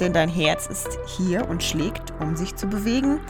denn 0.00 0.12
dein 0.12 0.28
Herz 0.28 0.66
ist 0.66 0.98
hier 1.06 1.48
und 1.48 1.62
schlägt, 1.62 2.12
um 2.20 2.36
sich 2.36 2.56
zu 2.56 2.66
bewegen. 2.66 3.20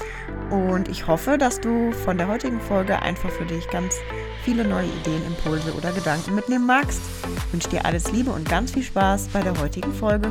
Und 0.51 0.89
ich 0.89 1.07
hoffe, 1.07 1.39
dass 1.39 1.61
du 1.61 1.93
von 1.93 2.19
der 2.19 2.29
heutigen 2.29 2.61
Folge 2.61 3.01
einfach 3.03 3.31
für 3.31 3.45
dich 3.45 3.69
ganz 3.71 3.97
viele 4.45 4.67
neue 4.67 4.87
Ideen, 4.87 5.25
Impulse 5.27 5.75
oder 5.75 5.93
Gedanken 5.93 6.35
mitnehmen 6.35 6.67
magst. 6.67 7.01
Ich 7.47 7.53
wünsche 7.53 7.69
dir 7.69 7.85
alles 7.85 8.13
Liebe 8.13 8.31
und 8.31 8.49
ganz 8.49 8.73
viel 8.73 8.83
Spaß 8.83 9.29
bei 9.29 9.43
der 9.43 9.59
heutigen 9.61 9.93
Folge. 9.93 10.31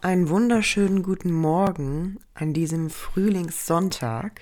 Einen 0.00 0.28
wunderschönen 0.28 1.02
guten 1.02 1.32
Morgen 1.32 2.18
an 2.32 2.52
diesem 2.52 2.88
Frühlingssonntag. 2.88 4.40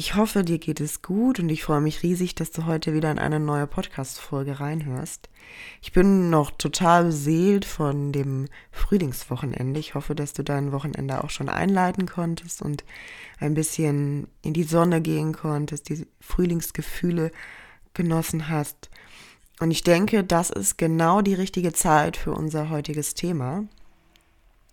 Ich 0.00 0.14
hoffe, 0.14 0.44
dir 0.44 0.56
geht 0.56 0.80
es 0.80 1.02
gut 1.02 1.40
und 1.40 1.50
ich 1.50 1.62
freue 1.62 1.82
mich 1.82 2.02
riesig, 2.02 2.34
dass 2.34 2.50
du 2.50 2.64
heute 2.64 2.94
wieder 2.94 3.10
in 3.10 3.18
eine 3.18 3.38
neue 3.38 3.66
Podcast-Folge 3.66 4.58
reinhörst. 4.58 5.28
Ich 5.82 5.92
bin 5.92 6.30
noch 6.30 6.52
total 6.52 7.04
beseelt 7.04 7.66
von 7.66 8.10
dem 8.10 8.46
Frühlingswochenende. 8.72 9.78
Ich 9.78 9.94
hoffe, 9.94 10.14
dass 10.14 10.32
du 10.32 10.42
dein 10.42 10.72
Wochenende 10.72 11.22
auch 11.22 11.28
schon 11.28 11.50
einleiten 11.50 12.06
konntest 12.06 12.62
und 12.62 12.82
ein 13.40 13.52
bisschen 13.52 14.28
in 14.40 14.54
die 14.54 14.62
Sonne 14.62 15.02
gehen 15.02 15.34
konntest, 15.34 15.90
die 15.90 16.06
Frühlingsgefühle 16.18 17.30
genossen 17.92 18.48
hast. 18.48 18.88
Und 19.60 19.70
ich 19.70 19.82
denke, 19.82 20.24
das 20.24 20.48
ist 20.48 20.78
genau 20.78 21.20
die 21.20 21.34
richtige 21.34 21.74
Zeit 21.74 22.16
für 22.16 22.32
unser 22.32 22.70
heutiges 22.70 23.12
Thema. 23.12 23.64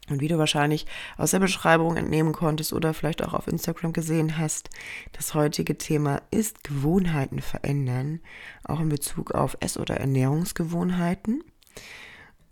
Und 0.09 0.21
wie 0.21 0.27
du 0.27 0.37
wahrscheinlich 0.37 0.85
aus 1.17 1.31
der 1.31 1.39
Beschreibung 1.39 1.97
entnehmen 1.97 2.31
konntest 2.31 2.71
oder 2.71 2.93
vielleicht 2.93 3.23
auch 3.23 3.33
auf 3.33 3.47
Instagram 3.47 3.93
gesehen 3.93 4.37
hast, 4.37 4.69
das 5.11 5.33
heutige 5.33 5.77
Thema 5.77 6.21
ist 6.31 6.63
Gewohnheiten 6.63 7.41
verändern, 7.41 8.21
auch 8.63 8.79
in 8.79 8.89
Bezug 8.89 9.31
auf 9.31 9.57
Ess- 9.59 9.77
oder 9.77 9.97
Ernährungsgewohnheiten. 9.97 11.43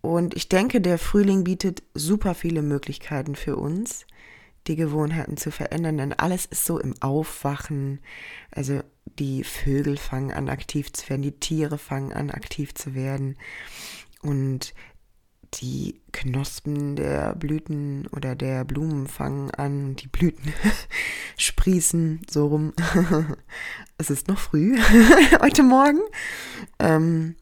Und 0.02 0.36
ich 0.36 0.50
denke, 0.50 0.82
der 0.82 1.00
Frühling 1.00 1.44
bietet 1.44 1.82
super 1.94 2.36
viele 2.36 2.62
Möglichkeiten 2.62 3.36
für 3.36 3.56
uns, 3.56 4.06
die 4.68 4.76
Gewohnheiten 4.76 5.38
zu 5.38 5.50
verändern, 5.52 5.98
denn 5.98 6.14
alles 6.14 6.46
ist 6.46 6.66
so 6.66 6.80
im 6.80 6.94
Aufwachen. 7.02 8.00
Also 8.52 8.82
die 9.18 9.44
Vögel 9.44 9.98
fangen 9.98 10.32
an 10.32 10.50
aktiv 10.50 10.92
zu 10.94 11.10
werden, 11.10 11.22
die 11.22 11.40
Tiere 11.40 11.78
fangen 11.78 12.14
an 12.14 12.30
aktiv 12.32 12.74
zu 12.76 12.94
werden. 12.94 13.38
Und 14.22 14.74
die 15.62 16.02
Knospen 16.12 16.96
der 16.96 17.36
Blüten 17.36 18.08
oder 18.08 18.36
der 18.36 18.64
Blumen 18.64 19.08
fangen 19.08 19.52
an, 19.52 19.96
die 19.96 20.08
Blüten 20.08 20.54
sprießen 21.38 22.22
so 22.30 22.48
rum. 22.48 22.74
es 23.98 24.10
ist 24.10 24.28
noch 24.28 24.40
früh 24.40 24.78
heute 25.42 25.64
Morgen. 25.64 26.02
Ähm, 26.80 27.36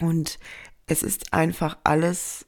und 0.00 0.38
es 0.86 1.02
ist 1.02 1.32
einfach 1.32 1.78
alles 1.84 2.46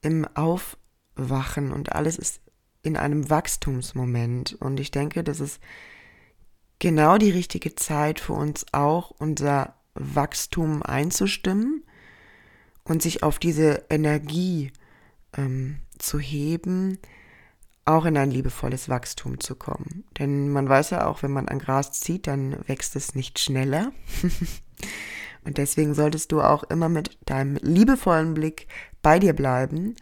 im 0.00 0.26
Aufwachen 0.34 1.72
und 1.72 1.92
alles 1.92 2.16
ist 2.16 2.40
in 2.82 2.96
einem 2.96 3.28
Wachstumsmoment. 3.30 4.54
Und 4.54 4.80
ich 4.80 4.90
denke, 4.90 5.22
das 5.22 5.40
ist 5.40 5.60
genau 6.78 7.18
die 7.18 7.30
richtige 7.30 7.74
Zeit 7.74 8.20
für 8.20 8.32
uns 8.32 8.66
auch, 8.72 9.10
unser 9.10 9.74
Wachstum 9.94 10.82
einzustimmen 10.82 11.84
und 12.84 13.02
sich 13.02 13.22
auf 13.22 13.38
diese 13.38 13.84
Energie 13.90 14.72
ähm, 15.36 15.78
zu 15.98 16.18
heben, 16.18 16.98
auch 17.84 18.04
in 18.04 18.16
ein 18.16 18.30
liebevolles 18.30 18.88
Wachstum 18.88 19.40
zu 19.40 19.54
kommen. 19.56 20.04
Denn 20.18 20.48
man 20.50 20.68
weiß 20.68 20.90
ja 20.90 21.06
auch, 21.06 21.22
wenn 21.22 21.32
man 21.32 21.48
an 21.48 21.58
Gras 21.58 21.92
zieht, 21.92 22.26
dann 22.26 22.56
wächst 22.68 22.94
es 22.96 23.14
nicht 23.14 23.38
schneller. 23.38 23.92
und 25.44 25.58
deswegen 25.58 25.94
solltest 25.94 26.32
du 26.32 26.40
auch 26.40 26.62
immer 26.64 26.88
mit 26.88 27.18
deinem 27.26 27.56
liebevollen 27.56 28.34
Blick 28.34 28.68
bei 29.02 29.18
dir 29.18 29.32
bleiben 29.32 29.96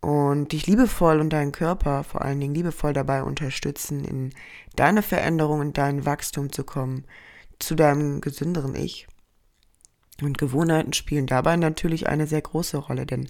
und 0.00 0.52
dich 0.52 0.66
liebevoll 0.66 1.20
und 1.20 1.30
deinen 1.30 1.52
Körper 1.52 2.04
vor 2.04 2.22
allen 2.22 2.40
Dingen 2.40 2.54
liebevoll 2.54 2.92
dabei 2.92 3.22
unterstützen, 3.22 4.04
in 4.04 4.30
deine 4.74 5.02
Veränderung, 5.02 5.62
in 5.62 5.72
dein 5.72 6.06
Wachstum 6.06 6.50
zu 6.50 6.64
kommen, 6.64 7.04
zu 7.58 7.74
deinem 7.74 8.20
gesünderen 8.20 8.74
Ich. 8.74 9.06
Und 10.22 10.38
Gewohnheiten 10.38 10.92
spielen 10.92 11.26
dabei 11.26 11.56
natürlich 11.56 12.08
eine 12.08 12.26
sehr 12.26 12.42
große 12.42 12.76
Rolle, 12.76 13.06
denn 13.06 13.28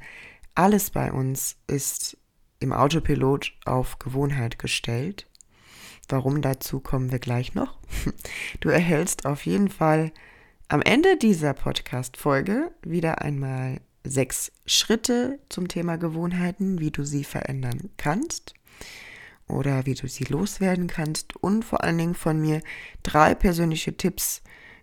alles 0.55 0.91
bei 0.91 1.13
uns 1.13 1.57
ist 1.67 2.17
im 2.59 2.73
Autopilot 2.73 3.53
auf 3.65 3.99
Gewohnheit 3.99 4.59
gestellt. 4.59 5.27
Warum 6.09 6.43
dazu 6.43 6.81
kommen 6.81 7.11
wir 7.11 7.19
gleich 7.19 7.55
noch. 7.55 7.79
Du 8.61 8.69
erhältst 8.69 9.27
auf 9.27 9.47
jeden 9.47 9.69
Fall 9.69 10.13
am 10.69 10.83
Ende 10.83 11.17
dieser 11.17 11.55
Podcast-Folge 11.55 12.73
wieder 12.83 13.23
einmal 13.23 13.81
sechs 14.05 14.53
Schritte 14.67 15.39
zum 15.49 15.69
Thema 15.69 15.97
Gewohnheiten, 15.97 16.81
wie 16.81 16.91
du 16.91 17.05
sie 17.05 17.25
verändern 17.25 17.91
kannst 17.97 18.55
oder 19.47 19.87
wie 19.87 19.95
du 19.95 20.09
sie 20.09 20.25
loswerden 20.25 20.87
kannst 20.87 21.37
und 21.37 21.65
vor 21.65 21.83
allen 21.83 21.99
Dingen 21.99 22.15
von 22.15 22.41
mir 22.41 22.61
drei 23.03 23.35
persönliche 23.35 23.97
Tipps, 23.97 24.43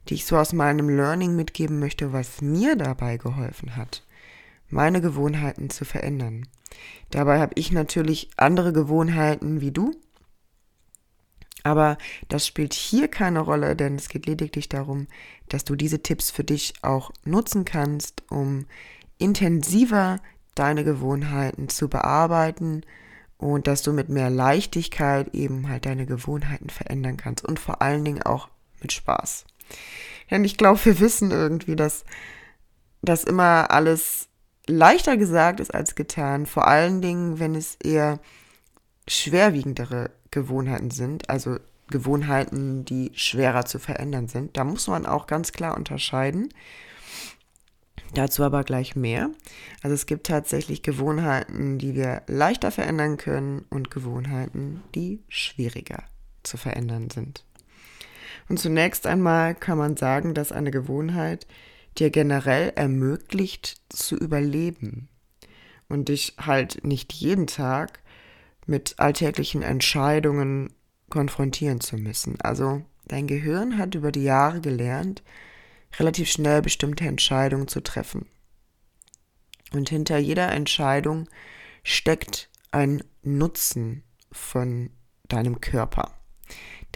die 0.09 0.15
ich 0.15 0.25
so 0.25 0.37
aus 0.37 0.53
meinem 0.53 0.89
Learning 0.89 1.35
mitgeben 1.35 1.79
möchte, 1.79 2.13
was 2.13 2.41
mir 2.41 2.75
dabei 2.75 3.17
geholfen 3.17 3.75
hat, 3.75 4.03
meine 4.69 5.01
Gewohnheiten 5.01 5.69
zu 5.69 5.85
verändern. 5.85 6.47
Dabei 7.09 7.39
habe 7.39 7.53
ich 7.55 7.71
natürlich 7.71 8.29
andere 8.37 8.73
Gewohnheiten 8.73 9.61
wie 9.61 9.71
du, 9.71 9.95
aber 11.63 11.97
das 12.29 12.47
spielt 12.47 12.73
hier 12.73 13.07
keine 13.07 13.39
Rolle, 13.39 13.75
denn 13.75 13.95
es 13.95 14.09
geht 14.09 14.25
lediglich 14.25 14.69
darum, 14.69 15.07
dass 15.49 15.65
du 15.65 15.75
diese 15.75 16.01
Tipps 16.01 16.31
für 16.31 16.43
dich 16.43 16.73
auch 16.81 17.11
nutzen 17.25 17.65
kannst, 17.65 18.23
um 18.29 18.65
intensiver 19.17 20.19
deine 20.55 20.83
Gewohnheiten 20.83 21.69
zu 21.69 21.89
bearbeiten 21.89 22.83
und 23.37 23.67
dass 23.67 23.83
du 23.83 23.93
mit 23.93 24.09
mehr 24.09 24.29
Leichtigkeit 24.29 25.33
eben 25.35 25.69
halt 25.69 25.85
deine 25.85 26.05
Gewohnheiten 26.05 26.69
verändern 26.69 27.17
kannst 27.17 27.45
und 27.45 27.59
vor 27.59 27.81
allen 27.81 28.03
Dingen 28.03 28.23
auch 28.23 28.49
mit 28.81 28.91
Spaß. 28.91 29.45
Denn 30.29 30.43
ich 30.43 30.57
glaube, 30.57 30.83
wir 30.85 30.99
wissen 30.99 31.31
irgendwie, 31.31 31.75
dass 31.75 32.03
das 33.01 33.23
immer 33.23 33.71
alles 33.71 34.27
leichter 34.67 35.17
gesagt 35.17 35.59
ist 35.59 35.73
als 35.73 35.95
getan. 35.95 36.45
Vor 36.45 36.67
allen 36.67 37.01
Dingen, 37.01 37.39
wenn 37.39 37.55
es 37.55 37.77
eher 37.83 38.19
schwerwiegendere 39.07 40.11
Gewohnheiten 40.31 40.91
sind, 40.91 41.29
also 41.29 41.57
Gewohnheiten, 41.89 42.83
die 42.83 43.11
schwerer 43.13 43.65
zu 43.65 43.79
verändern 43.79 44.27
sind. 44.27 44.57
Da 44.57 44.65
muss 44.65 44.87
man 44.87 45.05
auch 45.05 45.25
ganz 45.25 45.53
klar 45.53 45.77
unterscheiden. 45.77 46.49
Dazu 48.13 48.43
aber 48.43 48.63
gleich 48.63 48.95
mehr. 48.95 49.29
Also 49.81 49.93
es 49.93 50.05
gibt 50.05 50.27
tatsächlich 50.27 50.81
Gewohnheiten, 50.81 51.77
die 51.77 51.95
wir 51.95 52.23
leichter 52.27 52.71
verändern 52.71 53.17
können 53.17 53.65
und 53.69 53.91
Gewohnheiten, 53.91 54.83
die 54.95 55.23
schwieriger 55.27 56.03
zu 56.43 56.57
verändern 56.57 57.09
sind. 57.09 57.43
Und 58.49 58.59
zunächst 58.59 59.05
einmal 59.05 59.55
kann 59.55 59.77
man 59.77 59.97
sagen, 59.97 60.33
dass 60.33 60.51
eine 60.51 60.71
Gewohnheit 60.71 61.47
dir 61.97 62.09
generell 62.09 62.71
ermöglicht 62.75 63.81
zu 63.89 64.15
überleben 64.15 65.09
und 65.89 66.09
dich 66.09 66.35
halt 66.39 66.83
nicht 66.83 67.13
jeden 67.13 67.47
Tag 67.47 67.99
mit 68.65 68.95
alltäglichen 68.99 69.63
Entscheidungen 69.63 70.73
konfrontieren 71.09 71.81
zu 71.81 71.97
müssen. 71.97 72.39
Also 72.41 72.83
dein 73.07 73.27
Gehirn 73.27 73.77
hat 73.77 73.95
über 73.95 74.11
die 74.11 74.23
Jahre 74.23 74.61
gelernt, 74.61 75.23
relativ 75.97 76.29
schnell 76.29 76.61
bestimmte 76.61 77.05
Entscheidungen 77.05 77.67
zu 77.67 77.81
treffen. 77.81 78.27
Und 79.73 79.89
hinter 79.89 80.17
jeder 80.17 80.51
Entscheidung 80.51 81.27
steckt 81.83 82.49
ein 82.71 83.03
Nutzen 83.23 84.03
von 84.31 84.91
deinem 85.27 85.61
Körper. 85.61 86.13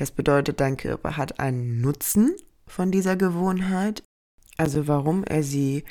Das 0.01 0.09
bedeutet, 0.09 0.59
dein 0.59 0.77
Körper 0.77 1.15
hat 1.15 1.39
einen 1.39 1.79
Nutzen 1.79 2.35
von 2.65 2.89
dieser 2.89 3.15
Gewohnheit, 3.15 4.01
also 4.57 4.87
warum 4.87 5.23
er 5.23 5.43
sie 5.43 5.83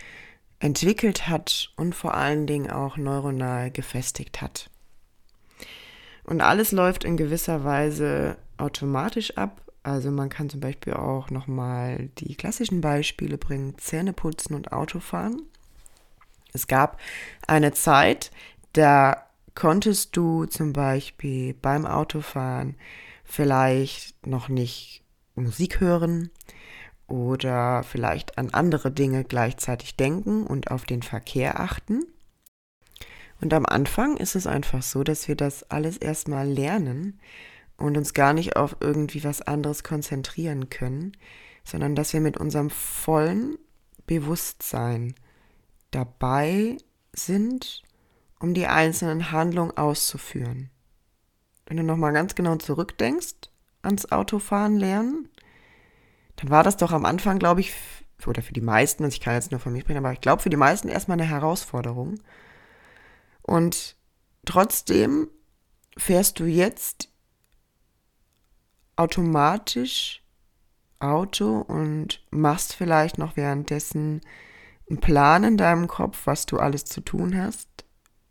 entwickelt 0.59 1.29
hat 1.29 1.73
und 1.77 1.95
vor 1.95 2.15
allen 2.15 2.49
Dingen 2.49 2.73
auch 2.73 2.97
neuronal 2.97 3.71
gefestigt 3.71 4.43
hat. 4.43 4.69
Und 6.25 6.41
alles 6.41 6.73
läuft 6.73 7.05
in 7.05 7.17
gewisser 7.17 7.63
Weise 7.63 8.37
automatisch 8.57 9.37
ab. 9.37 9.63
Also 9.85 10.11
man 10.11 10.29
kann 10.29 10.51
zum 10.51 10.59
Beispiel 10.59 10.95
auch 10.95 11.31
nochmal 11.31 12.09
die 12.19 12.35
klassischen 12.35 12.81
Beispiele 12.81 13.39
bringen, 13.39 13.79
Zähne 13.79 14.13
putzen 14.13 14.55
und 14.55 14.73
Autofahren. 14.73 15.41
Es 16.53 16.67
gab 16.67 16.99
eine 17.47 17.75
Zeit, 17.75 18.33
da 18.73 19.25
konntest 19.55 20.17
du 20.17 20.47
zum 20.47 20.73
Beispiel 20.73 21.55
beim 21.55 21.87
Autofahren 21.87 22.75
vielleicht 23.31 24.27
noch 24.27 24.49
nicht 24.49 25.05
Musik 25.37 25.81
hören 25.81 26.31
oder 27.07 27.83
vielleicht 27.85 28.39
an 28.39 28.51
andere 28.51 28.91
Dinge 28.91 29.25
gleichzeitig 29.25 29.97
denken 29.97 30.47
und 30.47 30.71
auf 30.71 30.85
den 30.85 31.03
Verkehr 31.03 31.61
achten. 31.61 32.05
Und 33.41 33.55
am 33.55 33.67
Anfang 33.67 34.17
ist 34.17 34.35
es 34.35 34.47
einfach 34.47 34.83
so, 34.83 35.03
dass 35.05 35.29
wir 35.29 35.37
das 35.37 35.63
alles 35.71 35.97
erstmal 35.97 36.47
lernen 36.47 37.21
und 37.77 37.97
uns 37.97 38.15
gar 38.15 38.33
nicht 38.33 38.57
auf 38.57 38.77
irgendwie 38.81 39.25
was 39.25 39.43
anderes 39.43 39.85
konzentrieren 39.85 40.69
können, 40.69 41.13
sondern 41.65 41.95
dass 41.95 42.13
wir 42.13 42.21
mit 42.21 42.37
unserem 42.37 42.69
vollen 42.69 43.59
Bewusstsein 44.07 45.15
dabei 45.93 46.77
sind, 47.13 47.83
um 48.41 48.55
die 48.55 48.67
einzelnen 48.67 49.31
Handlungen 49.31 49.77
auszuführen. 49.77 50.71
Wenn 51.71 51.77
du 51.77 51.85
nochmal 51.85 52.13
ganz 52.13 52.35
genau 52.35 52.57
zurückdenkst 52.57 53.49
ans 53.83 54.11
Autofahren 54.11 54.77
lernen, 54.77 55.29
dann 56.35 56.51
war 56.51 56.65
das 56.65 56.77
doch 56.77 56.91
am 56.91 57.05
Anfang, 57.05 57.39
glaube 57.39 57.61
ich, 57.61 57.73
oder 58.27 58.43
für 58.43 58.53
die 58.53 58.61
meisten, 58.61 59.05
also 59.05 59.15
ich 59.15 59.21
kann 59.21 59.35
jetzt 59.35 59.53
nur 59.53 59.61
von 59.61 59.73
mir 59.73 59.83
sprechen, 59.83 59.99
aber 59.99 60.13
ich 60.13 60.21
glaube 60.21 60.43
für 60.43 60.51
die 60.51 60.57
meisten 60.57 60.89
erstmal 60.89 61.21
eine 61.21 61.31
Herausforderung. 61.31 62.19
Und 63.43 63.95
trotzdem 64.45 65.29
fährst 65.97 66.41
du 66.41 66.45
jetzt 66.45 67.09
automatisch 68.97 70.25
Auto 70.99 71.61
und 71.61 72.21
machst 72.33 72.75
vielleicht 72.75 73.17
noch 73.17 73.37
währenddessen 73.37 74.23
einen 74.89 74.99
Plan 74.99 75.45
in 75.45 75.57
deinem 75.57 75.87
Kopf, 75.87 76.23
was 76.27 76.47
du 76.47 76.59
alles 76.59 76.85
zu 76.85 77.01
tun 77.01 77.41
hast. 77.41 77.69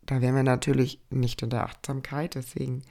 Da 0.02 0.20
wären 0.20 0.36
wir 0.36 0.44
natürlich 0.44 1.02
nicht 1.10 1.42
in 1.42 1.52
der 1.52 1.64
Achtsamkeit, 1.64 2.36
deswegen 2.36 2.84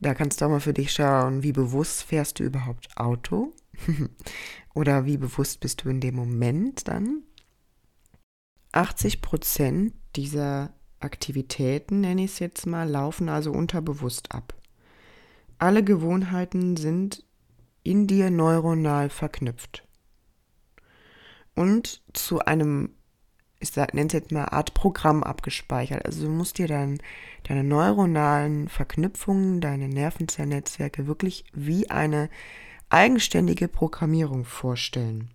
da 0.00 0.14
kannst 0.14 0.40
du 0.40 0.46
auch 0.46 0.50
mal 0.50 0.60
für 0.60 0.72
dich 0.72 0.92
schauen, 0.92 1.42
wie 1.42 1.52
bewusst 1.52 2.02
fährst 2.02 2.38
du 2.38 2.44
überhaupt 2.44 2.96
Auto 2.96 3.52
oder 4.74 5.04
wie 5.04 5.18
bewusst 5.18 5.60
bist 5.60 5.84
du 5.84 5.90
in 5.90 6.00
dem 6.00 6.16
Moment 6.16 6.88
dann. 6.88 7.22
80 8.72 9.20
Prozent 9.20 9.94
dieser 10.16 10.72
Aktivitäten, 11.00 12.00
nenne 12.00 12.24
ich 12.24 12.32
es 12.32 12.38
jetzt 12.38 12.66
mal, 12.66 12.88
laufen 12.88 13.28
also 13.28 13.52
unterbewusst 13.52 14.32
ab. 14.32 14.54
Alle 15.58 15.82
Gewohnheiten 15.82 16.76
sind 16.76 17.24
in 17.82 18.06
dir 18.06 18.30
neuronal 18.30 19.10
verknüpft. 19.10 19.86
Und 21.54 22.02
zu 22.12 22.40
einem, 22.40 22.94
ich 23.60 23.76
nenne 23.76 24.06
es 24.06 24.12
jetzt 24.12 24.32
mal 24.32 24.46
Art 24.46 24.74
Programm 24.74 25.22
abgespeichert. 25.22 26.04
Also 26.06 26.24
du 26.24 26.30
musst 26.30 26.58
dir 26.58 26.66
dann 26.66 26.98
deine 27.44 27.62
neuronalen 27.62 28.68
Verknüpfungen, 28.68 29.60
deine 29.60 29.88
Nervenzellnetzwerke 29.88 31.06
wirklich 31.06 31.44
wie 31.52 31.90
eine 31.90 32.30
eigenständige 32.88 33.68
Programmierung 33.68 34.44
vorstellen. 34.44 35.30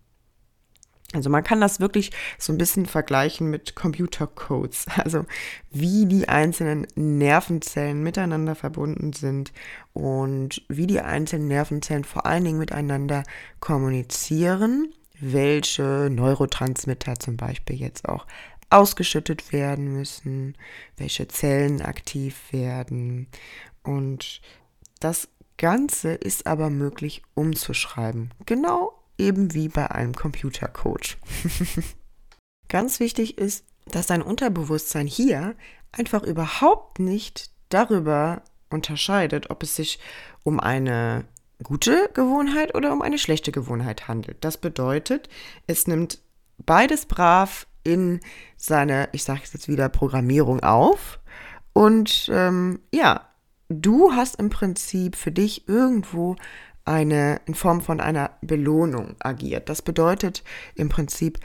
Also 1.13 1.29
man 1.29 1.43
kann 1.43 1.61
das 1.61 1.79
wirklich 1.79 2.11
so 2.37 2.51
ein 2.51 2.57
bisschen 2.57 2.87
vergleichen 2.87 3.49
mit 3.49 3.75
Computercodes, 3.75 4.87
also 4.97 5.25
wie 5.71 6.07
die 6.07 6.27
einzelnen 6.27 6.87
Nervenzellen 6.95 8.03
miteinander 8.03 8.55
verbunden 8.55 9.13
sind 9.13 9.53
und 9.93 10.63
wie 10.67 10.87
die 10.87 10.99
einzelnen 10.99 11.47
Nervenzellen 11.47 12.03
vor 12.03 12.25
allen 12.25 12.43
Dingen 12.43 12.59
miteinander 12.59 13.23
kommunizieren, 13.59 14.93
welche 15.19 16.09
Neurotransmitter 16.11 17.19
zum 17.19 17.37
Beispiel 17.37 17.77
jetzt 17.77 18.07
auch 18.07 18.25
ausgeschüttet 18.69 19.53
werden 19.53 19.93
müssen, 19.93 20.57
welche 20.97 21.27
Zellen 21.27 21.81
aktiv 21.81 22.51
werden 22.51 23.27
und 23.83 24.41
das 24.99 25.29
Ganze 25.57 26.13
ist 26.13 26.47
aber 26.47 26.69
möglich 26.69 27.21
umzuschreiben. 27.33 28.33
Genau 28.45 28.93
eben 29.17 29.53
wie 29.53 29.69
bei 29.69 29.89
einem 29.91 30.13
Computercode. 30.13 31.17
Ganz 32.67 32.99
wichtig 32.99 33.37
ist, 33.37 33.65
dass 33.85 34.07
dein 34.07 34.21
Unterbewusstsein 34.21 35.07
hier 35.07 35.55
einfach 35.91 36.23
überhaupt 36.23 36.99
nicht 36.99 37.51
darüber 37.69 38.41
unterscheidet, 38.69 39.49
ob 39.49 39.63
es 39.63 39.75
sich 39.75 39.99
um 40.43 40.59
eine 40.59 41.25
gute 41.65 42.09
Gewohnheit 42.13 42.75
oder 42.75 42.93
um 42.93 43.01
eine 43.01 43.17
schlechte 43.17 43.51
Gewohnheit 43.51 44.07
handelt. 44.07 44.37
Das 44.45 44.57
bedeutet, 44.57 45.29
es 45.65 45.87
nimmt 45.87 46.19
beides 46.59 47.07
brav 47.07 47.67
in 47.83 48.19
seine, 48.55 49.09
ich 49.13 49.23
sage 49.23 49.41
jetzt 49.51 49.67
wieder, 49.67 49.89
Programmierung 49.89 50.61
auf. 50.61 51.19
Und 51.73 52.29
ähm, 52.31 52.79
ja, 52.93 53.27
du 53.67 54.11
hast 54.13 54.37
im 54.37 54.49
Prinzip 54.49 55.15
für 55.15 55.31
dich 55.31 55.67
irgendwo 55.67 56.35
eine 56.85 57.41
in 57.47 57.55
Form 57.55 57.81
von 57.81 57.99
einer 57.99 58.37
Belohnung 58.41 59.15
agiert. 59.19 59.67
Das 59.67 59.81
bedeutet 59.81 60.43
im 60.75 60.87
Prinzip, 60.87 61.39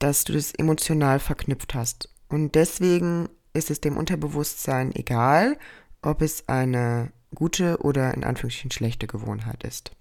dass 0.00 0.24
du 0.24 0.32
das 0.32 0.52
emotional 0.52 1.20
verknüpft 1.20 1.74
hast. 1.74 2.12
Und 2.28 2.56
deswegen 2.56 3.28
ist 3.52 3.70
es 3.70 3.80
dem 3.80 3.96
Unterbewusstsein 3.96 4.92
egal, 4.94 5.56
ob 6.02 6.22
es 6.22 6.48
eine 6.48 7.12
gute 7.34 7.78
oder 7.78 8.14
in 8.14 8.24
Anführungsstrichen 8.24 8.70
schlechte 8.70 9.06
Gewohnheit 9.06 9.64
ist. 9.64 9.92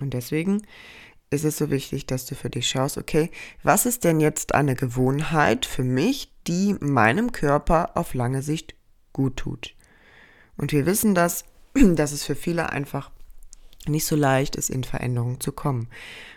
Und 0.00 0.12
deswegen 0.14 0.62
ist 1.30 1.44
es 1.44 1.58
so 1.58 1.70
wichtig, 1.70 2.06
dass 2.06 2.26
du 2.26 2.34
für 2.34 2.50
dich 2.50 2.68
schaust, 2.68 2.98
okay, 2.98 3.30
was 3.62 3.86
ist 3.86 4.04
denn 4.04 4.20
jetzt 4.20 4.54
eine 4.54 4.74
Gewohnheit 4.74 5.66
für 5.66 5.84
mich, 5.84 6.32
die 6.46 6.76
meinem 6.80 7.32
Körper 7.32 7.96
auf 7.96 8.14
lange 8.14 8.42
Sicht 8.42 8.74
gut 9.12 9.36
tut? 9.36 9.74
Und 10.56 10.72
wir 10.72 10.86
wissen 10.86 11.14
das, 11.14 11.44
dass 11.74 12.12
es 12.12 12.24
für 12.24 12.36
viele 12.36 12.70
einfach 12.70 13.10
nicht 13.86 14.06
so 14.06 14.16
leicht 14.16 14.56
ist, 14.56 14.70
in 14.70 14.84
Veränderungen 14.84 15.40
zu 15.40 15.52
kommen. 15.52 15.88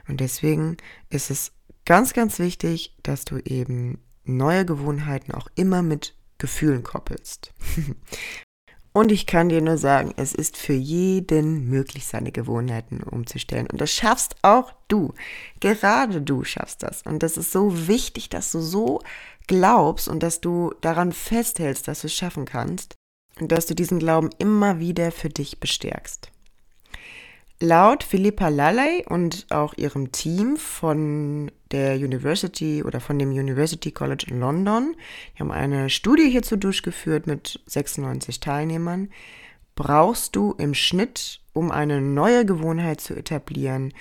Und 0.07 0.19
deswegen 0.19 0.77
ist 1.09 1.31
es 1.31 1.51
ganz, 1.85 2.13
ganz 2.13 2.39
wichtig, 2.39 2.95
dass 3.03 3.25
du 3.25 3.37
eben 3.37 3.99
neue 4.23 4.65
Gewohnheiten 4.65 5.31
auch 5.33 5.47
immer 5.55 5.81
mit 5.81 6.15
Gefühlen 6.37 6.83
koppelst. 6.83 7.53
Und 8.91 9.11
ich 9.11 9.27
kann 9.27 9.49
dir 9.49 9.61
nur 9.61 9.77
sagen, 9.77 10.13
es 10.17 10.33
ist 10.33 10.57
für 10.57 10.73
jeden 10.73 11.69
möglich, 11.69 12.07
seine 12.07 12.31
Gewohnheiten 12.31 13.03
umzustellen. 13.03 13.67
Und 13.67 13.79
das 13.79 13.91
schaffst 13.91 14.35
auch 14.41 14.73
du. 14.87 15.13
Gerade 15.59 16.21
du 16.21 16.43
schaffst 16.43 16.81
das. 16.81 17.03
Und 17.03 17.21
das 17.21 17.37
ist 17.37 17.51
so 17.51 17.87
wichtig, 17.87 18.29
dass 18.29 18.51
du 18.51 18.59
so 18.59 19.01
glaubst 19.47 20.07
und 20.07 20.23
dass 20.23 20.41
du 20.41 20.73
daran 20.81 21.11
festhältst, 21.11 21.87
dass 21.87 22.01
du 22.01 22.07
es 22.07 22.15
schaffen 22.15 22.45
kannst. 22.45 22.95
Und 23.39 23.51
dass 23.51 23.67
du 23.67 23.75
diesen 23.75 23.99
Glauben 23.99 24.31
immer 24.37 24.79
wieder 24.79 25.11
für 25.11 25.29
dich 25.29 25.59
bestärkst. 25.59 26.31
Laut 27.61 28.03
Philippa 28.03 28.47
Lalley 28.47 29.03
und 29.09 29.47
auch 29.49 29.73
ihrem 29.75 30.13
Team 30.13 30.55
von 30.55 31.51
der 31.71 31.95
University 31.95 32.83
oder 32.83 33.01
von 33.01 33.19
dem 33.19 33.31
University 33.31 33.91
College 33.91 34.27
in 34.29 34.39
London, 34.39 34.95
die 35.35 35.41
haben 35.41 35.51
eine 35.51 35.89
Studie 35.89 36.29
hierzu 36.29 36.55
durchgeführt 36.55 37.27
mit 37.27 37.59
96 37.65 38.39
Teilnehmern, 38.39 39.09
brauchst 39.75 40.37
du 40.37 40.53
im 40.53 40.73
Schnitt, 40.73 41.41
um 41.51 41.69
eine 41.69 41.99
neue 41.99 42.45
Gewohnheit 42.45 43.01
zu 43.01 43.13
etablieren, 43.13 43.93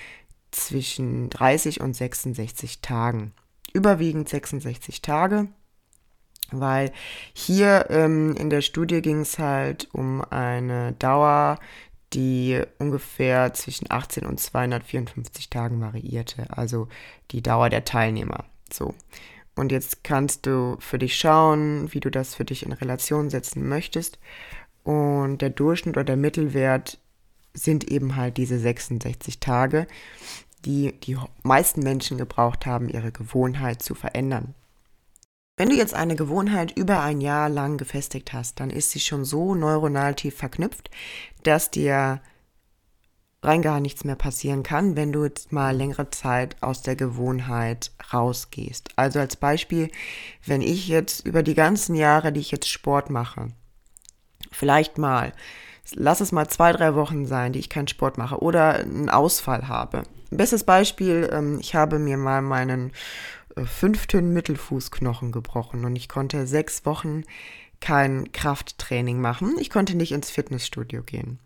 zwischen 0.51 1.29
30 1.29 1.81
und 1.81 1.95
66 1.95 2.81
Tagen. 2.81 3.33
Überwiegend 3.73 4.29
66 4.29 5.01
Tage, 5.01 5.47
weil 6.51 6.91
hier 7.33 7.87
ähm, 7.89 8.35
in 8.35 8.49
der 8.49 8.61
Studie 8.61 9.01
ging 9.01 9.21
es 9.21 9.37
halt 9.37 9.89
um 9.91 10.21
eine 10.21 10.93
Dauer 10.93 11.59
die 12.13 12.61
ungefähr 12.79 13.53
zwischen 13.53 13.89
18 13.89 14.25
und 14.25 14.39
254 14.39 15.49
Tagen 15.49 15.81
variierte, 15.81 16.45
also 16.49 16.87
die 17.31 17.43
Dauer 17.43 17.69
der 17.69 17.85
Teilnehmer. 17.85 18.45
So. 18.71 18.95
Und 19.55 19.71
jetzt 19.71 20.03
kannst 20.03 20.45
du 20.45 20.77
für 20.79 20.97
dich 20.97 21.15
schauen, 21.17 21.93
wie 21.93 21.99
du 21.99 22.09
das 22.09 22.35
für 22.35 22.45
dich 22.45 22.65
in 22.65 22.71
Relation 22.71 23.29
setzen 23.29 23.67
möchtest. 23.67 24.19
Und 24.83 25.41
der 25.41 25.49
Durchschnitt 25.49 25.97
oder 25.97 26.05
der 26.05 26.17
Mittelwert 26.17 26.97
sind 27.53 27.83
eben 27.91 28.15
halt 28.15 28.37
diese 28.37 28.57
66 28.57 29.39
Tage, 29.39 29.85
die 30.65 30.93
die 31.01 31.17
meisten 31.43 31.81
Menschen 31.81 32.17
gebraucht 32.17 32.65
haben, 32.65 32.89
ihre 32.89 33.11
Gewohnheit 33.11 33.81
zu 33.81 33.95
verändern. 33.95 34.55
Wenn 35.59 35.67
du 35.67 35.75
jetzt 35.75 35.93
eine 35.93 36.15
Gewohnheit 36.15 36.71
über 36.77 37.01
ein 37.01 37.19
Jahr 37.19 37.49
lang 37.49 37.77
gefestigt 37.77 38.31
hast, 38.31 38.61
dann 38.61 38.69
ist 38.69 38.91
sie 38.91 39.01
schon 39.01 39.25
so 39.25 39.55
neuronal 39.55 40.15
tief 40.15 40.37
verknüpft, 40.37 40.89
dass 41.43 41.69
dir 41.69 42.21
rein 43.43 43.61
gar 43.61 43.81
nichts 43.81 44.05
mehr 44.05 44.15
passieren 44.15 44.63
kann, 44.63 44.95
wenn 44.95 45.11
du 45.11 45.25
jetzt 45.25 45.51
mal 45.51 45.75
längere 45.75 46.11
Zeit 46.11 46.55
aus 46.61 46.81
der 46.81 46.95
Gewohnheit 46.95 47.91
rausgehst. 48.13 48.91
Also 48.95 49.19
als 49.19 49.35
Beispiel, 49.35 49.91
wenn 50.45 50.61
ich 50.61 50.87
jetzt 50.87 51.27
über 51.27 51.43
die 51.43 51.55
ganzen 51.55 51.93
Jahre, 51.93 52.31
die 52.31 52.39
ich 52.39 52.51
jetzt 52.51 52.69
Sport 52.69 53.09
mache, 53.09 53.49
vielleicht 54.53 54.97
mal, 54.97 55.33
lass 55.93 56.21
es 56.21 56.31
mal 56.31 56.47
zwei, 56.47 56.71
drei 56.71 56.95
Wochen 56.95 57.25
sein, 57.25 57.51
die 57.51 57.59
ich 57.59 57.67
keinen 57.69 57.89
Sport 57.89 58.17
mache 58.17 58.41
oder 58.41 58.75
einen 58.75 59.09
Ausfall 59.09 59.67
habe. 59.67 60.03
Bestes 60.31 60.63
Beispiel, 60.63 61.29
ähm, 61.33 61.57
ich 61.59 61.75
habe 61.75 61.99
mir 61.99 62.15
mal 62.15 62.41
meinen 62.41 62.93
fünften 63.65 64.33
Mittelfußknochen 64.33 65.31
gebrochen 65.31 65.85
und 65.85 65.95
ich 65.95 66.09
konnte 66.09 66.47
sechs 66.47 66.85
Wochen 66.85 67.23
kein 67.79 68.31
Krafttraining 68.31 69.19
machen. 69.21 69.55
Ich 69.59 69.69
konnte 69.69 69.95
nicht 69.95 70.11
ins 70.11 70.29
Fitnessstudio 70.29 71.03
gehen. 71.03 71.39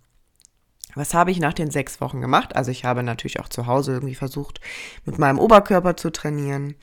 Was 0.96 1.14
habe 1.14 1.32
ich 1.32 1.40
nach 1.40 1.54
den 1.54 1.72
sechs 1.72 2.02
Wochen 2.02 2.22
gemacht? 2.22 2.56
Also 2.56 2.72
ich 2.72 2.86
habe 2.86 3.04
natürlich 3.04 3.40
auch 3.40 3.50
zu 3.50 3.66
Hause 3.66 3.94
irgendwie 3.94 4.16
versucht, 4.16 4.62
mit 5.06 5.18
meinem 5.18 5.40
Oberkörper 5.40 5.98
zu 5.98 6.12
trainieren. 6.12 6.76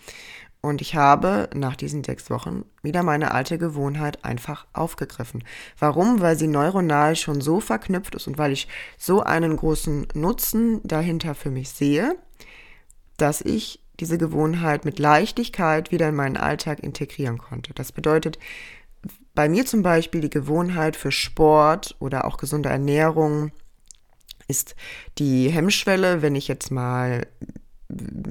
Und 0.62 0.82
ich 0.82 0.94
habe 0.94 1.48
nach 1.54 1.74
diesen 1.74 2.04
sechs 2.04 2.28
Wochen 2.28 2.64
wieder 2.82 3.02
meine 3.02 3.32
alte 3.32 3.56
Gewohnheit 3.56 4.24
einfach 4.24 4.66
aufgegriffen. 4.74 5.42
Warum? 5.78 6.20
Weil 6.20 6.36
sie 6.36 6.48
neuronal 6.48 7.16
schon 7.16 7.40
so 7.40 7.60
verknüpft 7.60 8.14
ist 8.14 8.26
und 8.26 8.36
weil 8.36 8.52
ich 8.52 8.68
so 8.98 9.22
einen 9.22 9.56
großen 9.56 10.08
Nutzen 10.12 10.80
dahinter 10.84 11.34
für 11.34 11.50
mich 11.50 11.70
sehe, 11.70 12.14
dass 13.16 13.40
ich 13.40 13.79
diese 14.00 14.18
Gewohnheit 14.18 14.84
mit 14.84 14.98
Leichtigkeit 14.98 15.90
wieder 15.92 16.08
in 16.08 16.14
meinen 16.14 16.36
Alltag 16.36 16.80
integrieren 16.80 17.38
konnte. 17.38 17.74
Das 17.74 17.92
bedeutet, 17.92 18.38
bei 19.34 19.48
mir 19.48 19.66
zum 19.66 19.82
Beispiel 19.82 20.20
die 20.20 20.30
Gewohnheit 20.30 20.96
für 20.96 21.12
Sport 21.12 21.96
oder 21.98 22.24
auch 22.24 22.36
gesunde 22.36 22.68
Ernährung 22.68 23.52
ist 24.48 24.74
die 25.18 25.48
Hemmschwelle, 25.48 26.22
wenn 26.22 26.34
ich 26.34 26.48
jetzt 26.48 26.70
mal 26.70 27.26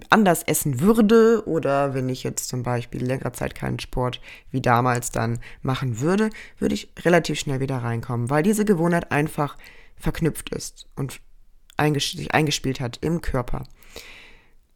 anders 0.09 0.43
essen 0.43 0.79
würde 0.79 1.43
oder 1.45 1.93
wenn 1.93 2.09
ich 2.09 2.23
jetzt 2.23 2.47
zum 2.47 2.63
Beispiel 2.63 3.03
längere 3.03 3.31
Zeit 3.31 3.55
keinen 3.55 3.79
Sport 3.79 4.21
wie 4.51 4.61
damals 4.61 5.11
dann 5.11 5.39
machen 5.61 5.99
würde, 5.99 6.29
würde 6.57 6.75
ich 6.75 6.91
relativ 7.03 7.39
schnell 7.39 7.59
wieder 7.59 7.77
reinkommen, 7.77 8.29
weil 8.29 8.43
diese 8.43 8.65
Gewohnheit 8.65 9.11
einfach 9.11 9.57
verknüpft 9.97 10.49
ist 10.49 10.88
und 10.95 11.19
sich 11.81 12.33
eingespielt 12.33 12.79
hat 12.79 12.99
im 13.01 13.21
Körper. 13.21 13.65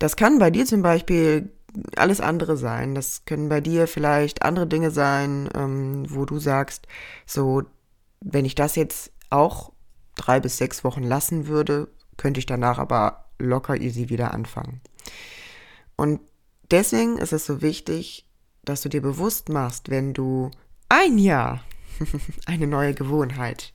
Das 0.04 0.18
kann 0.18 0.38
bei 0.38 0.52
dir 0.52 0.66
zum 0.66 0.82
Beispiel 0.82 1.50
alles 1.96 2.20
andere 2.20 2.58
sein. 2.58 2.94
Das 2.94 3.24
können 3.24 3.48
bei 3.48 3.62
dir 3.62 3.88
vielleicht 3.88 4.44
andere 4.44 4.68
Dinge 4.68 4.92
sein, 4.92 5.50
ähm, 5.56 6.04
wo 6.10 6.26
du 6.26 6.40
sagst, 6.40 6.88
so, 7.26 7.64
wenn 8.20 8.44
ich 8.44 8.54
das 8.54 8.76
jetzt 8.76 9.14
auch 9.30 9.72
drei 10.16 10.42
bis 10.42 10.58
sechs 10.58 10.84
Wochen 10.84 11.04
lassen 11.04 11.48
würde, 11.48 11.88
könnte 12.18 12.42
ich 12.42 12.46
danach 12.46 12.80
aber 12.80 13.30
locker 13.40 13.78
easy 13.80 14.10
wieder 14.10 14.34
anfangen. 14.34 14.82
Und 15.96 16.20
deswegen 16.70 17.18
ist 17.18 17.32
es 17.32 17.46
so 17.46 17.62
wichtig, 17.62 18.28
dass 18.66 18.82
du 18.82 18.90
dir 18.90 19.02
bewusst 19.02 19.48
machst, 19.48 19.90
wenn 19.90 20.14
du 20.14 20.52
ein 20.90 21.18
Jahr 21.18 21.64
eine 22.46 22.68
neue 22.68 22.94
Gewohnheit. 22.94 23.74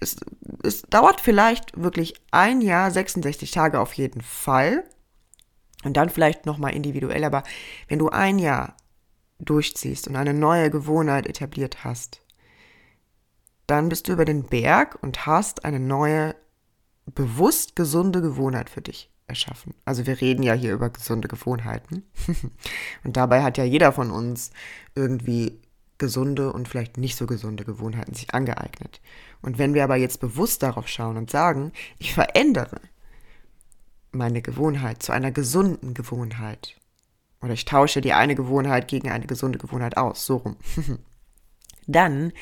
Es, 0.00 0.16
es 0.62 0.80
dauert 0.84 1.20
vielleicht 1.20 1.78
wirklich 1.78 2.14
ein 2.30 2.62
Jahr, 2.62 2.90
66 2.90 3.50
Tage 3.50 3.78
auf 3.78 3.92
jeden 3.92 4.22
Fall. 4.22 4.84
Und 5.84 5.96
dann 5.96 6.10
vielleicht 6.10 6.46
nochmal 6.46 6.74
individuell, 6.74 7.24
aber 7.24 7.42
wenn 7.88 7.98
du 7.98 8.08
ein 8.08 8.38
Jahr 8.38 8.76
durchziehst 9.38 10.08
und 10.08 10.16
eine 10.16 10.34
neue 10.34 10.70
Gewohnheit 10.70 11.26
etabliert 11.26 11.84
hast, 11.84 12.20
dann 13.66 13.88
bist 13.88 14.08
du 14.08 14.12
über 14.12 14.24
den 14.24 14.44
Berg 14.44 14.98
und 15.02 15.26
hast 15.26 15.64
eine 15.64 15.80
neue, 15.80 16.34
bewusst 17.06 17.74
gesunde 17.74 18.20
Gewohnheit 18.20 18.70
für 18.70 18.82
dich 18.82 19.10
erschaffen. 19.26 19.74
Also 19.84 20.06
wir 20.06 20.20
reden 20.20 20.42
ja 20.42 20.52
hier 20.52 20.72
über 20.72 20.90
gesunde 20.90 21.28
Gewohnheiten. 21.28 22.04
und 23.04 23.16
dabei 23.16 23.42
hat 23.42 23.58
ja 23.58 23.64
jeder 23.64 23.92
von 23.92 24.10
uns 24.10 24.50
irgendwie 24.94 25.60
gesunde 25.98 26.52
und 26.52 26.68
vielleicht 26.68 26.98
nicht 26.98 27.16
so 27.16 27.26
gesunde 27.26 27.64
Gewohnheiten 27.64 28.14
sich 28.14 28.34
angeeignet. 28.34 29.00
Und 29.40 29.58
wenn 29.58 29.74
wir 29.74 29.84
aber 29.84 29.96
jetzt 29.96 30.20
bewusst 30.20 30.62
darauf 30.62 30.88
schauen 30.88 31.16
und 31.16 31.30
sagen, 31.30 31.72
ich 31.98 32.12
verändere 32.12 32.80
meine 34.12 34.42
Gewohnheit 34.42 35.02
zu 35.02 35.12
einer 35.12 35.32
gesunden 35.32 35.94
Gewohnheit, 35.94 36.76
oder 37.40 37.54
ich 37.54 37.64
tausche 37.64 38.00
die 38.00 38.12
eine 38.12 38.34
Gewohnheit 38.34 38.88
gegen 38.88 39.10
eine 39.10 39.26
gesunde 39.26 39.58
Gewohnheit 39.58 39.96
aus, 39.96 40.26
so 40.26 40.36
rum, 40.36 40.56
dann 41.86 42.32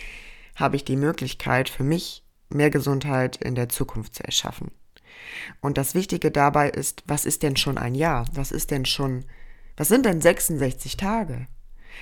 habe 0.57 0.77
ich 0.77 0.85
die 0.85 0.97
Möglichkeit 0.97 1.69
für 1.69 1.85
mich 1.85 2.25
mehr 2.49 2.71
Gesundheit 2.71 3.37
in 3.37 3.55
der 3.55 3.69
Zukunft 3.69 4.17
zu 4.17 4.25
erschaffen. 4.25 4.71
Und 5.61 5.79
das 5.79 5.95
Wichtige 5.95 6.31
dabei 6.31 6.71
ist, 6.71 7.03
was 7.07 7.25
ist 7.25 7.43
denn 7.43 7.57
schon 7.57 7.79
ein 7.79 7.95
Jahr? 7.95 8.27
Was 8.33 8.53
ist 8.53 8.71
denn 8.71 8.85
schon, 8.85 9.25
was 9.77 9.89
sind 9.89 10.07
denn 10.07 10.21
66 10.21 10.97
Tage? 10.97 11.47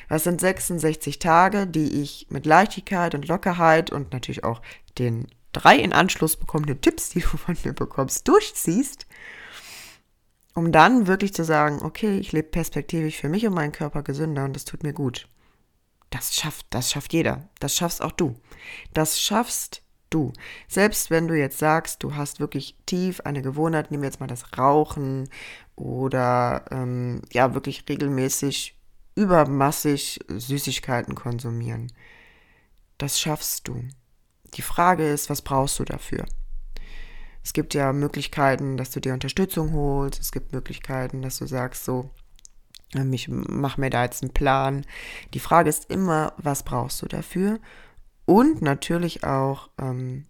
Was 0.09 0.25
sind 0.25 0.41
66 0.41 1.19
Tage, 1.19 1.67
die 1.67 2.03
ich 2.03 2.27
mit 2.31 2.47
Leichtigkeit 2.47 3.15
und 3.15 3.29
Lockerheit 3.29 3.91
und 3.91 4.13
natürlich 4.13 4.45
auch 4.45 4.63
den 4.99 5.27
drei 5.53 5.77
in 5.77 5.93
Anschluss 5.93 6.37
bekommenen 6.37 6.81
Tipps, 6.81 7.11
die 7.11 7.21
du 7.21 7.29
von 7.29 7.57
mir 7.65 7.73
bekommst, 7.73 8.29
durchziehst, 8.29 9.07
um 10.59 10.73
dann 10.73 11.07
wirklich 11.07 11.33
zu 11.33 11.45
sagen, 11.45 11.83
okay, 11.83 12.19
ich 12.19 12.33
lebe 12.33 12.49
perspektivisch 12.49 13.19
für 13.19 13.29
mich 13.29 13.47
und 13.47 13.55
meinen 13.55 13.71
Körper 13.71 14.03
gesünder 14.03 14.45
und 14.45 14.57
das 14.57 14.65
tut 14.65 14.83
mir 14.83 14.93
gut. 14.93 15.29
Das 16.11 16.35
schafft, 16.35 16.67
das 16.71 16.91
schafft 16.91 17.13
jeder. 17.13 17.49
Das 17.61 17.77
schaffst 17.77 18.03
auch 18.03 18.11
du. 18.11 18.35
Das 18.93 19.21
schaffst 19.21 19.83
du. 20.11 20.33
Selbst 20.67 21.11
wenn 21.11 21.29
du 21.29 21.39
jetzt 21.39 21.59
sagst, 21.59 22.03
du 22.03 22.17
hast 22.17 22.41
wirklich 22.41 22.77
tief 22.87 23.21
eine 23.21 23.41
Gewohnheit, 23.41 23.91
nehmen 23.93 24.03
wir 24.03 24.09
jetzt 24.09 24.19
mal 24.19 24.27
das 24.27 24.59
Rauchen 24.59 25.29
oder 25.77 26.65
ähm, 26.73 27.23
ja, 27.33 27.55
wirklich 27.55 27.85
regelmäßig 27.89 28.77
übermassig 29.15 30.19
Süßigkeiten 30.29 31.15
konsumieren. 31.15 31.93
Das 32.97 33.21
schaffst 33.21 33.69
du. 33.69 33.85
Die 34.55 34.63
Frage 34.63 35.09
ist, 35.09 35.31
was 35.31 35.43
brauchst 35.43 35.79
du 35.79 35.85
dafür? 35.85 36.25
Es 37.49 37.55
gibt 37.55 37.73
ja 37.73 37.95
Möglichkeiten, 37.95 38.77
dass 38.77 38.91
du 38.91 39.01
dir 39.01 39.15
Unterstützung 39.15 39.73
holst. 39.73 40.21
Es 40.21 40.33
gibt 40.33 40.53
Möglichkeiten, 40.53 41.23
dass 41.23 41.39
du 41.39 41.47
sagst, 41.47 41.87
so, 41.87 42.11
ähm, 42.95 43.11
ich 43.15 43.29
mache 43.29 43.81
mir 43.81 43.89
da 43.89 44.05
jetzt 44.05 44.23
einen 44.23 44.35
Plan. 44.35 44.85
Die 45.33 45.41
Frage 45.41 45.71
ist 45.71 45.91
immer, 45.91 46.35
was 46.37 46.63
brauchst 46.63 47.01
du 47.01 47.07
dafür? 47.07 47.59
Und 48.27 48.61
natürlich 48.61 49.25
auch, 49.25 49.71
ähm, 49.81 50.27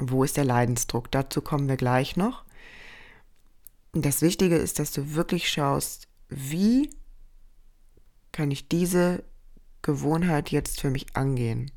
wo 0.00 0.24
ist 0.24 0.36
der 0.36 0.44
Leidensdruck? 0.44 1.08
Dazu 1.12 1.40
kommen 1.40 1.68
wir 1.68 1.76
gleich 1.76 2.16
noch. 2.16 2.44
Das 3.92 4.20
Wichtige 4.20 4.56
ist, 4.56 4.80
dass 4.80 4.90
du 4.90 5.14
wirklich 5.14 5.48
schaust, 5.48 6.08
wie 6.28 6.90
kann 8.32 8.50
ich 8.50 8.68
diese 8.68 9.22
Gewohnheit 9.82 10.50
jetzt 10.50 10.80
für 10.80 10.90
mich 10.90 11.14
angehen? 11.14 11.70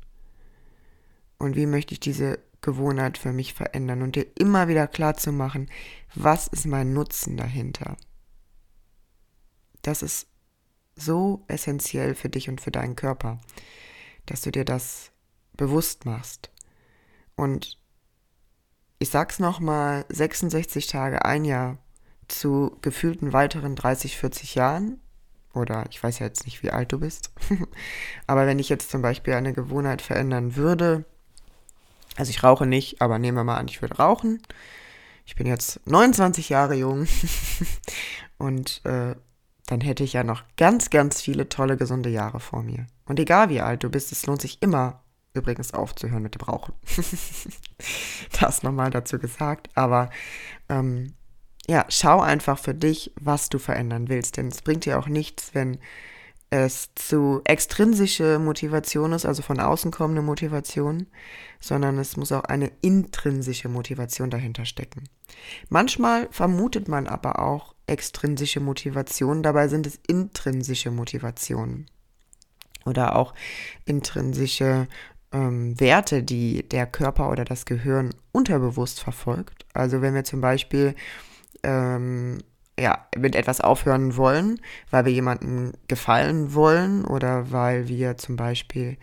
Und 1.38 1.54
wie 1.54 1.66
möchte 1.66 1.94
ich 1.94 2.00
diese 2.00 2.40
Gewohnheit 2.60 3.18
für 3.18 3.32
mich 3.32 3.54
verändern? 3.54 4.02
Und 4.02 4.16
dir 4.16 4.26
immer 4.36 4.68
wieder 4.68 4.86
klar 4.86 5.16
zu 5.16 5.32
machen, 5.32 5.70
was 6.14 6.46
ist 6.46 6.66
mein 6.66 6.92
Nutzen 6.92 7.36
dahinter? 7.36 7.96
Das 9.82 10.02
ist 10.02 10.26
so 10.96 11.44
essentiell 11.48 12.14
für 12.14 12.28
dich 12.28 12.48
und 12.48 12.60
für 12.60 12.70
deinen 12.70 12.96
Körper, 12.96 13.40
dass 14.26 14.42
du 14.42 14.50
dir 14.50 14.64
das 14.64 15.10
bewusst 15.56 16.04
machst. 16.04 16.50
Und 17.36 17.78
ich 18.98 19.08
sag's 19.08 19.38
nochmal, 19.38 20.04
66 20.10 20.86
Tage, 20.86 21.24
ein 21.24 21.44
Jahr 21.44 21.78
zu 22.28 22.76
gefühlten 22.82 23.32
weiteren 23.32 23.74
30, 23.76 24.16
40 24.16 24.54
Jahren, 24.54 25.00
oder 25.54 25.84
ich 25.90 26.02
weiß 26.02 26.18
ja 26.18 26.26
jetzt 26.26 26.44
nicht, 26.44 26.62
wie 26.62 26.70
alt 26.70 26.92
du 26.92 27.00
bist, 27.00 27.32
aber 28.26 28.46
wenn 28.46 28.58
ich 28.58 28.68
jetzt 28.68 28.90
zum 28.90 29.02
Beispiel 29.02 29.34
eine 29.34 29.52
Gewohnheit 29.52 30.02
verändern 30.02 30.54
würde, 30.54 31.04
also 32.16 32.30
ich 32.30 32.42
rauche 32.42 32.66
nicht, 32.66 33.00
aber 33.00 33.18
nehmen 33.18 33.36
wir 33.36 33.44
mal 33.44 33.56
an, 33.56 33.68
ich 33.68 33.80
würde 33.82 33.96
rauchen. 33.96 34.42
Ich 35.24 35.36
bin 35.36 35.46
jetzt 35.46 35.80
29 35.86 36.48
Jahre 36.48 36.74
jung 36.74 37.06
und 38.38 38.84
äh, 38.84 39.14
dann 39.66 39.80
hätte 39.80 40.02
ich 40.02 40.14
ja 40.14 40.24
noch 40.24 40.42
ganz, 40.56 40.90
ganz 40.90 41.20
viele 41.20 41.48
tolle, 41.48 41.76
gesunde 41.76 42.10
Jahre 42.10 42.40
vor 42.40 42.62
mir. 42.62 42.86
Und 43.04 43.20
egal 43.20 43.48
wie 43.48 43.60
alt 43.60 43.84
du 43.84 43.90
bist, 43.90 44.10
es 44.10 44.26
lohnt 44.26 44.40
sich 44.40 44.60
immer, 44.62 45.04
übrigens 45.32 45.72
aufzuhören 45.72 46.22
mit 46.22 46.34
dem 46.34 46.42
Rauchen. 46.42 46.74
das 48.40 48.64
nochmal 48.64 48.90
dazu 48.90 49.20
gesagt. 49.20 49.68
Aber 49.76 50.10
ähm, 50.68 51.14
ja, 51.68 51.84
schau 51.88 52.20
einfach 52.20 52.58
für 52.58 52.74
dich, 52.74 53.12
was 53.20 53.48
du 53.48 53.60
verändern 53.60 54.08
willst. 54.08 54.36
Denn 54.36 54.48
es 54.48 54.62
bringt 54.62 54.84
dir 54.84 54.98
auch 54.98 55.06
nichts, 55.06 55.54
wenn 55.54 55.78
es 56.50 56.90
zu 56.96 57.40
extrinsische 57.44 58.40
Motivation 58.40 59.12
ist, 59.12 59.24
also 59.24 59.40
von 59.40 59.60
außen 59.60 59.92
kommende 59.92 60.20
Motivation, 60.20 61.06
sondern 61.60 61.98
es 61.98 62.16
muss 62.16 62.32
auch 62.32 62.44
eine 62.44 62.72
intrinsische 62.80 63.68
Motivation 63.68 64.30
dahinter 64.30 64.64
stecken. 64.64 65.04
Manchmal 65.68 66.28
vermutet 66.32 66.88
man 66.88 67.06
aber 67.06 67.38
auch 67.38 67.74
extrinsische 67.86 68.60
Motivationen, 68.60 69.44
dabei 69.44 69.68
sind 69.68 69.86
es 69.86 70.00
intrinsische 70.08 70.90
Motivationen 70.90 71.86
oder 72.84 73.14
auch 73.14 73.32
intrinsische 73.84 74.88
ähm, 75.32 75.78
Werte, 75.78 76.24
die 76.24 76.68
der 76.68 76.86
Körper 76.86 77.30
oder 77.30 77.44
das 77.44 77.64
Gehirn 77.64 78.10
unterbewusst 78.32 79.00
verfolgt. 79.00 79.66
Also 79.72 80.02
wenn 80.02 80.14
wir 80.14 80.24
zum 80.24 80.40
Beispiel 80.40 80.96
ähm, 81.62 82.38
ja, 82.80 83.06
mit 83.16 83.36
etwas 83.36 83.60
aufhören 83.60 84.16
wollen, 84.16 84.60
weil 84.90 85.04
wir 85.04 85.12
jemandem 85.12 85.72
gefallen 85.88 86.54
wollen 86.54 87.04
oder 87.04 87.52
weil 87.52 87.88
wir 87.88 88.16
zum 88.16 88.36
Beispiel 88.36 88.96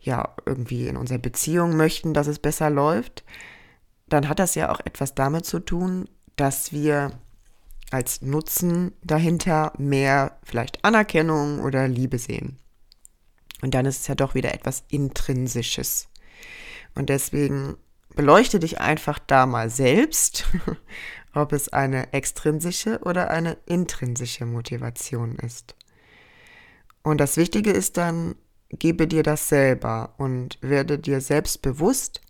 ja 0.00 0.34
irgendwie 0.46 0.88
in 0.88 0.96
unserer 0.96 1.18
Beziehung 1.18 1.76
möchten, 1.76 2.14
dass 2.14 2.26
es 2.26 2.38
besser 2.38 2.70
läuft, 2.70 3.24
dann 4.08 4.28
hat 4.28 4.38
das 4.38 4.54
ja 4.54 4.72
auch 4.72 4.80
etwas 4.80 5.14
damit 5.14 5.44
zu 5.44 5.60
tun, 5.60 6.08
dass 6.36 6.72
wir 6.72 7.12
als 7.90 8.22
Nutzen 8.22 8.92
dahinter 9.02 9.72
mehr 9.78 10.38
vielleicht 10.42 10.84
Anerkennung 10.84 11.60
oder 11.60 11.88
Liebe 11.88 12.18
sehen. 12.18 12.58
Und 13.62 13.74
dann 13.74 13.86
ist 13.86 14.00
es 14.00 14.06
ja 14.06 14.14
doch 14.14 14.34
wieder 14.34 14.54
etwas 14.54 14.84
Intrinsisches. 14.88 16.08
Und 16.94 17.08
deswegen 17.08 17.76
beleuchte 18.14 18.58
dich 18.58 18.80
einfach 18.80 19.18
da 19.18 19.46
mal 19.46 19.70
selbst, 19.70 20.46
ob 21.34 21.52
es 21.52 21.68
eine 21.68 22.12
extrinsische 22.12 23.00
oder 23.04 23.30
eine 23.30 23.56
intrinsische 23.66 24.46
Motivation 24.46 25.36
ist. 25.36 25.74
Und 27.02 27.18
das 27.18 27.36
Wichtige 27.36 27.70
ist 27.70 27.96
dann, 27.96 28.34
gebe 28.68 29.06
dir 29.06 29.22
das 29.22 29.48
selber 29.48 30.14
und 30.18 30.58
werde 30.60 30.98
dir 30.98 31.20
selbst 31.20 31.62
bewusst, 31.62 32.20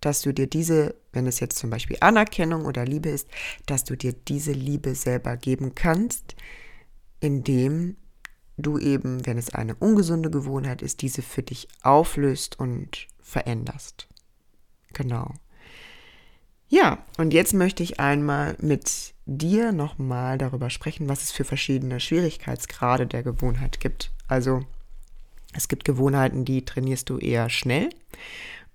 dass 0.00 0.22
du 0.22 0.32
dir 0.32 0.46
diese, 0.46 0.94
wenn 1.12 1.26
es 1.26 1.40
jetzt 1.40 1.58
zum 1.58 1.70
Beispiel 1.70 1.96
Anerkennung 2.00 2.66
oder 2.66 2.84
Liebe 2.84 3.08
ist, 3.08 3.28
dass 3.64 3.84
du 3.84 3.96
dir 3.96 4.12
diese 4.12 4.52
Liebe 4.52 4.94
selber 4.94 5.36
geben 5.36 5.74
kannst, 5.74 6.36
indem 7.20 7.96
du 8.58 8.78
eben, 8.78 9.26
wenn 9.26 9.38
es 9.38 9.54
eine 9.54 9.74
ungesunde 9.74 10.30
Gewohnheit 10.30 10.82
ist, 10.82 11.02
diese 11.02 11.22
für 11.22 11.42
dich 11.42 11.68
auflöst 11.82 12.58
und 12.58 13.08
veränderst. 13.20 14.08
Genau. 14.92 15.34
Ja, 16.68 16.98
und 17.16 17.32
jetzt 17.32 17.54
möchte 17.54 17.82
ich 17.82 18.00
einmal 18.00 18.56
mit 18.60 19.14
dir 19.24 19.72
nochmal 19.72 20.36
darüber 20.38 20.70
sprechen, 20.70 21.08
was 21.08 21.22
es 21.22 21.30
für 21.30 21.44
verschiedene 21.44 22.00
Schwierigkeitsgrade 22.00 23.06
der 23.06 23.22
Gewohnheit 23.22 23.78
gibt. 23.78 24.10
Also 24.26 24.64
es 25.54 25.68
gibt 25.68 25.84
Gewohnheiten, 25.84 26.44
die 26.44 26.64
trainierst 26.64 27.08
du 27.08 27.18
eher 27.18 27.48
schnell 27.50 27.90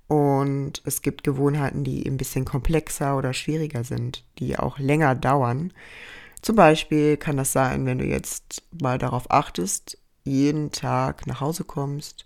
und 0.07 0.81
es 0.85 1.01
gibt 1.01 1.23
Gewohnheiten, 1.23 1.83
die 1.83 2.05
ein 2.05 2.17
bisschen 2.17 2.45
komplexer 2.45 3.17
oder 3.17 3.33
schwieriger 3.33 3.83
sind, 3.83 4.23
die 4.39 4.57
auch 4.57 4.79
länger 4.79 5.15
dauern. 5.15 5.73
Zum 6.41 6.55
Beispiel 6.55 7.17
kann 7.17 7.37
das 7.37 7.51
sein, 7.51 7.85
wenn 7.85 7.99
du 7.99 8.05
jetzt 8.05 8.63
mal 8.81 8.97
darauf 8.97 9.29
achtest, 9.29 9.97
jeden 10.23 10.71
Tag 10.71 11.27
nach 11.27 11.41
Hause 11.41 11.65
kommst 11.65 12.25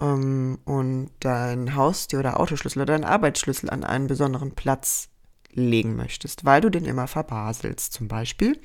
ähm, 0.00 0.58
und 0.64 1.10
dein 1.20 1.74
Haustür 1.74 2.20
oder 2.20 2.40
Autoschlüssel 2.40 2.82
oder 2.82 2.94
deinen 2.94 3.04
Arbeitsschlüssel 3.04 3.70
an 3.70 3.84
einen 3.84 4.06
besonderen 4.06 4.52
Platz 4.52 5.08
legen 5.52 5.96
möchtest, 5.96 6.44
weil 6.44 6.60
du 6.60 6.70
den 6.70 6.84
immer 6.84 7.06
verbaselst 7.06 7.92
zum 7.92 8.08
Beispiel, 8.08 8.60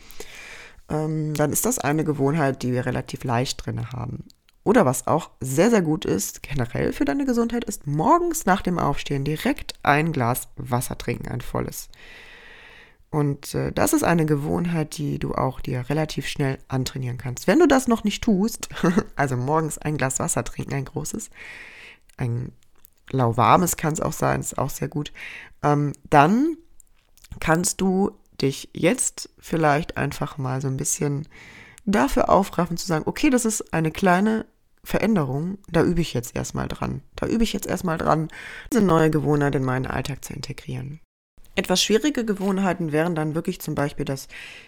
ähm, 0.89 1.33
dann 1.33 1.51
ist 1.51 1.65
das 1.65 1.79
eine 1.79 2.03
Gewohnheit, 2.03 2.63
die 2.63 2.71
wir 2.71 2.85
relativ 2.85 3.23
leicht 3.23 3.65
drin 3.65 3.91
haben. 3.91 4.25
Oder 4.63 4.85
was 4.85 5.07
auch 5.07 5.31
sehr, 5.41 5.69
sehr 5.69 5.81
gut 5.81 6.05
ist, 6.05 6.41
generell 6.41 6.93
für 6.93 7.05
deine 7.05 7.25
Gesundheit, 7.25 7.65
ist 7.65 7.85
morgens 7.85 8.45
nach 8.45 8.61
dem 8.61 8.79
Aufstehen 8.79 9.25
direkt 9.25 9.73
ein 9.83 10.13
Glas 10.13 10.47
Wasser 10.55 10.97
trinken, 10.97 11.27
ein 11.27 11.41
volles. 11.41 11.89
Und 13.13 13.53
äh, 13.53 13.71
das 13.71 13.93
ist 13.93 14.03
eine 14.03 14.25
Gewohnheit, 14.25 14.97
die 14.97 15.19
du 15.19 15.35
auch 15.35 15.61
dir 15.61 15.87
relativ 15.87 16.27
schnell 16.27 16.57
antrainieren 16.67 17.19
kannst. 17.19 17.45
Wenn 17.45 17.59
du 17.59 17.67
das 17.67 17.87
noch 17.87 18.03
nicht 18.03 18.23
tust, 18.23 18.69
also 19.15 19.37
morgens 19.37 19.77
ein 19.77 19.97
Glas 19.97 20.17
Wasser 20.17 20.43
trinken, 20.43 20.73
ein 20.73 20.85
großes, 20.85 21.29
ein 22.17 22.51
lauwarmes 23.11 23.77
kann 23.77 23.93
es 23.93 24.01
auch 24.01 24.13
sein, 24.13 24.39
ist 24.39 24.57
auch 24.57 24.71
sehr 24.71 24.87
gut, 24.87 25.13
ähm, 25.61 25.93
dann 26.09 26.57
kannst 27.39 27.81
du 27.81 28.17
dich 28.41 28.71
jetzt 28.73 29.29
vielleicht 29.37 29.95
einfach 29.95 30.39
mal 30.39 30.59
so 30.59 30.67
ein 30.67 30.77
bisschen 30.77 31.27
dafür 31.85 32.29
aufraffen 32.29 32.77
zu 32.77 32.87
sagen, 32.87 33.03
okay, 33.05 33.29
das 33.29 33.45
ist 33.45 33.75
eine 33.75 33.91
kleine 33.91 34.47
Veränderung, 34.83 35.59
da 35.69 35.83
übe 35.83 36.01
ich 36.01 36.15
jetzt 36.15 36.35
erstmal 36.35 36.67
dran. 36.67 37.03
Da 37.15 37.27
übe 37.27 37.43
ich 37.43 37.53
jetzt 37.53 37.67
erstmal 37.67 37.99
dran, 37.99 38.29
diese 38.71 38.81
neue 38.81 39.11
Gewohnheit 39.11 39.53
in 39.53 39.63
meinen 39.63 39.85
Alltag 39.85 40.25
zu 40.25 40.33
integrieren. 40.33 40.99
Etwas 41.55 41.83
schwierige 41.83 42.25
Gewohnheiten 42.25 42.91
wären 42.91 43.13
dann 43.13 43.35
wirklich 43.35 43.61
zum 43.61 43.75
Beispiel 43.75 44.05
das 44.05 44.27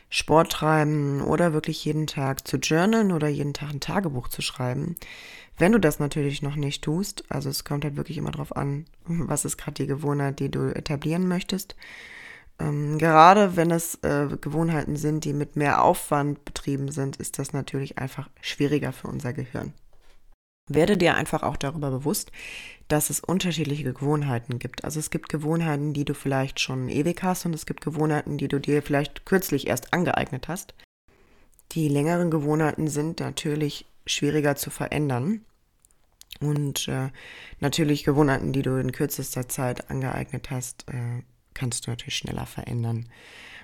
Sporttreiben 0.10 1.22
oder 1.22 1.52
wirklich 1.52 1.84
jeden 1.84 2.06
Tag 2.06 2.48
zu 2.48 2.58
journalen 2.58 3.12
oder 3.12 3.28
jeden 3.28 3.54
Tag 3.54 3.72
ein 3.72 3.80
Tagebuch 3.80 4.28
zu 4.28 4.44
schreiben. 4.44 4.96
Wenn 5.58 5.72
du 5.72 5.80
das 5.80 6.00
natürlich 6.00 6.42
noch 6.42 6.56
nicht 6.56 6.84
tust, 6.84 7.24
also 7.30 7.50
es 7.50 7.64
kommt 7.64 7.86
halt 7.86 7.96
wirklich 7.96 8.18
immer 8.18 8.32
darauf 8.32 8.56
an, 8.56 8.86
was 9.06 9.46
ist 9.46 9.58
gerade 9.58 9.76
die 9.84 9.88
Gewohnheit, 9.88 10.40
die 10.40 10.52
du 10.52 10.76
etablieren 10.76 11.28
möchtest. 11.28 11.76
Ähm, 12.60 12.98
gerade 13.00 13.56
wenn 13.56 13.72
es 13.72 13.96
äh, 14.04 14.28
Gewohnheiten 14.40 14.96
sind, 14.96 15.26
die 15.26 15.34
mit 15.34 15.56
mehr 15.56 15.84
Aufwand 15.84 16.46
betrieben 16.46 16.92
sind, 16.92 17.18
ist 17.18 17.40
das 17.40 17.52
natürlich 17.52 17.98
einfach 17.98 18.30
schwieriger 18.42 18.94
für 18.94 19.08
unser 19.08 19.34
Gehirn. 19.34 19.74
Werde 20.68 20.98
dir 20.98 21.16
einfach 21.16 21.44
auch 21.44 21.58
darüber 21.58 21.92
bewusst, 21.92 22.32
dass 22.88 23.10
es 23.10 23.20
unterschiedliche 23.20 23.94
Gewohnheiten 23.94 24.60
gibt. 24.60 24.84
Also 24.84 25.00
es 25.00 25.10
gibt 25.10 25.30
Gewohnheiten, 25.30 25.94
die 25.94 26.06
du 26.06 26.14
vielleicht 26.14 26.60
schon 26.60 26.90
ewig 26.90 27.22
hast 27.24 27.46
und 27.46 27.54
es 27.54 27.66
gibt 27.66 27.82
Gewohnheiten, 27.82 28.38
die 28.38 28.48
du 28.48 28.60
dir 28.60 28.82
vielleicht 28.82 29.26
kürzlich 29.26 29.68
erst 29.68 29.94
angeeignet 29.94 30.48
hast. 30.48 30.74
Die 31.72 31.88
längeren 31.88 32.32
Gewohnheiten 32.32 32.88
sind 32.88 33.20
natürlich 33.20 33.86
schwieriger 34.06 34.56
zu 34.56 34.70
verändern. 34.70 35.42
Und 36.42 36.88
äh, 36.88 37.10
natürlich 37.60 38.04
Gewohnheiten, 38.04 38.52
die 38.52 38.62
du 38.62 38.80
in 38.80 38.92
kürzester 38.92 39.48
Zeit 39.48 39.90
angeeignet 39.90 40.52
hast, 40.52 40.86
äh, 40.90 41.24
kannst 41.54 41.88
du 41.88 41.92
natürlich 41.92 42.18
schneller 42.18 42.46
verändern. 42.46 43.08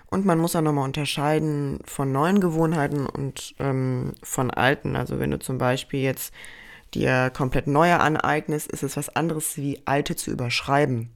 Und 0.08 0.26
man 0.26 0.40
muss 0.40 0.56
auch 0.56 0.62
nochmal 0.62 0.86
unterscheiden 0.86 1.80
von 1.86 2.12
neuen 2.12 2.40
Gewohnheiten 2.40 3.06
und 3.06 3.56
ähm, 3.60 4.14
von 4.24 4.52
alten. 4.52 4.96
Also 4.96 5.20
wenn 5.20 5.32
du 5.32 5.40
zum 5.40 5.58
Beispiel 5.58 6.02
jetzt 6.02 6.34
dir 6.94 7.30
komplett 7.30 7.68
neue 7.68 8.00
aneignest, 8.00 8.72
ist 8.72 8.84
es 8.84 8.98
was 8.98 9.16
anderes 9.16 9.58
wie 9.58 9.82
alte 9.86 10.16
zu 10.16 10.32
überschreiben. 10.32 11.14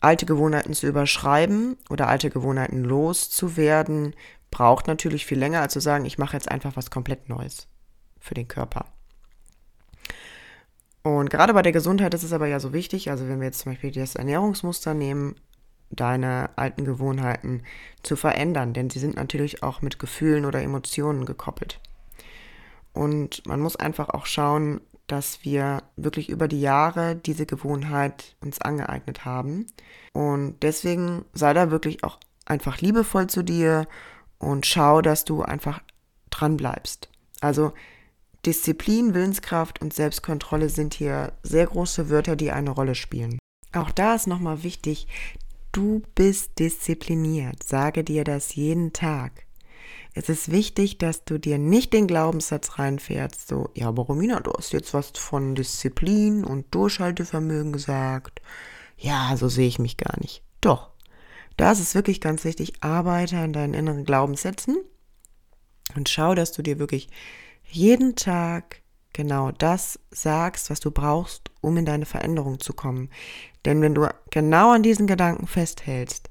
Alte 0.00 0.26
Gewohnheiten 0.26 0.72
zu 0.72 0.86
überschreiben 0.86 1.76
oder 1.90 2.08
alte 2.08 2.30
Gewohnheiten 2.30 2.82
loszuwerden, 2.82 4.14
braucht 4.50 4.86
natürlich 4.86 5.26
viel 5.26 5.38
länger, 5.38 5.60
als 5.60 5.72
zu 5.72 5.80
sagen, 5.80 6.04
ich 6.04 6.18
mache 6.18 6.36
jetzt 6.36 6.50
einfach 6.50 6.76
was 6.76 6.90
komplett 6.90 7.28
Neues 7.28 7.68
für 8.18 8.34
den 8.34 8.48
Körper. 8.48 8.86
Und 11.02 11.30
gerade 11.30 11.54
bei 11.54 11.62
der 11.62 11.72
Gesundheit 11.72 12.12
ist 12.14 12.24
es 12.24 12.32
aber 12.32 12.46
ja 12.46 12.60
so 12.60 12.72
wichtig, 12.72 13.10
also 13.10 13.26
wenn 13.28 13.40
wir 13.40 13.46
jetzt 13.46 13.60
zum 13.60 13.72
Beispiel 13.72 13.90
das 13.90 14.16
Ernährungsmuster 14.16 14.92
nehmen, 14.94 15.36
deine 15.90 16.50
alten 16.56 16.84
Gewohnheiten 16.84 17.62
zu 18.02 18.16
verändern, 18.16 18.74
denn 18.74 18.90
sie 18.90 18.98
sind 18.98 19.16
natürlich 19.16 19.62
auch 19.62 19.82
mit 19.82 19.98
Gefühlen 19.98 20.44
oder 20.44 20.62
Emotionen 20.62 21.24
gekoppelt. 21.24 21.80
Und 22.92 23.46
man 23.46 23.60
muss 23.60 23.76
einfach 23.76 24.10
auch 24.10 24.26
schauen, 24.26 24.80
dass 25.06 25.44
wir 25.44 25.82
wirklich 25.96 26.28
über 26.28 26.48
die 26.48 26.60
Jahre 26.60 27.16
diese 27.16 27.46
Gewohnheit 27.46 28.36
uns 28.40 28.60
angeeignet 28.60 29.24
haben. 29.24 29.66
Und 30.12 30.56
deswegen 30.62 31.24
sei 31.32 31.52
da 31.52 31.70
wirklich 31.70 32.04
auch 32.04 32.18
einfach 32.46 32.80
liebevoll 32.80 33.28
zu 33.28 33.42
dir 33.42 33.86
und 34.38 34.66
schau, 34.66 35.02
dass 35.02 35.24
du 35.24 35.42
einfach 35.42 35.80
dran 36.30 36.56
bleibst. 36.56 37.08
Also 37.40 37.72
Disziplin, 38.46 39.14
Willenskraft 39.14 39.82
und 39.82 39.92
Selbstkontrolle 39.92 40.68
sind 40.68 40.94
hier 40.94 41.32
sehr 41.42 41.66
große 41.66 42.08
Wörter, 42.08 42.36
die 42.36 42.52
eine 42.52 42.70
Rolle 42.70 42.94
spielen. 42.94 43.38
Auch 43.72 43.90
da 43.90 44.14
ist 44.14 44.26
nochmal 44.26 44.62
wichtig, 44.62 45.06
du 45.72 46.02
bist 46.14 46.58
diszipliniert. 46.58 47.62
Sage 47.62 48.02
dir 48.02 48.24
das 48.24 48.54
jeden 48.54 48.92
Tag. 48.92 49.46
Es 50.12 50.28
ist 50.28 50.50
wichtig, 50.50 50.98
dass 50.98 51.24
du 51.24 51.38
dir 51.38 51.58
nicht 51.58 51.92
den 51.92 52.06
Glaubenssatz 52.06 52.78
reinfährst, 52.78 53.46
so, 53.46 53.70
ja, 53.74 53.88
aber 53.88 54.02
Romina, 54.02 54.40
du 54.40 54.52
hast 54.52 54.72
jetzt 54.72 54.92
was 54.92 55.12
von 55.14 55.54
Disziplin 55.54 56.44
und 56.44 56.74
Durchhaltevermögen 56.74 57.72
gesagt. 57.72 58.42
Ja, 58.96 59.36
so 59.36 59.48
sehe 59.48 59.68
ich 59.68 59.78
mich 59.78 59.96
gar 59.96 60.18
nicht. 60.20 60.42
Doch. 60.60 60.90
Da 61.56 61.72
ist 61.72 61.94
wirklich 61.94 62.20
ganz 62.20 62.44
wichtig, 62.44 62.82
arbeite 62.82 63.36
an 63.38 63.52
deinen 63.52 63.74
inneren 63.74 64.04
Glaubenssätzen 64.04 64.78
und 65.94 66.08
schau, 66.08 66.34
dass 66.34 66.52
du 66.52 66.62
dir 66.62 66.78
wirklich 66.78 67.08
jeden 67.64 68.16
Tag 68.16 68.82
genau 69.12 69.50
das 69.52 69.98
sagst, 70.10 70.70
was 70.70 70.80
du 70.80 70.90
brauchst, 70.90 71.50
um 71.60 71.76
in 71.76 71.84
deine 71.84 72.06
Veränderung 72.06 72.60
zu 72.60 72.72
kommen. 72.72 73.10
Denn 73.64 73.82
wenn 73.82 73.94
du 73.94 74.08
genau 74.30 74.70
an 74.72 74.82
diesen 74.82 75.06
Gedanken 75.06 75.46
festhältst, 75.46 76.30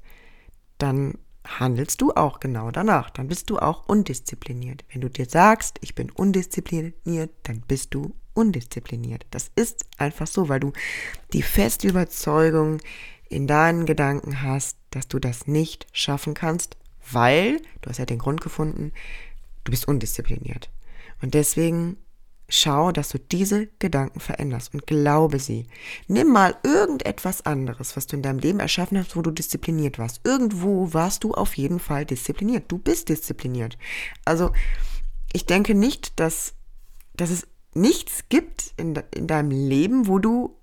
dann 0.78 1.14
handelst 1.46 2.00
du 2.00 2.12
auch 2.12 2.40
genau 2.40 2.70
danach. 2.70 3.10
Dann 3.10 3.28
bist 3.28 3.50
du 3.50 3.58
auch 3.58 3.88
undiszipliniert. 3.88 4.84
Wenn 4.92 5.00
du 5.00 5.10
dir 5.10 5.26
sagst, 5.26 5.78
ich 5.80 5.94
bin 5.94 6.10
undiszipliniert, 6.10 7.30
dann 7.42 7.60
bist 7.66 7.94
du 7.94 8.14
undiszipliniert. 8.34 9.26
Das 9.30 9.50
ist 9.54 9.84
einfach 9.98 10.26
so, 10.26 10.48
weil 10.48 10.60
du 10.60 10.72
die 11.32 11.42
feste 11.42 11.88
Überzeugung 11.88 12.78
in 13.28 13.46
deinen 13.46 13.86
Gedanken 13.86 14.42
hast, 14.42 14.78
dass 14.90 15.08
du 15.08 15.18
das 15.18 15.46
nicht 15.46 15.86
schaffen 15.92 16.34
kannst, 16.34 16.76
weil, 17.10 17.60
du 17.80 17.90
hast 17.90 17.98
ja 17.98 18.06
den 18.06 18.18
Grund 18.18 18.40
gefunden, 18.40 18.92
du 19.64 19.70
bist 19.70 19.88
undiszipliniert. 19.88 20.70
Und 21.22 21.34
deswegen 21.34 21.96
Schau, 22.52 22.90
dass 22.90 23.10
du 23.10 23.18
diese 23.18 23.68
Gedanken 23.78 24.18
veränderst 24.18 24.74
und 24.74 24.84
glaube 24.84 25.38
sie. 25.38 25.66
Nimm 26.08 26.32
mal 26.32 26.56
irgendetwas 26.64 27.46
anderes, 27.46 27.96
was 27.96 28.08
du 28.08 28.16
in 28.16 28.22
deinem 28.22 28.40
Leben 28.40 28.58
erschaffen 28.58 28.98
hast, 28.98 29.14
wo 29.14 29.22
du 29.22 29.30
diszipliniert 29.30 30.00
warst. 30.00 30.20
Irgendwo 30.24 30.92
warst 30.92 31.22
du 31.22 31.32
auf 31.32 31.56
jeden 31.56 31.78
Fall 31.78 32.04
diszipliniert. 32.04 32.64
Du 32.66 32.78
bist 32.78 33.08
diszipliniert. 33.08 33.78
Also, 34.24 34.50
ich 35.32 35.46
denke 35.46 35.76
nicht, 35.76 36.18
dass, 36.18 36.54
dass 37.14 37.30
es 37.30 37.46
nichts 37.72 38.24
gibt 38.28 38.74
in, 38.76 39.00
in 39.14 39.28
deinem 39.28 39.52
Leben, 39.52 40.08
wo 40.08 40.18
du 40.18 40.56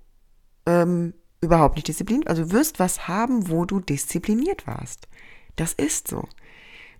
ähm, 0.66 1.14
überhaupt 1.40 1.76
nicht 1.76 1.88
diszipliniert, 1.88 2.28
also 2.28 2.52
wirst 2.52 2.78
was 2.78 3.08
haben, 3.08 3.48
wo 3.48 3.64
du 3.64 3.80
diszipliniert 3.80 4.66
warst. 4.66 5.08
Das 5.56 5.72
ist 5.72 6.08
so. 6.08 6.28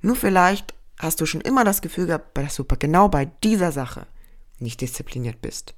Nur 0.00 0.16
vielleicht 0.16 0.74
hast 0.98 1.20
du 1.20 1.26
schon 1.26 1.42
immer 1.42 1.64
das 1.64 1.82
Gefühl 1.82 2.06
gehabt, 2.06 2.38
dass 2.38 2.56
du 2.56 2.64
genau 2.64 3.10
bei 3.10 3.26
dieser 3.26 3.70
Sache 3.70 4.06
nicht 4.60 4.80
diszipliniert 4.80 5.40
bist. 5.40 5.74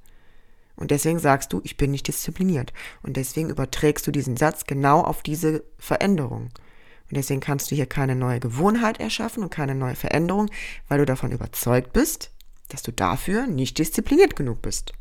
Und 0.76 0.90
deswegen 0.90 1.18
sagst 1.18 1.52
du, 1.52 1.60
ich 1.62 1.76
bin 1.76 1.90
nicht 1.90 2.08
diszipliniert. 2.08 2.72
Und 3.02 3.16
deswegen 3.16 3.50
überträgst 3.50 4.06
du 4.06 4.10
diesen 4.10 4.36
Satz 4.36 4.64
genau 4.64 5.02
auf 5.02 5.22
diese 5.22 5.62
Veränderung. 5.78 6.44
Und 6.44 7.16
deswegen 7.16 7.40
kannst 7.40 7.70
du 7.70 7.74
hier 7.74 7.86
keine 7.86 8.16
neue 8.16 8.40
Gewohnheit 8.40 8.98
erschaffen 8.98 9.42
und 9.42 9.50
keine 9.50 9.74
neue 9.74 9.96
Veränderung, 9.96 10.50
weil 10.88 10.98
du 10.98 11.06
davon 11.06 11.32
überzeugt 11.32 11.92
bist, 11.92 12.30
dass 12.68 12.82
du 12.82 12.92
dafür 12.92 13.46
nicht 13.46 13.78
diszipliniert 13.78 14.36
genug 14.36 14.62
bist. 14.62 14.92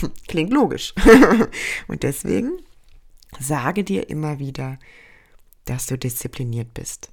Klingt 0.28 0.52
logisch. 0.52 0.94
und 1.88 2.02
deswegen 2.02 2.60
sage 3.38 3.84
dir 3.84 4.08
immer 4.08 4.38
wieder, 4.38 4.78
dass 5.64 5.86
du 5.86 5.96
diszipliniert 5.96 6.74
bist. 6.74 7.12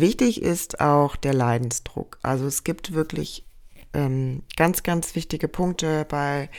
Wichtig 0.00 0.42
ist 0.42 0.80
auch 0.80 1.14
der 1.14 1.34
Leidensdruck. 1.34 2.18
Also 2.20 2.46
es 2.46 2.64
gibt 2.64 2.94
wirklich 2.94 3.44
ähm, 3.92 4.42
ganz, 4.56 4.82
ganz 4.82 5.14
wichtige 5.14 5.46
Punkte 5.46 6.04
bei 6.08 6.50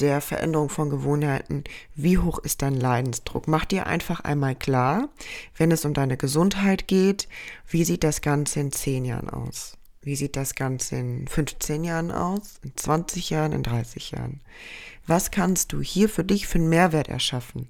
der 0.00 0.20
Veränderung 0.20 0.70
von 0.70 0.90
Gewohnheiten. 0.90 1.62
Wie 1.94 2.18
hoch 2.18 2.40
ist 2.40 2.62
dein 2.62 2.74
Leidensdruck? 2.74 3.46
Mach 3.46 3.64
dir 3.64 3.86
einfach 3.86 4.20
einmal 4.20 4.56
klar, 4.56 5.08
wenn 5.56 5.70
es 5.70 5.84
um 5.84 5.94
deine 5.94 6.16
Gesundheit 6.16 6.88
geht, 6.88 7.28
wie 7.68 7.84
sieht 7.84 8.02
das 8.02 8.22
Ganze 8.22 8.58
in 8.58 8.72
10 8.72 9.04
Jahren 9.04 9.30
aus? 9.30 9.76
Wie 10.02 10.16
sieht 10.16 10.34
das 10.34 10.56
Ganze 10.56 10.96
in 10.96 11.28
15 11.28 11.84
Jahren 11.84 12.10
aus? 12.10 12.58
In 12.64 12.72
20 12.74 13.30
Jahren? 13.30 13.52
In 13.52 13.62
30 13.62 14.10
Jahren? 14.10 14.40
Was 15.06 15.30
kannst 15.30 15.72
du 15.72 15.80
hier 15.80 16.08
für 16.08 16.24
dich 16.24 16.48
für 16.48 16.58
einen 16.58 16.70
Mehrwert 16.70 17.08
erschaffen? 17.08 17.68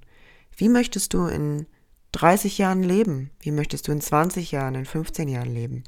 Wie 0.56 0.70
möchtest 0.70 1.12
du 1.12 1.26
in 1.26 1.66
30 2.12 2.58
Jahren 2.58 2.82
leben? 2.82 3.30
Wie 3.40 3.52
möchtest 3.52 3.88
du 3.88 3.92
in 3.92 4.00
20 4.00 4.50
Jahren, 4.50 4.74
in 4.74 4.84
15 4.84 5.28
Jahren 5.28 5.52
leben? 5.52 5.84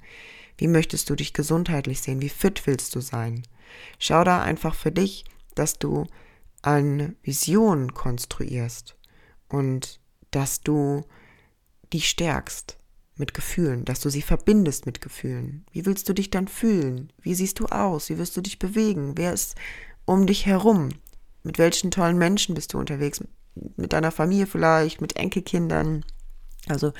Wie 0.56 0.68
möchtest 0.68 1.10
du 1.10 1.14
dich 1.14 1.32
gesundheitlich 1.32 2.00
sehen? 2.00 2.20
Wie 2.20 2.28
fit 2.28 2.66
willst 2.66 2.94
du 2.94 3.00
sein? 3.00 3.42
Schau 3.98 4.22
da 4.24 4.42
einfach 4.42 4.74
für 4.74 4.92
dich, 4.92 5.24
dass 5.54 5.78
du 5.78 6.06
eine 6.62 7.14
Vision 7.22 7.94
konstruierst 7.94 8.96
und 9.48 10.00
dass 10.30 10.60
du 10.60 11.04
die 11.92 12.00
stärkst 12.00 12.78
mit 13.16 13.34
Gefühlen, 13.34 13.84
dass 13.84 14.00
du 14.00 14.08
sie 14.08 14.22
verbindest 14.22 14.86
mit 14.86 15.00
Gefühlen. 15.00 15.66
Wie 15.72 15.84
willst 15.84 16.08
du 16.08 16.12
dich 16.12 16.30
dann 16.30 16.48
fühlen? 16.48 17.12
Wie 17.20 17.34
siehst 17.34 17.60
du 17.60 17.66
aus? 17.66 18.08
Wie 18.08 18.18
wirst 18.18 18.36
du 18.36 18.40
dich 18.40 18.58
bewegen? 18.58 19.12
Wer 19.16 19.32
ist 19.32 19.56
um 20.04 20.26
dich 20.26 20.46
herum? 20.46 20.90
Mit 21.42 21.58
welchen 21.58 21.90
tollen 21.90 22.18
Menschen 22.18 22.54
bist 22.54 22.72
du 22.72 22.78
unterwegs? 22.78 23.20
Mit 23.54 23.92
deiner 23.92 24.10
Familie 24.10 24.46
vielleicht, 24.46 25.00
mit 25.00 25.16
Enkelkindern? 25.16 26.04
Also, 26.68 26.92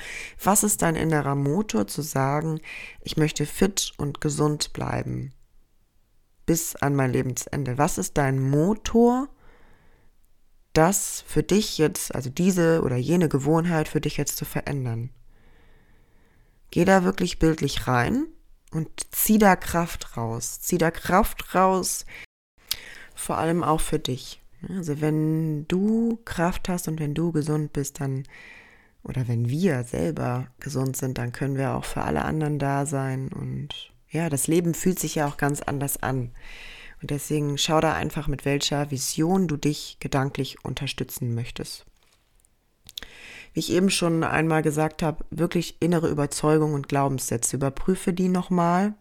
was 0.43 0.63
ist 0.63 0.81
dein 0.81 0.95
innerer 0.95 1.35
Motor 1.35 1.87
zu 1.87 2.01
sagen, 2.01 2.59
ich 3.01 3.17
möchte 3.17 3.45
fit 3.45 3.93
und 3.97 4.21
gesund 4.21 4.73
bleiben 4.73 5.33
bis 6.45 6.75
an 6.75 6.95
mein 6.95 7.11
Lebensende? 7.11 7.77
Was 7.77 7.97
ist 7.97 8.17
dein 8.17 8.39
Motor, 8.39 9.29
das 10.73 11.23
für 11.27 11.43
dich 11.43 11.77
jetzt, 11.77 12.13
also 12.13 12.29
diese 12.29 12.81
oder 12.81 12.97
jene 12.97 13.29
Gewohnheit 13.29 13.87
für 13.87 14.01
dich 14.01 14.17
jetzt 14.17 14.37
zu 14.37 14.45
verändern? 14.45 15.09
Geh 16.71 16.85
da 16.85 17.03
wirklich 17.03 17.39
bildlich 17.39 17.87
rein 17.87 18.27
und 18.71 18.89
zieh 19.11 19.37
da 19.37 19.55
Kraft 19.55 20.17
raus. 20.17 20.59
Zieh 20.61 20.79
da 20.79 20.89
Kraft 20.89 21.53
raus, 21.53 22.05
vor 23.13 23.37
allem 23.37 23.63
auch 23.63 23.81
für 23.81 23.99
dich. 23.99 24.42
Also 24.69 25.01
wenn 25.01 25.67
du 25.67 26.19
Kraft 26.25 26.69
hast 26.69 26.87
und 26.87 26.99
wenn 26.99 27.13
du 27.13 27.31
gesund 27.31 27.73
bist, 27.73 27.99
dann 27.99 28.23
oder 29.03 29.27
wenn 29.27 29.49
wir 29.49 29.83
selber 29.83 30.47
gesund 30.59 30.95
sind, 30.95 31.17
dann 31.17 31.33
können 31.33 31.57
wir 31.57 31.75
auch 31.75 31.85
für 31.85 32.03
alle 32.03 32.23
anderen 32.23 32.57
da 32.57 32.85
sein. 32.85 33.29
Und 33.33 33.91
ja, 34.09 34.29
das 34.29 34.47
Leben 34.47 34.73
fühlt 34.73 34.99
sich 34.99 35.15
ja 35.15 35.27
auch 35.27 35.37
ganz 35.37 35.61
anders 35.61 36.01
an. 36.01 36.31
Und 37.01 37.09
deswegen 37.11 37.57
schau 37.57 37.81
da 37.81 37.93
einfach, 37.93 38.27
mit 38.27 38.45
welcher 38.45 38.89
Vision 38.91 39.49
du 39.49 39.57
dich 39.57 39.97
gedanklich 39.99 40.63
unterstützen 40.63 41.35
möchtest. 41.35 41.85
Wie 43.51 43.59
ich 43.59 43.73
eben 43.73 43.89
schon 43.89 44.23
einmal 44.23 44.61
gesagt 44.61 45.03
habe, 45.03 45.25
wirklich 45.29 45.81
innere 45.81 46.07
Überzeugung 46.09 46.73
und 46.73 46.87
Glaubenssätze. 46.87 47.57
Überprüfe 47.57 48.13
die 48.13 48.29
nochmal. 48.29 48.93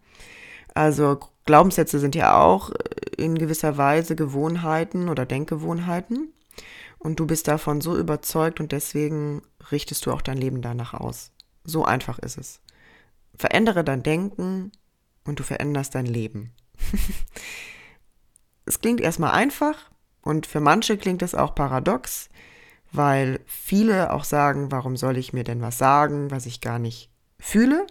Also 0.74 1.20
Glaubenssätze 1.44 1.98
sind 1.98 2.14
ja 2.14 2.40
auch 2.40 2.70
in 3.16 3.36
gewisser 3.36 3.76
Weise 3.76 4.16
Gewohnheiten 4.16 5.08
oder 5.08 5.26
Denkgewohnheiten. 5.26 6.32
Und 6.98 7.18
du 7.18 7.26
bist 7.26 7.48
davon 7.48 7.80
so 7.80 7.96
überzeugt 7.96 8.60
und 8.60 8.70
deswegen 8.70 9.42
richtest 9.72 10.06
du 10.06 10.12
auch 10.12 10.22
dein 10.22 10.38
Leben 10.38 10.62
danach 10.62 10.94
aus. 10.94 11.32
So 11.64 11.84
einfach 11.84 12.18
ist 12.20 12.38
es. 12.38 12.60
Verändere 13.34 13.82
dein 13.82 14.02
Denken 14.02 14.70
und 15.24 15.40
du 15.40 15.42
veränderst 15.42 15.94
dein 15.94 16.06
Leben. 16.06 16.52
es 18.66 18.80
klingt 18.80 19.00
erstmal 19.00 19.32
einfach 19.32 19.90
und 20.22 20.46
für 20.46 20.60
manche 20.60 20.96
klingt 20.96 21.22
es 21.22 21.34
auch 21.34 21.54
paradox, 21.54 22.28
weil 22.92 23.40
viele 23.46 24.12
auch 24.12 24.24
sagen, 24.24 24.70
warum 24.70 24.96
soll 24.96 25.16
ich 25.16 25.32
mir 25.32 25.44
denn 25.44 25.60
was 25.60 25.78
sagen, 25.78 26.30
was 26.30 26.46
ich 26.46 26.60
gar 26.60 26.78
nicht 26.78 27.10
fühle? 27.40 27.86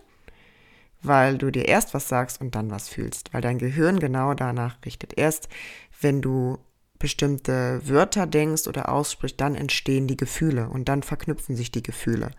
Weil 1.03 1.37
du 1.37 1.51
dir 1.51 1.67
erst 1.67 1.93
was 1.93 2.07
sagst 2.07 2.41
und 2.41 2.55
dann 2.55 2.69
was 2.69 2.89
fühlst, 2.89 3.33
weil 3.33 3.41
dein 3.41 3.57
Gehirn 3.57 3.99
genau 3.99 4.33
danach 4.33 4.77
richtet. 4.85 5.17
Erst 5.17 5.49
wenn 5.99 6.21
du 6.21 6.59
bestimmte 6.99 7.81
Wörter 7.83 8.27
denkst 8.27 8.67
oder 8.67 8.89
aussprichst, 8.89 9.41
dann 9.41 9.55
entstehen 9.55 10.07
die 10.07 10.17
Gefühle 10.17 10.69
und 10.69 10.87
dann 10.87 11.01
verknüpfen 11.01 11.55
sich 11.55 11.71
die 11.71 11.83
Gefühle. 11.83 12.31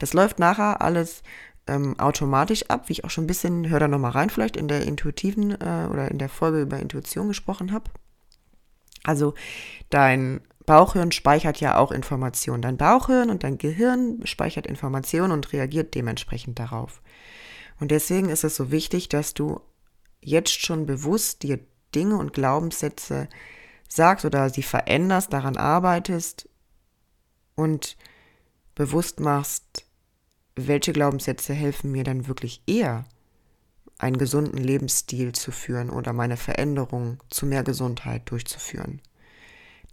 Das 0.00 0.12
läuft 0.12 0.40
nachher 0.40 0.82
alles 0.82 1.22
ähm, 1.68 1.98
automatisch 1.98 2.64
ab, 2.68 2.88
wie 2.88 2.94
ich 2.94 3.04
auch 3.04 3.10
schon 3.10 3.24
ein 3.24 3.28
bisschen, 3.28 3.68
hör 3.68 3.78
da 3.78 3.86
nochmal 3.86 4.10
rein, 4.10 4.30
vielleicht 4.30 4.56
in 4.56 4.68
der 4.68 4.82
intuitiven 4.82 5.52
äh, 5.52 5.86
oder 5.90 6.10
in 6.10 6.18
der 6.18 6.28
Folge 6.28 6.60
über 6.60 6.80
Intuition 6.80 7.28
gesprochen 7.28 7.72
habe. 7.72 7.90
Also 9.04 9.34
dein 9.90 10.40
Bauchhirn 10.66 11.12
speichert 11.12 11.60
ja 11.60 11.78
auch 11.78 11.92
Informationen. 11.92 12.60
Dein 12.60 12.76
Bauchhirn 12.76 13.30
und 13.30 13.44
dein 13.44 13.56
Gehirn 13.56 14.20
speichert 14.24 14.66
Informationen 14.66 15.32
und 15.32 15.52
reagiert 15.52 15.94
dementsprechend 15.94 16.58
darauf. 16.58 17.00
Und 17.80 17.90
deswegen 17.90 18.28
ist 18.28 18.44
es 18.44 18.56
so 18.56 18.70
wichtig, 18.70 19.08
dass 19.08 19.34
du 19.34 19.60
jetzt 20.20 20.60
schon 20.64 20.86
bewusst 20.86 21.42
dir 21.42 21.60
Dinge 21.94 22.16
und 22.16 22.32
Glaubenssätze 22.32 23.28
sagst 23.88 24.24
oder 24.24 24.50
sie 24.50 24.62
veränderst, 24.62 25.32
daran 25.32 25.56
arbeitest 25.56 26.48
und 27.54 27.96
bewusst 28.74 29.20
machst, 29.20 29.84
welche 30.54 30.92
Glaubenssätze 30.92 31.54
helfen 31.54 31.92
mir 31.92 32.04
dann 32.04 32.26
wirklich 32.26 32.62
eher, 32.66 33.04
einen 33.96 34.18
gesunden 34.18 34.58
Lebensstil 34.58 35.32
zu 35.32 35.50
führen 35.50 35.90
oder 35.90 36.12
meine 36.12 36.36
Veränderung 36.36 37.20
zu 37.30 37.46
mehr 37.46 37.64
Gesundheit 37.64 38.30
durchzuführen. 38.30 39.00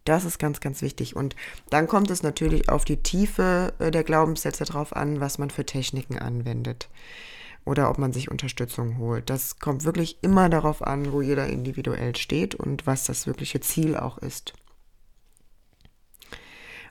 Das 0.04 0.26
ist 0.26 0.38
ganz, 0.38 0.60
ganz 0.60 0.84
wichtig. 0.84 1.16
Und 1.16 1.36
dann 1.72 1.88
kommt 1.88 2.12
es 2.12 2.22
natürlich 2.22 2.70
auf 2.70 2.86
die 2.86 3.02
Tiefe 3.02 3.74
äh, 3.80 3.90
der 3.90 4.04
Glaubenssätze 4.04 4.64
drauf 4.66 4.96
an, 4.96 5.20
was 5.20 5.40
man 5.40 5.50
für 5.50 5.66
Techniken 5.66 6.20
anwendet 6.20 6.90
oder 7.66 7.90
ob 7.90 7.98
man 7.98 8.14
sich 8.14 8.30
Unterstützung 8.30 8.98
holt. 9.00 9.30
Das 9.30 9.60
kommt 9.60 9.84
wirklich 9.84 10.24
immer 10.24 10.50
darauf 10.50 10.86
an, 10.86 11.12
wo 11.12 11.22
jeder 11.22 11.48
individuell 11.48 12.16
steht 12.16 12.56
und 12.56 12.88
was 12.88 13.06
das 13.06 13.28
wirkliche 13.28 13.60
Ziel 13.60 13.98
auch 13.98 14.20
ist. 14.20 14.54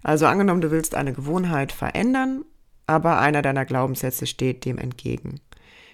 Also 0.02 0.26
angenommen, 0.26 0.60
du 0.60 0.70
willst 0.70 0.94
eine 0.94 1.12
Gewohnheit 1.12 1.72
verändern, 1.72 2.44
aber 2.86 3.18
einer 3.18 3.40
deiner 3.40 3.64
Glaubenssätze 3.64 4.26
steht 4.26 4.64
dem 4.64 4.76
entgegen. 4.76 5.40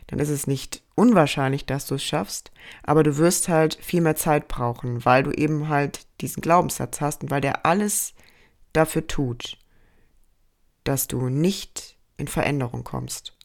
Dann 0.09 0.19
ist 0.19 0.31
es 0.31 0.49
nicht 0.49 0.83
unwahrscheinlich, 0.97 1.67
dass 1.67 1.87
du 1.87 1.95
es 1.95 2.03
schaffst, 2.03 2.51
aber 2.83 3.05
du 3.05 3.17
wirst 3.19 3.49
halt 3.49 3.77
viel 3.77 4.01
mehr 4.01 4.17
Zeit 4.17 4.49
brauchen, 4.49 5.05
weil 5.05 5.23
du 5.23 5.31
eben 5.31 5.69
halt 5.69 6.07
diesen 6.21 6.41
Glaubenssatz 6.41 7.01
hast 7.01 7.23
und 7.23 7.31
weil 7.31 7.41
der 7.41 7.65
alles 7.65 8.15
dafür 8.73 9.07
tut, 9.07 9.57
dass 10.83 11.07
du 11.07 11.29
nicht 11.29 11.97
in 12.17 12.27
Veränderung 12.27 12.83
kommst. 12.83 13.37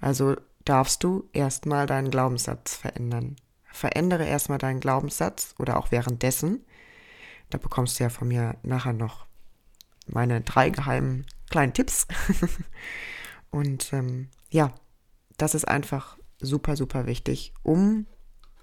Also 0.00 0.36
darfst 0.64 1.04
du 1.04 1.28
erstmal 1.32 1.86
deinen 1.86 2.10
Glaubenssatz 2.10 2.74
verändern. 2.74 3.36
Verändere 3.64 4.24
erstmal 4.24 4.58
deinen 4.58 4.80
Glaubenssatz 4.80 5.54
oder 5.58 5.76
auch 5.76 5.90
währenddessen. 5.90 6.64
Da 7.50 7.58
bekommst 7.58 7.98
du 7.98 8.04
ja 8.04 8.10
von 8.10 8.28
mir 8.28 8.56
nachher 8.62 8.92
noch 8.92 9.26
meine 10.06 10.40
drei 10.40 10.70
geheimen 10.70 11.26
kleinen 11.50 11.72
Tipps. 11.72 12.06
Und 13.50 13.92
ähm, 13.92 14.28
ja, 14.50 14.74
das 15.36 15.54
ist 15.54 15.66
einfach 15.66 16.18
super, 16.40 16.76
super 16.76 17.06
wichtig, 17.06 17.52
um 17.62 18.06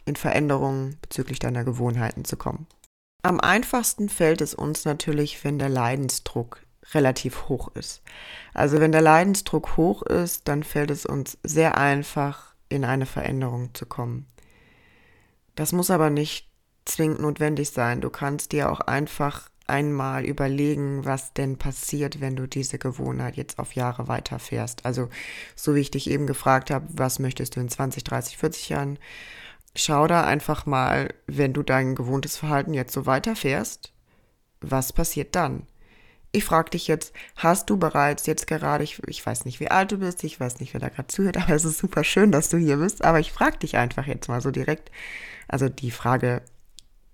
in 0.06 0.16
Veränderungen 0.16 0.98
bezüglich 1.02 1.40
deiner 1.40 1.64
Gewohnheiten 1.64 2.26
zu 2.26 2.38
kommen. 2.38 2.68
Am 3.24 3.40
einfachsten 3.40 4.10
fällt 4.10 4.42
es 4.42 4.54
uns 4.54 4.84
natürlich, 4.84 5.44
wenn 5.44 5.60
der 5.60 5.70
Leidensdruck 5.70 6.66
relativ 6.94 7.48
hoch 7.48 7.70
ist. 7.76 8.02
Also 8.54 8.80
wenn 8.80 8.92
der 8.92 9.02
Leidensdruck 9.02 9.78
hoch 9.78 10.02
ist, 10.04 10.48
dann 10.48 10.64
fällt 10.64 10.92
es 10.92 11.06
uns 11.06 11.38
sehr 11.44 11.78
einfach, 11.78 12.56
in 12.70 12.86
eine 12.86 13.06
Veränderung 13.06 13.74
zu 13.74 13.86
kommen. 13.86 14.28
Das 15.56 15.74
muss 15.74 15.92
aber 15.92 16.10
nicht 16.10 16.50
zwingend 16.86 17.20
notwendig 17.20 17.72
sein. 17.72 18.02
Du 18.02 18.10
kannst 18.10 18.54
dir 18.54 18.72
auch 18.72 18.80
einfach 18.80 19.50
einmal 19.68 20.26
überlegen, 20.26 21.06
was 21.06 21.34
denn 21.34 21.58
passiert, 21.58 22.22
wenn 22.22 22.36
du 22.36 22.48
diese 22.48 22.78
Gewohnheit 22.78 23.36
jetzt 23.36 23.60
auf 23.60 23.74
Jahre 23.74 24.08
weiterfährst. 24.08 24.86
Also 24.86 25.10
so 25.56 25.76
wie 25.76 25.82
ich 25.82 25.92
dich 25.92 26.10
eben 26.10 26.28
gefragt 26.28 26.72
habe, 26.72 26.88
was 26.90 27.20
möchtest 27.20 27.56
du 27.56 27.60
in 27.60 27.70
20, 27.70 28.04
30, 28.04 28.38
40 28.38 28.70
Jahren 28.70 29.00
schau 29.76 30.08
da 30.08 30.26
einfach 30.26 30.66
mal, 30.66 31.14
wenn 31.28 31.54
du 31.54 31.64
dein 31.64 31.96
gewohntes 31.96 32.38
Verhalten 32.38 32.74
jetzt 32.74 32.94
so 32.94 33.06
weiterfährst, 33.06 33.94
was 34.60 34.94
passiert 34.94 35.36
dann? 35.36 35.66
Ich 36.34 36.46
frage 36.46 36.70
dich 36.70 36.88
jetzt, 36.88 37.14
hast 37.36 37.70
du 37.70 37.78
bereits 37.78 38.26
jetzt 38.26 38.48
gerade, 38.48 38.84
ich, 38.84 39.02
ich 39.08 39.26
weiß 39.26 39.44
nicht, 39.46 39.60
wie 39.60 39.70
alt 39.70 39.92
du 39.92 39.98
bist, 39.98 40.24
ich 40.24 40.40
weiß 40.40 40.60
nicht, 40.60 40.74
wer 40.74 40.80
da 40.80 40.90
gerade 40.90 41.08
zuhört, 41.08 41.38
aber 41.42 41.54
es 41.54 41.66
ist 41.66 41.80
super 41.80 42.04
schön, 42.04 42.32
dass 42.32 42.50
du 42.50 42.58
hier 42.58 42.78
bist, 42.78 43.04
aber 43.04 43.20
ich 43.20 43.32
frage 43.32 43.58
dich 43.58 43.78
einfach 43.78 44.08
jetzt 44.08 44.30
mal 44.30 44.42
so 44.42 44.52
direkt. 44.52 44.92
Also 45.48 45.68
die 45.68 45.92
Frage, 45.92 46.42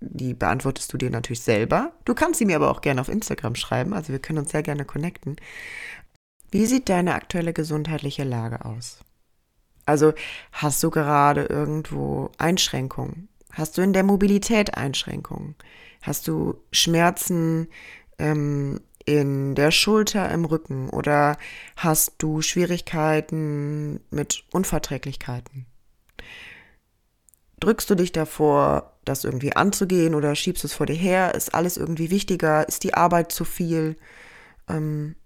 die 0.00 0.34
beantwortest 0.34 0.92
du 0.92 0.96
dir 0.96 1.10
natürlich 1.10 1.40
selber. 1.40 1.92
Du 2.04 2.14
kannst 2.14 2.38
sie 2.38 2.44
mir 2.44 2.56
aber 2.56 2.70
auch 2.70 2.80
gerne 2.80 3.00
auf 3.00 3.08
Instagram 3.08 3.56
schreiben, 3.56 3.92
also 3.92 4.12
wir 4.12 4.20
können 4.20 4.38
uns 4.38 4.52
sehr 4.52 4.62
gerne 4.62 4.84
connecten. 4.84 5.36
Wie 6.50 6.66
sieht 6.66 6.88
deine 6.88 7.14
aktuelle 7.14 7.52
gesundheitliche 7.52 8.24
Lage 8.24 8.64
aus? 8.64 9.00
Also 9.84 10.12
hast 10.52 10.82
du 10.82 10.90
gerade 10.90 11.44
irgendwo 11.44 12.30
Einschränkungen? 12.38 13.28
Hast 13.52 13.76
du 13.76 13.82
in 13.82 13.92
der 13.92 14.04
Mobilität 14.04 14.76
Einschränkungen? 14.76 15.56
Hast 16.02 16.28
du 16.28 16.62
Schmerzen 16.70 17.68
ähm, 18.18 18.80
in 19.08 19.54
der 19.54 19.70
Schulter, 19.70 20.30
im 20.30 20.44
Rücken? 20.44 20.90
Oder 20.90 21.38
hast 21.76 22.16
du 22.18 22.42
Schwierigkeiten 22.42 24.00
mit 24.10 24.44
Unverträglichkeiten? 24.52 25.64
Drückst 27.60 27.88
du 27.88 27.94
dich 27.94 28.12
davor, 28.12 28.98
das 29.06 29.24
irgendwie 29.24 29.56
anzugehen 29.56 30.14
oder 30.14 30.34
schiebst 30.34 30.62
es 30.64 30.74
vor 30.74 30.84
dir 30.84 30.94
her? 30.94 31.34
Ist 31.34 31.54
alles 31.54 31.78
irgendwie 31.78 32.10
wichtiger? 32.10 32.68
Ist 32.68 32.84
die 32.84 32.92
Arbeit 32.92 33.32
zu 33.32 33.46
viel? 33.46 33.96
Ähm, 34.68 35.16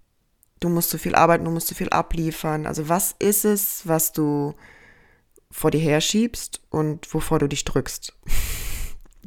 du 0.61 0.69
musst 0.69 0.89
zu 0.89 0.97
viel 0.97 1.13
arbeiten, 1.13 1.43
du 1.43 1.51
musst 1.51 1.67
zu 1.67 1.75
viel 1.75 1.89
abliefern. 1.89 2.65
Also 2.65 2.87
was 2.87 3.13
ist 3.19 3.43
es, 3.43 3.85
was 3.85 4.13
du 4.13 4.55
vor 5.51 5.71
dir 5.71 5.81
herschiebst 5.81 6.61
und 6.69 7.13
wovor 7.13 7.39
du 7.39 7.47
dich 7.47 7.65
drückst? 7.65 8.17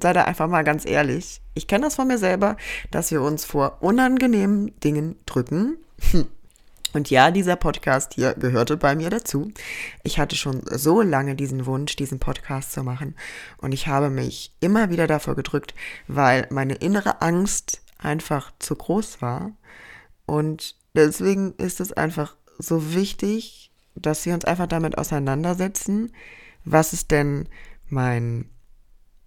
Sei 0.01 0.13
da 0.13 0.23
einfach 0.25 0.49
mal 0.49 0.65
ganz 0.65 0.85
ehrlich. 0.87 1.41
Ich 1.55 1.67
kenne 1.67 1.85
das 1.85 1.97
von 1.97 2.09
mir 2.09 2.19
selber, 2.19 2.57
dass 2.91 3.11
wir 3.11 3.23
uns 3.23 3.45
vor 3.45 3.79
unangenehmen 3.81 4.79
Dingen 4.81 5.17
drücken. 5.27 5.79
Und 6.93 7.11
ja, 7.11 7.31
dieser 7.31 7.57
Podcast 7.57 8.15
hier 8.15 8.35
gehörte 8.35 8.77
bei 8.77 8.95
mir 8.97 9.11
dazu. 9.11 9.53
Ich 10.03 10.19
hatte 10.19 10.35
schon 10.37 10.63
so 10.65 11.03
lange 11.03 11.35
diesen 11.35 11.67
Wunsch, 11.67 11.97
diesen 11.97 12.19
Podcast 12.19 12.73
zu 12.73 12.83
machen. 12.83 13.17
Und 13.59 13.73
ich 13.73 13.87
habe 13.87 14.09
mich 14.09 14.53
immer 14.61 14.89
wieder 14.89 15.07
davor 15.07 15.35
gedrückt, 15.35 15.75
weil 16.09 16.47
meine 16.51 16.75
innere 16.75 17.21
Angst 17.21 17.83
einfach 17.99 18.53
zu 18.59 18.77
groß 18.77 19.21
war. 19.21 19.53
Und 20.25 20.77
Deswegen 20.97 21.53
ist 21.59 21.79
es 21.81 21.93
einfach 21.93 22.37
so 22.59 22.95
wichtig, 22.95 23.71
dass 23.95 24.25
wir 24.25 24.33
uns 24.33 24.47
einfach 24.47 24.67
damit 24.67 24.97
auseinandersetzen, 24.97 26.11
was 26.65 26.95
ist 26.95 27.11
denn 27.11 27.49
mein, 27.91 28.49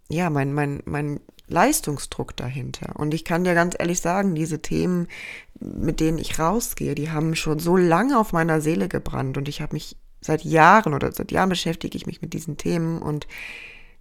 ja, 0.10 0.30
mein, 0.30 0.54
mein, 0.54 0.82
mein 0.86 1.20
Leistungsdruck 1.48 2.36
dahinter. 2.36 2.96
Und 2.96 3.14
ich 3.14 3.26
kann 3.26 3.44
dir 3.44 3.54
ganz 3.54 3.76
ehrlich 3.78 4.02
sagen, 4.02 4.36
diese 4.36 4.62
Themen, 4.62 5.08
mit 5.60 6.00
denen 6.00 6.18
ich 6.18 6.40
rausgehe, 6.40 6.96
die 6.96 7.12
haben 7.12 7.36
schon 7.36 7.60
so 7.60 7.78
lange 7.78 8.18
auf 8.18 8.34
meiner 8.34 8.62
Seele 8.62 8.88
gebrannt 8.88 9.38
und 9.38 9.48
ich 9.48 9.62
habe 9.62 9.74
mich 9.74 9.98
seit 10.22 10.44
Jahren 10.44 10.94
oder 10.94 11.12
seit 11.12 11.32
Jahren 11.32 11.50
beschäftige 11.50 11.98
ich 11.98 12.06
mich 12.06 12.22
mit 12.22 12.34
diesen 12.34 12.58
Themen 12.58 13.02
und 13.02 13.28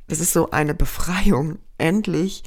es 0.08 0.20
ist 0.20 0.32
so 0.32 0.50
eine 0.50 0.74
Befreiung, 0.74 1.58
endlich 1.76 2.42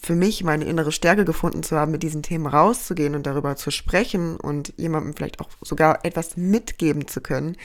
für 0.00 0.14
mich 0.14 0.42
meine 0.42 0.64
innere 0.64 0.92
Stärke 0.92 1.24
gefunden 1.24 1.62
zu 1.62 1.76
haben, 1.76 1.92
mit 1.92 2.02
diesen 2.02 2.22
Themen 2.22 2.46
rauszugehen 2.46 3.14
und 3.14 3.26
darüber 3.26 3.56
zu 3.56 3.70
sprechen 3.70 4.36
und 4.36 4.72
jemandem 4.76 5.14
vielleicht 5.14 5.40
auch 5.40 5.50
sogar 5.60 6.04
etwas 6.04 6.36
mitgeben 6.36 7.06
zu 7.06 7.20
können, 7.20 7.56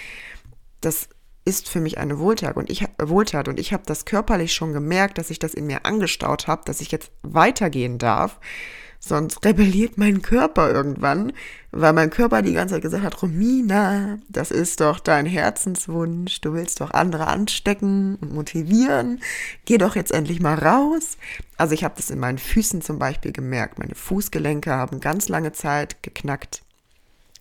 das 0.81 1.09
ist 1.47 1.69
für 1.69 1.79
mich 1.79 1.97
eine 1.97 2.19
Wohltat. 2.19 2.57
Und 2.57 2.69
ich 2.69 2.85
Wohltat. 2.99 3.47
Und 3.47 3.59
ich 3.59 3.71
habe 3.71 3.83
das 3.85 4.03
körperlich 4.03 4.53
schon 4.53 4.73
gemerkt, 4.73 5.17
dass 5.17 5.29
ich 5.29 5.39
das 5.39 5.53
in 5.53 5.65
mir 5.65 5.85
angestaut 5.85 6.47
habe, 6.47 6.63
dass 6.65 6.81
ich 6.81 6.91
jetzt 6.91 7.09
weitergehen 7.23 7.97
darf. 7.97 8.39
Sonst 8.99 9.45
rebelliert 9.45 9.97
mein 9.97 10.21
Körper 10.21 10.71
irgendwann, 10.71 11.31
weil 11.71 11.93
mein 11.93 12.09
Körper 12.09 12.41
die 12.41 12.53
ganze 12.53 12.73
Zeit 12.73 12.81
gesagt 12.81 13.03
hat, 13.03 13.21
Romina, 13.21 14.17
das 14.27 14.49
ist 14.49 14.81
doch 14.81 14.99
dein 14.99 15.27
Herzenswunsch, 15.27 16.41
du 16.41 16.53
willst 16.53 16.81
doch 16.81 16.91
andere 16.91 17.27
anstecken 17.27 18.15
und 18.15 18.33
motivieren, 18.33 19.21
geh 19.65 19.77
doch 19.77 19.95
jetzt 19.95 20.11
endlich 20.11 20.41
mal 20.41 20.55
raus. 20.55 21.17
Also 21.57 21.75
ich 21.75 21.83
habe 21.83 21.93
das 21.95 22.09
in 22.09 22.19
meinen 22.19 22.39
Füßen 22.39 22.81
zum 22.81 22.97
Beispiel 22.97 23.31
gemerkt, 23.31 23.77
meine 23.77 23.95
Fußgelenke 23.95 24.71
haben 24.71 24.99
ganz 24.99 25.29
lange 25.29 25.51
Zeit 25.51 26.01
geknackt. 26.01 26.63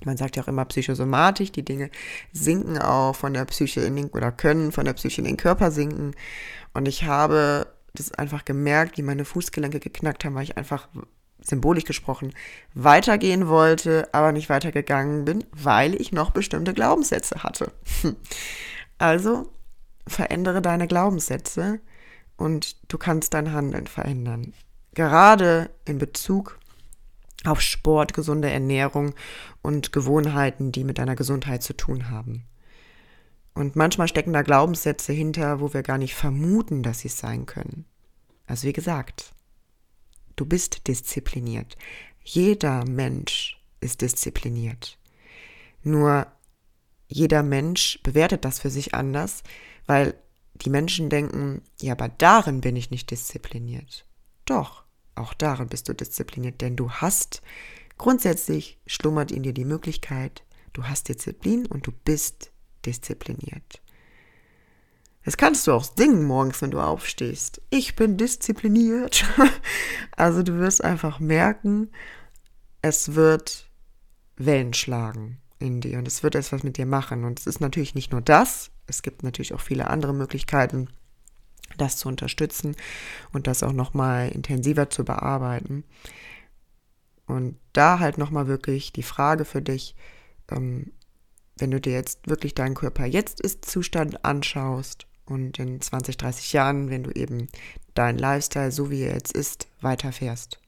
Man 0.04 0.16
sagt 0.16 0.36
ja 0.36 0.42
auch 0.42 0.48
immer 0.48 0.64
psychosomatisch, 0.66 1.52
die 1.52 1.64
Dinge 1.64 1.90
sinken 2.32 2.78
auch 2.78 3.14
von 3.14 3.32
der 3.32 3.44
Psyche 3.46 3.80
in 3.80 3.96
den, 3.96 4.08
oder 4.10 4.30
können 4.30 4.72
von 4.72 4.84
der 4.84 4.92
Psyche 4.92 5.22
in 5.22 5.26
den 5.26 5.36
Körper 5.36 5.70
sinken. 5.70 6.12
Und 6.74 6.86
ich 6.86 7.04
habe 7.04 7.66
das 7.94 8.12
einfach 8.12 8.44
gemerkt, 8.44 8.98
wie 8.98 9.02
meine 9.02 9.24
Fußgelenke 9.24 9.80
geknackt 9.80 10.24
haben, 10.24 10.34
weil 10.34 10.44
ich 10.44 10.58
einfach 10.58 10.88
symbolisch 11.40 11.84
gesprochen, 11.84 12.32
weitergehen 12.74 13.48
wollte, 13.48 14.08
aber 14.12 14.32
nicht 14.32 14.48
weitergegangen 14.48 15.24
bin, 15.24 15.44
weil 15.52 15.94
ich 15.94 16.12
noch 16.12 16.30
bestimmte 16.30 16.74
Glaubenssätze 16.74 17.42
hatte. 17.42 17.72
Also 18.98 19.52
verändere 20.06 20.62
deine 20.62 20.86
Glaubenssätze 20.86 21.80
und 22.38 22.76
du 22.90 22.96
kannst 22.96 23.34
dein 23.34 23.52
Handeln 23.52 23.86
verändern. 23.86 24.54
Gerade 24.94 25.68
in 25.84 25.98
Bezug 25.98 26.58
auf 27.46 27.60
Sport, 27.60 28.14
gesunde 28.14 28.50
Ernährung 28.50 29.14
und 29.62 29.92
Gewohnheiten, 29.92 30.72
die 30.72 30.84
mit 30.84 30.98
deiner 30.98 31.16
Gesundheit 31.16 31.62
zu 31.62 31.76
tun 31.76 32.10
haben. 32.10 32.44
Und 33.54 33.76
manchmal 33.76 34.08
stecken 34.08 34.32
da 34.32 34.42
Glaubenssätze 34.42 35.12
hinter, 35.12 35.60
wo 35.60 35.72
wir 35.72 35.82
gar 35.82 35.98
nicht 35.98 36.14
vermuten, 36.14 36.82
dass 36.82 37.00
sie 37.00 37.08
es 37.08 37.18
sein 37.18 37.46
können. 37.46 37.86
Also 38.46 38.68
wie 38.68 38.72
gesagt, 38.72 39.34
Du 40.36 40.44
bist 40.44 40.86
diszipliniert. 40.86 41.76
Jeder 42.22 42.84
Mensch 42.84 43.58
ist 43.80 44.02
diszipliniert. 44.02 44.98
Nur 45.82 46.26
jeder 47.08 47.42
Mensch 47.42 47.98
bewertet 48.02 48.44
das 48.44 48.58
für 48.58 48.70
sich 48.70 48.94
anders, 48.94 49.42
weil 49.86 50.14
die 50.54 50.70
Menschen 50.70 51.08
denken, 51.08 51.62
ja, 51.80 51.92
aber 51.92 52.08
darin 52.08 52.60
bin 52.60 52.76
ich 52.76 52.90
nicht 52.90 53.10
diszipliniert. 53.10 54.06
Doch, 54.44 54.84
auch 55.16 55.34
darin 55.34 55.68
bist 55.68 55.88
du 55.88 55.94
diszipliniert, 55.94 56.60
denn 56.60 56.76
du 56.76 56.90
hast 56.90 57.42
grundsätzlich 57.98 58.78
schlummert 58.86 59.30
in 59.32 59.42
dir 59.42 59.52
die 59.52 59.64
Möglichkeit, 59.64 60.44
du 60.72 60.84
hast 60.84 61.08
Disziplin 61.08 61.66
und 61.66 61.86
du 61.86 61.92
bist 61.92 62.50
diszipliniert. 62.84 63.80
Das 65.24 65.36
kannst 65.36 65.66
du 65.66 65.72
auch 65.72 65.84
singen 65.84 66.22
morgens, 66.22 66.62
wenn 66.62 66.70
du 66.70 66.80
aufstehst. 66.80 67.60
Ich 67.68 67.96
bin 67.96 68.16
diszipliniert. 68.16 69.24
also 70.16 70.44
du 70.44 70.58
wirst 70.58 70.84
einfach 70.84 71.18
merken, 71.18 71.90
es 72.80 73.16
wird 73.16 73.68
Wellen 74.36 74.72
schlagen 74.72 75.38
in 75.58 75.80
dir 75.80 75.98
und 75.98 76.06
es 76.06 76.22
wird 76.22 76.36
etwas 76.36 76.62
mit 76.62 76.76
dir 76.76 76.86
machen. 76.86 77.24
Und 77.24 77.40
es 77.40 77.48
ist 77.48 77.60
natürlich 77.60 77.96
nicht 77.96 78.12
nur 78.12 78.20
das, 78.20 78.70
es 78.86 79.02
gibt 79.02 79.24
natürlich 79.24 79.52
auch 79.52 79.60
viele 79.60 79.88
andere 79.88 80.14
Möglichkeiten, 80.14 80.88
das 81.76 81.96
zu 81.96 82.08
unterstützen 82.08 82.76
und 83.32 83.46
das 83.46 83.62
auch 83.62 83.72
nochmal 83.72 84.28
intensiver 84.28 84.90
zu 84.90 85.04
bearbeiten. 85.04 85.84
Und 87.26 87.58
da 87.72 87.98
halt 87.98 88.18
nochmal 88.18 88.46
wirklich 88.46 88.92
die 88.92 89.02
Frage 89.02 89.44
für 89.44 89.62
dich, 89.62 89.96
ähm, 90.50 90.92
wenn 91.58 91.70
du 91.70 91.80
dir 91.80 91.92
jetzt 91.92 92.28
wirklich 92.28 92.54
deinen 92.54 92.74
Körper 92.74 93.06
jetzt 93.06 93.40
ist 93.40 93.64
Zustand 93.64 94.24
anschaust 94.24 95.06
und 95.24 95.58
in 95.58 95.80
20, 95.80 96.16
30 96.16 96.52
Jahren, 96.52 96.90
wenn 96.90 97.02
du 97.02 97.10
eben 97.10 97.48
dein 97.94 98.18
Lifestyle, 98.18 98.70
so 98.70 98.90
wie 98.90 99.02
er 99.02 99.14
jetzt 99.14 99.32
ist, 99.32 99.66
weiterfährst. 99.80 100.60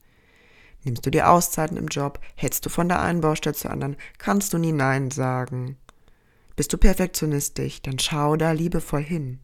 Nimmst 0.83 1.05
du 1.05 1.11
dir 1.11 1.29
Auszeiten 1.29 1.77
im 1.77 1.87
Job, 1.87 2.19
hältst 2.35 2.65
du 2.65 2.69
von 2.69 2.87
der 2.87 3.01
einen 3.01 3.21
Baustelle 3.21 3.55
zur 3.55 3.71
anderen, 3.71 3.97
kannst 4.17 4.53
du 4.53 4.57
nie 4.57 4.71
Nein 4.71 5.11
sagen. 5.11 5.77
Bist 6.55 6.73
du 6.73 6.77
perfektionistisch, 6.77 7.81
dann 7.81 7.99
schau 7.99 8.35
da 8.35 8.51
liebevoll 8.51 9.03
hin. 9.03 9.39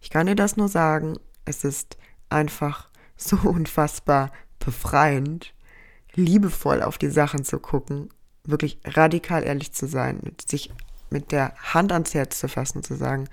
Ich 0.00 0.10
kann 0.10 0.26
dir 0.26 0.34
das 0.34 0.56
nur 0.56 0.68
sagen, 0.68 1.18
es 1.44 1.64
ist 1.64 1.96
einfach 2.28 2.88
so 3.16 3.36
unfassbar 3.44 4.32
befreiend, 4.58 5.54
liebevoll 6.14 6.82
auf 6.82 6.98
die 6.98 7.10
Sachen 7.10 7.44
zu 7.44 7.58
gucken, 7.58 8.10
wirklich 8.44 8.78
radikal 8.84 9.44
ehrlich 9.44 9.72
zu 9.72 9.86
sein, 9.86 10.20
sich 10.44 10.72
mit 11.10 11.32
der 11.32 11.54
Hand 11.56 11.92
ans 11.92 12.14
Herz 12.14 12.38
zu 12.38 12.48
fassen 12.48 12.78
und 12.78 12.86
zu 12.86 12.96
sagen, 12.96 13.28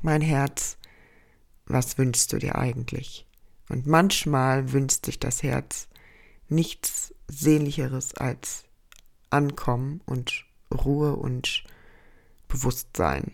mein 0.00 0.20
Herz, 0.20 0.76
was 1.66 1.98
wünschst 1.98 2.32
du 2.32 2.38
dir 2.38 2.56
eigentlich? 2.56 3.26
Und 3.68 3.86
manchmal 3.86 4.72
wünscht 4.72 5.06
sich 5.06 5.18
das 5.18 5.42
Herz 5.42 5.88
nichts 6.48 7.14
Sehnlicheres 7.28 8.14
als 8.14 8.64
Ankommen 9.30 10.02
und 10.04 10.44
Ruhe 10.70 11.16
und 11.16 11.64
Bewusstsein. 12.48 13.32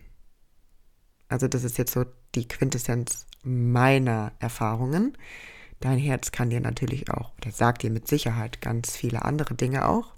Also 1.28 1.48
das 1.48 1.64
ist 1.64 1.78
jetzt 1.78 1.92
so 1.92 2.04
die 2.34 2.48
Quintessenz 2.48 3.26
meiner 3.42 4.32
Erfahrungen. 4.38 5.16
Dein 5.80 5.98
Herz 5.98 6.32
kann 6.32 6.50
dir 6.50 6.60
natürlich 6.60 7.10
auch, 7.10 7.32
oder 7.38 7.52
sagt 7.52 7.82
dir 7.82 7.90
mit 7.90 8.08
Sicherheit 8.08 8.60
ganz 8.60 8.96
viele 8.96 9.24
andere 9.24 9.54
Dinge 9.54 9.86
auch. 9.88 10.12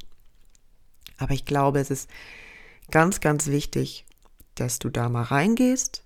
Aber 1.18 1.34
ich 1.34 1.44
glaube, 1.44 1.80
es 1.80 1.90
ist 1.90 2.08
ganz, 2.90 3.20
ganz 3.20 3.48
wichtig, 3.48 4.06
dass 4.54 4.78
du 4.78 4.88
da 4.88 5.08
mal 5.08 5.22
reingehst 5.22 6.02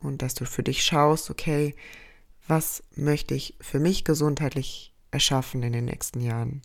und 0.00 0.22
dass 0.22 0.34
du 0.34 0.46
für 0.46 0.62
dich 0.62 0.84
schaust, 0.84 1.30
okay, 1.30 1.74
was 2.46 2.82
möchte 2.94 3.34
ich 3.34 3.56
für 3.60 3.80
mich 3.80 4.04
gesundheitlich 4.04 4.92
erschaffen 5.10 5.62
in 5.62 5.72
den 5.72 5.84
nächsten 5.86 6.20
Jahren? 6.20 6.62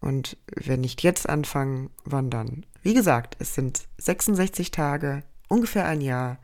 Und 0.00 0.36
wenn 0.56 0.80
nicht 0.80 1.02
jetzt 1.02 1.28
anfangen, 1.28 1.90
wann 2.04 2.30
dann? 2.30 2.66
Wie 2.82 2.94
gesagt, 2.94 3.36
es 3.38 3.54
sind 3.54 3.86
66 3.98 4.72
Tage, 4.72 5.22
ungefähr 5.48 5.86
ein 5.86 6.00
Jahr, 6.00 6.38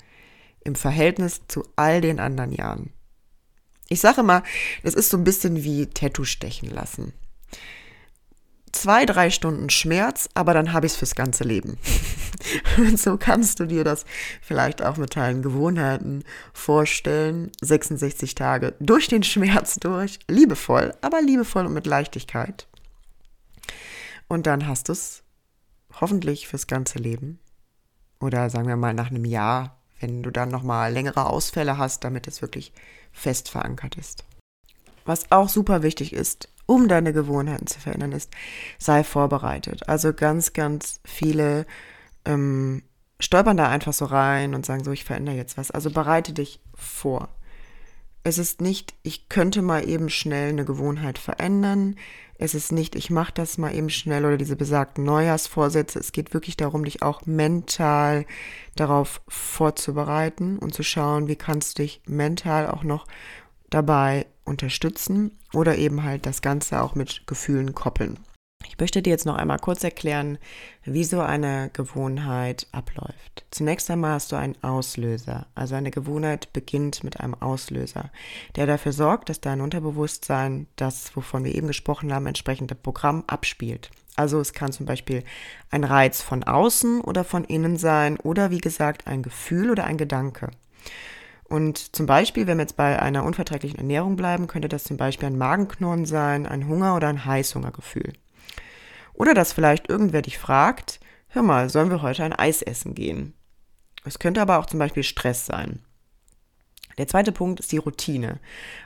im 0.69 0.77
Verhältnis 0.77 1.41
zu 1.49 1.65
all 1.75 2.01
den 2.01 2.21
anderen 2.21 2.53
Jahren. 2.53 2.93
Ich 3.89 4.01
sage 4.01 4.23
mal, 4.23 4.43
das 4.85 4.95
ist 4.95 5.11
so 5.11 5.17
ein 5.17 5.25
bisschen 5.25 5.65
wie 5.65 5.87
Tattoo 5.87 6.25
stechen 6.25 6.71
lassen. 6.71 7.13
Zwei, 8.71 9.07
drei 9.07 9.31
Stunden 9.31 9.71
Schmerz, 9.71 10.29
aber 10.35 10.53
dann 10.53 10.75
habe 10.75 10.87
ich 10.87 10.93
es 10.93 10.99
fürs 10.99 11.15
ganze 11.15 11.43
Leben. 11.43 11.79
Und 12.77 12.99
so 13.01 13.17
kannst 13.17 13.61
du 13.61 13.67
dir 13.67 13.83
das 13.83 14.05
vielleicht 14.43 14.83
auch 14.83 14.99
mit 14.99 15.17
deinen 15.17 15.43
Gewohnheiten 15.43 16.23
vorstellen. 16.53 17.51
66 17.63 18.35
Tage 18.35 18.75
durch 18.79 19.09
den 19.09 19.23
Schmerz 19.23 19.77
durch, 19.77 20.19
liebevoll, 20.29 20.95
aber 21.01 21.23
liebevoll 21.23 21.65
und 21.65 21.73
mit 21.73 21.87
Leichtigkeit. 21.87 22.69
Und 24.29 24.47
dann 24.47 24.67
hast 24.67 24.89
du 24.89 24.93
es 24.93 25.23
hoffentlich 26.01 26.47
fürs 26.47 26.67
ganze 26.67 26.99
Leben. 26.99 27.39
Oder 28.21 28.51
sagen 28.51 28.69
wir 28.69 28.77
mal 28.77 28.95
nach 28.95 29.11
einem 29.11 29.25
Jahr, 29.25 29.78
wenn 30.01 30.23
du 30.23 30.31
dann 30.31 30.51
nochmal 30.51 30.93
längere 30.93 31.27
Ausfälle 31.27 31.79
hast, 31.79 32.05
damit 32.05 32.27
es 32.27 32.43
wirklich 32.43 32.73
fest 33.13 33.49
verankert 33.49 33.97
ist. 33.97 34.25
Was 35.05 35.31
auch 35.33 35.49
super 35.49 35.83
wichtig 35.83 36.13
ist, 36.13 36.49
um 36.67 36.87
deine 36.87 37.13
Gewohnheiten 37.13 37.67
zu 37.67 37.81
verändern, 37.81 38.13
ist, 38.13 38.31
sei 38.79 39.03
vorbereitet. 39.03 39.89
Also 39.89 40.13
ganz, 40.13 40.53
ganz 40.53 41.01
viele 41.05 41.67
ähm, 42.27 42.83
stolpern 43.19 43.57
da 43.57 43.69
einfach 43.69 43.95
so 43.95 44.05
rein 44.05 44.55
und 44.55 44.67
sagen 44.67 44.85
so, 44.85 44.93
ich 44.93 45.05
verändere 45.05 45.37
jetzt 45.37 45.57
was. 45.57 45.71
Also 45.71 45.91
bereite 45.91 46.33
dich 46.33 46.61
vor. 46.75 47.29
Es 48.23 48.37
ist 48.37 48.61
nicht, 48.61 48.95
ich 49.03 49.31
könnte 49.31 49.63
mal 49.63 49.89
eben 49.89 50.11
schnell 50.11 50.51
eine 50.51 50.67
Gewohnheit 50.67 51.19
verändern. 51.19 51.97
Es 52.41 52.55
ist 52.55 52.71
nicht, 52.71 52.95
ich 52.95 53.11
mache 53.11 53.33
das 53.35 53.59
mal 53.59 53.75
eben 53.75 53.91
schnell 53.91 54.25
oder 54.25 54.37
diese 54.37 54.55
besagten 54.55 55.03
Neujahrsvorsätze. 55.05 55.99
Es 55.99 56.13
geht 56.13 56.33
wirklich 56.33 56.57
darum, 56.57 56.85
dich 56.85 57.03
auch 57.03 57.27
mental 57.27 58.27
darauf 58.77 59.21
vorzubereiten 59.27 60.57
und 60.59 60.73
zu 60.73 60.85
schauen, 60.85 61.27
wie 61.27 61.35
kannst 61.35 61.79
du 61.79 61.83
dich 61.83 62.01
mental 62.07 62.69
auch 62.69 62.85
noch 62.85 63.07
dabei 63.71 64.27
unterstützen 64.45 65.37
oder 65.53 65.77
eben 65.77 66.05
halt 66.05 66.27
das 66.27 66.41
Ganze 66.41 66.81
auch 66.81 66.95
mit 66.95 67.27
Gefühlen 67.27 67.75
koppeln. 67.75 68.21
Ich 68.79 68.81
möchte 68.81 69.03
dir 69.03 69.11
jetzt 69.11 69.27
noch 69.27 69.35
einmal 69.35 69.59
kurz 69.59 69.83
erklären, 69.83 70.39
wie 70.85 71.03
so 71.03 71.21
eine 71.21 71.69
Gewohnheit 71.73 72.69
abläuft. 72.71 73.45
Zunächst 73.51 73.91
einmal 73.91 74.13
hast 74.13 74.31
du 74.31 74.37
einen 74.37 74.55
Auslöser. 74.63 75.47
Also 75.57 75.75
eine 75.75 75.91
Gewohnheit 75.91 76.53
beginnt 76.53 77.03
mit 77.03 77.19
einem 77.19 77.35
Auslöser, 77.35 78.13
der 78.55 78.67
dafür 78.67 78.93
sorgt, 78.93 79.31
dass 79.31 79.41
dein 79.41 79.63
Unterbewusstsein 79.63 80.69
das, 80.77 81.17
wovon 81.17 81.43
wir 81.43 81.57
eben 81.57 81.67
gesprochen 81.67 82.15
haben, 82.15 82.29
entsprechende 82.29 82.77
Programm 82.77 83.25
abspielt. 83.27 83.91
Also 84.15 84.39
es 84.39 84.53
kann 84.53 84.71
zum 84.71 84.87
Beispiel 84.87 85.25
ein 85.73 85.83
Reiz 85.83 86.23
von 86.23 86.45
außen 86.45 87.01
oder 87.01 87.25
von 87.25 87.43
innen 87.43 87.79
sein 87.79 88.17
oder 88.17 88.53
wie 88.53 88.59
gesagt 88.59 89.09
ein 89.09 89.25
Gefühl 89.25 89.73
oder 89.73 89.87
ein 89.87 89.99
Gedanke. 89.99 90.53
Und 91.49 91.97
zum 91.97 92.07
Beispiel, 92.07 92.47
wenn 92.47 92.59
wir 92.59 92.63
jetzt 92.63 92.77
bei 92.77 93.03
einer 93.03 93.25
unverträglichen 93.25 93.79
Ernährung 93.79 94.15
bleiben, 94.15 94.47
könnte 94.47 94.69
das 94.69 94.85
zum 94.85 94.99
Beispiel 94.99 95.27
ein 95.27 95.39
Magenknurren 95.39 96.07
sein, 96.07 96.47
ein 96.47 96.69
Hunger 96.69 96.95
oder 96.95 97.09
ein 97.09 97.25
Heißhungergefühl. 97.25 98.13
Oder 99.19 99.35
dass 99.35 99.53
vielleicht 99.53 99.91
irgendwer 99.91 100.23
dich 100.23 100.39
fragt, 100.39 101.01
hör 101.27 101.43
mal, 101.43 101.69
sollen 101.69 101.91
wir 101.91 102.03
heute 102.03 102.23
ein 102.23 102.33
Eis 102.33 102.63
essen 102.63 102.95
gehen? 102.95 103.35
Es 104.05 104.21
könnte 104.21 104.41
aber 104.41 104.59
auch 104.59 104.67
zum 104.67 104.79
Beispiel 104.79 105.03
Stress 105.03 105.45
sein. 105.45 105.81
Der 106.99 107.09
zweite 107.09 107.33
Punkt 107.33 107.61
ist 107.61 107.71
die 107.73 107.79
Routine. 107.79 108.39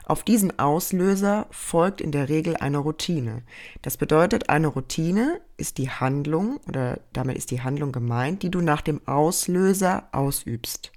Auf 0.05 0.23
diesen 0.23 0.57
Auslöser 0.59 1.47
folgt 1.51 2.01
in 2.01 2.11
der 2.11 2.29
Regel 2.29 2.55
eine 2.57 2.79
Routine. 2.79 3.43
Das 3.83 3.97
bedeutet, 3.97 4.49
eine 4.49 4.67
Routine 4.67 5.39
ist 5.57 5.77
die 5.77 5.89
Handlung 5.89 6.57
oder 6.67 6.99
damit 7.13 7.37
ist 7.37 7.51
die 7.51 7.61
Handlung 7.61 7.91
gemeint, 7.91 8.41
die 8.41 8.51
du 8.51 8.61
nach 8.61 8.81
dem 8.81 9.07
Auslöser 9.07 10.09
ausübst. 10.11 10.91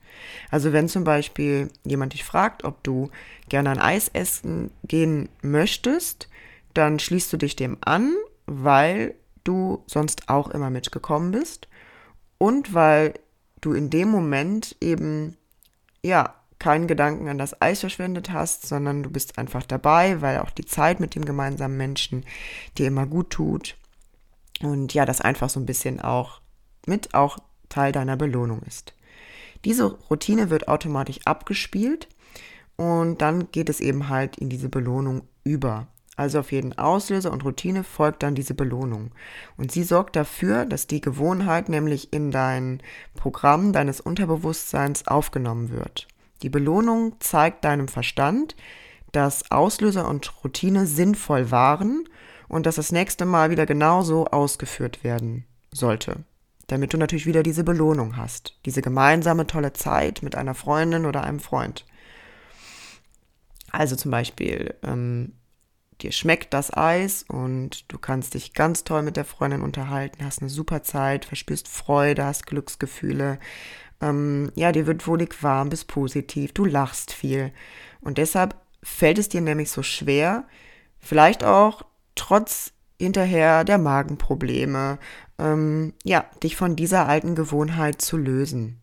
Also 0.51 0.73
wenn 0.73 0.89
zum 0.89 1.05
Beispiel 1.05 1.71
jemand 1.85 2.15
dich 2.15 2.25
fragt, 2.25 2.65
ob 2.65 2.83
du 2.85 3.11
gerne 3.51 3.71
ein 3.71 3.81
Eis 3.81 4.09
essen 4.09 4.71
gehen 4.85 5.29
möchtest, 5.43 6.29
dann 6.73 6.99
schließt 6.99 7.33
du 7.33 7.37
dich 7.37 7.55
dem 7.55 7.77
an, 7.83 8.15
weil 8.47 9.15
du 9.47 9.83
sonst 9.87 10.29
auch 10.29 10.49
immer 10.49 10.71
mitgekommen 10.71 11.33
bist 11.33 11.69
und 12.39 12.75
weil 12.75 13.15
du 13.61 13.73
in 13.73 13.91
dem 13.91 14.09
Moment 14.09 14.77
eben, 14.81 15.37
ja, 16.03 16.35
keinen 16.59 16.87
Gedanken 16.87 17.29
an 17.29 17.39
das 17.39 17.61
Eis 17.61 17.81
verschwendet 17.81 18.31
hast, 18.31 18.67
sondern 18.67 19.03
du 19.03 19.11
bist 19.11 19.39
einfach 19.39 19.63
dabei, 19.63 20.23
weil 20.23 20.41
auch 20.41 20.51
die 20.51 20.65
Zeit 20.65 21.01
mit 21.01 21.15
dem 21.15 21.25
gemeinsamen 21.25 21.77
Menschen 21.77 22.25
dir 22.79 22.87
immer 22.87 23.07
gut 23.07 23.31
tut. 23.31 23.77
Und 24.63 24.95
ja, 24.95 25.05
das 25.05 25.21
einfach 25.21 25.51
so 25.51 25.61
ein 25.61 25.67
bisschen 25.67 26.01
auch 26.01 26.41
mit 26.87 27.13
auch 27.15 27.39
Teil 27.69 27.93
deiner 27.93 28.17
Belohnung 28.17 28.63
ist. 28.63 28.95
Diese 29.65 29.85
Routine 30.11 30.49
wird 30.49 30.69
automatisch 30.69 31.21
abgespielt 31.25 32.09
und 32.77 33.21
dann 33.21 33.51
geht 33.51 33.69
es 33.69 33.81
eben 33.81 34.09
halt 34.09 34.39
in 34.39 34.49
diese 34.49 34.69
Belohnung 34.69 35.23
über. 35.45 35.89
Also 36.17 36.41
auf 36.41 36.51
jeden 36.51 36.77
Auslöser 36.79 37.31
und 37.31 37.45
Routine 37.45 37.85
folgt 37.85 38.23
dann 38.23 38.35
diese 38.35 38.55
Belohnung. 38.55 39.11
Und 39.59 39.71
sie 39.71 39.83
sorgt 39.83 40.17
dafür, 40.17 40.65
dass 40.65 40.87
die 40.87 41.03
Gewohnheit 41.03 41.69
nämlich 41.69 42.13
in 42.13 42.31
dein 42.31 42.83
Programm 43.15 43.75
deines 43.75 44.01
Unterbewusstseins 44.01 45.07
aufgenommen 45.07 45.71
wird. 45.71 46.09
Die 46.43 46.49
Belohnung 46.49 47.17
zeigt 47.21 47.65
deinem 47.65 47.89
Verstand, 47.89 48.57
dass 49.13 49.51
Auslöser 49.51 50.09
und 50.09 50.33
Routine 50.43 50.87
sinnvoll 50.87 51.51
waren 51.51 52.09
und 52.49 52.67
dass 52.67 52.77
das 52.77 52.93
nächste 52.93 53.27
Mal 53.27 53.51
wieder 53.51 53.67
genauso 53.67 54.27
ausgeführt 54.27 55.05
werden 55.05 55.45
sollte. 55.71 56.25
Damit 56.67 56.93
du 56.93 56.97
natürlich 56.97 57.27
wieder 57.27 57.43
diese 57.43 57.63
Belohnung 57.63 58.17
hast. 58.17 58.59
Diese 58.65 58.83
gemeinsame 58.83 59.47
tolle 59.47 59.73
Zeit 59.73 60.23
mit 60.23 60.35
einer 60.35 60.55
Freundin 60.55 61.05
oder 61.05 61.23
einem 61.23 61.41
Freund. 61.41 61.85
Also 63.71 63.97
zum 63.97 64.11
Beispiel, 64.11 64.75
ähm, 64.83 65.33
dir 66.03 66.13
schmeckt 66.13 66.53
das 66.55 66.73
Eis 66.77 67.25
und 67.29 67.91
du 67.93 67.99
kannst 67.99 68.35
dich 68.35 68.53
ganz 68.53 68.85
toll 68.85 69.03
mit 69.03 69.17
der 69.17 69.25
Freundin 69.25 69.63
unterhalten, 69.63 70.25
hast 70.25 70.41
eine 70.41 70.51
super 70.51 70.83
Zeit, 70.83 71.25
verspürst 71.25 71.69
Freude, 71.69 72.25
hast 72.25 72.47
Glücksgefühle, 72.47 73.39
ähm, 74.01 74.53
ja, 74.55 74.73
dir 74.73 74.87
wird 74.87 75.07
wohlig 75.07 75.43
warm, 75.43 75.71
bist 75.71 75.89
positiv, 75.89 76.53
du 76.53 76.65
lachst 76.65 77.13
viel. 77.13 77.53
Und 78.01 78.19
deshalb 78.19 78.57
fällt 78.83 79.19
es 79.19 79.29
dir 79.29 79.41
nämlich 79.41 79.71
so 79.71 79.83
schwer, 79.83 80.47
vielleicht 80.99 81.45
auch 81.45 81.83
trotz 82.15 82.73
hinterher 82.99 83.65
der 83.65 83.79
Magenprobleme, 83.79 84.99
ähm, 85.39 85.95
ja, 86.05 86.25
dich 86.43 86.57
von 86.57 86.77
dieser 86.77 87.09
alten 87.09 87.35
Gewohnheit 87.35 88.01
zu 88.01 88.17
lösen. 88.17 88.81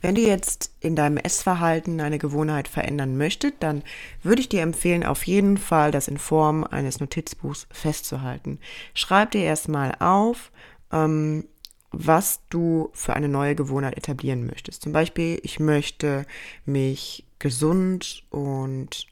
Wenn 0.00 0.14
du 0.14 0.20
jetzt 0.20 0.72
in 0.80 0.94
deinem 0.94 1.16
Essverhalten 1.16 2.00
eine 2.00 2.18
Gewohnheit 2.18 2.68
verändern 2.68 3.16
möchtest, 3.16 3.54
dann 3.60 3.82
würde 4.22 4.40
ich 4.40 4.48
dir 4.48 4.62
empfehlen, 4.62 5.04
auf 5.04 5.24
jeden 5.24 5.56
Fall 5.56 5.90
das 5.90 6.08
in 6.08 6.18
Form 6.18 6.64
eines 6.64 7.00
Notizbuchs 7.00 7.66
festzuhalten. 7.70 8.58
Schreib 8.94 9.32
dir 9.32 9.42
erstmal 9.42 9.94
auf, 9.98 10.52
ähm, 10.92 11.46
was 11.90 12.40
du 12.50 12.90
für 12.92 13.14
eine 13.14 13.28
neue 13.28 13.54
Gewohnheit 13.54 13.96
etablieren 13.96 14.46
möchtest. 14.46 14.82
Zum 14.82 14.92
Beispiel, 14.92 15.40
ich 15.42 15.58
möchte 15.58 16.26
mich 16.66 17.24
gesund 17.38 18.24
und 18.30 19.06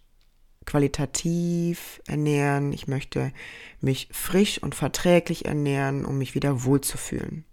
qualitativ 0.67 2.03
ernähren. 2.07 2.73
Ich 2.73 2.87
möchte 2.89 3.33
mich 3.81 4.09
frisch 4.13 4.63
und 4.63 4.75
verträglich 4.75 5.47
ernähren, 5.47 6.05
um 6.05 6.19
mich 6.19 6.35
wieder 6.35 6.65
wohlzufühlen. 6.65 7.45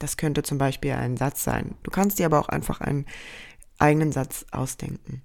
Das 0.00 0.16
könnte 0.16 0.42
zum 0.42 0.58
Beispiel 0.58 0.92
ein 0.92 1.16
Satz 1.16 1.44
sein. 1.44 1.76
Du 1.84 1.90
kannst 1.90 2.18
dir 2.18 2.26
aber 2.26 2.40
auch 2.40 2.48
einfach 2.48 2.80
einen 2.80 3.06
eigenen 3.78 4.10
Satz 4.10 4.46
ausdenken. 4.50 5.22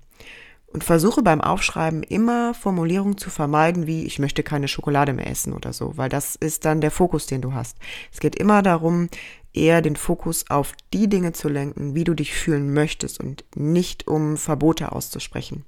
Und 0.67 0.83
versuche 0.83 1.23
beim 1.23 1.39
Aufschreiben 1.39 2.03
immer 2.03 2.53
Formulierungen 2.53 3.17
zu 3.17 3.29
vermeiden, 3.29 3.87
wie 3.87 4.05
ich 4.05 4.19
möchte 4.19 4.43
keine 4.43 4.67
Schokolade 4.67 5.13
mehr 5.13 5.27
essen 5.27 5.53
oder 5.53 5.71
so, 5.71 5.95
weil 5.95 6.09
das 6.09 6.35
ist 6.35 6.65
dann 6.65 6.81
der 6.81 6.91
Fokus, 6.91 7.25
den 7.25 7.41
du 7.41 7.53
hast. 7.53 7.77
Es 8.11 8.19
geht 8.19 8.35
immer 8.35 8.61
darum, 8.61 9.07
eher 9.53 9.81
den 9.81 9.95
Fokus 9.95 10.49
auf 10.49 10.73
die 10.93 11.07
Dinge 11.07 11.31
zu 11.31 11.47
lenken, 11.47 11.95
wie 11.95 12.03
du 12.03 12.13
dich 12.13 12.33
fühlen 12.33 12.73
möchtest 12.73 13.21
und 13.21 13.45
nicht 13.55 14.09
um 14.09 14.35
Verbote 14.35 14.91
auszusprechen. 14.91 15.63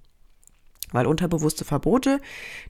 Weil 0.91 1.05
unterbewusste 1.05 1.63
Verbote, 1.63 2.19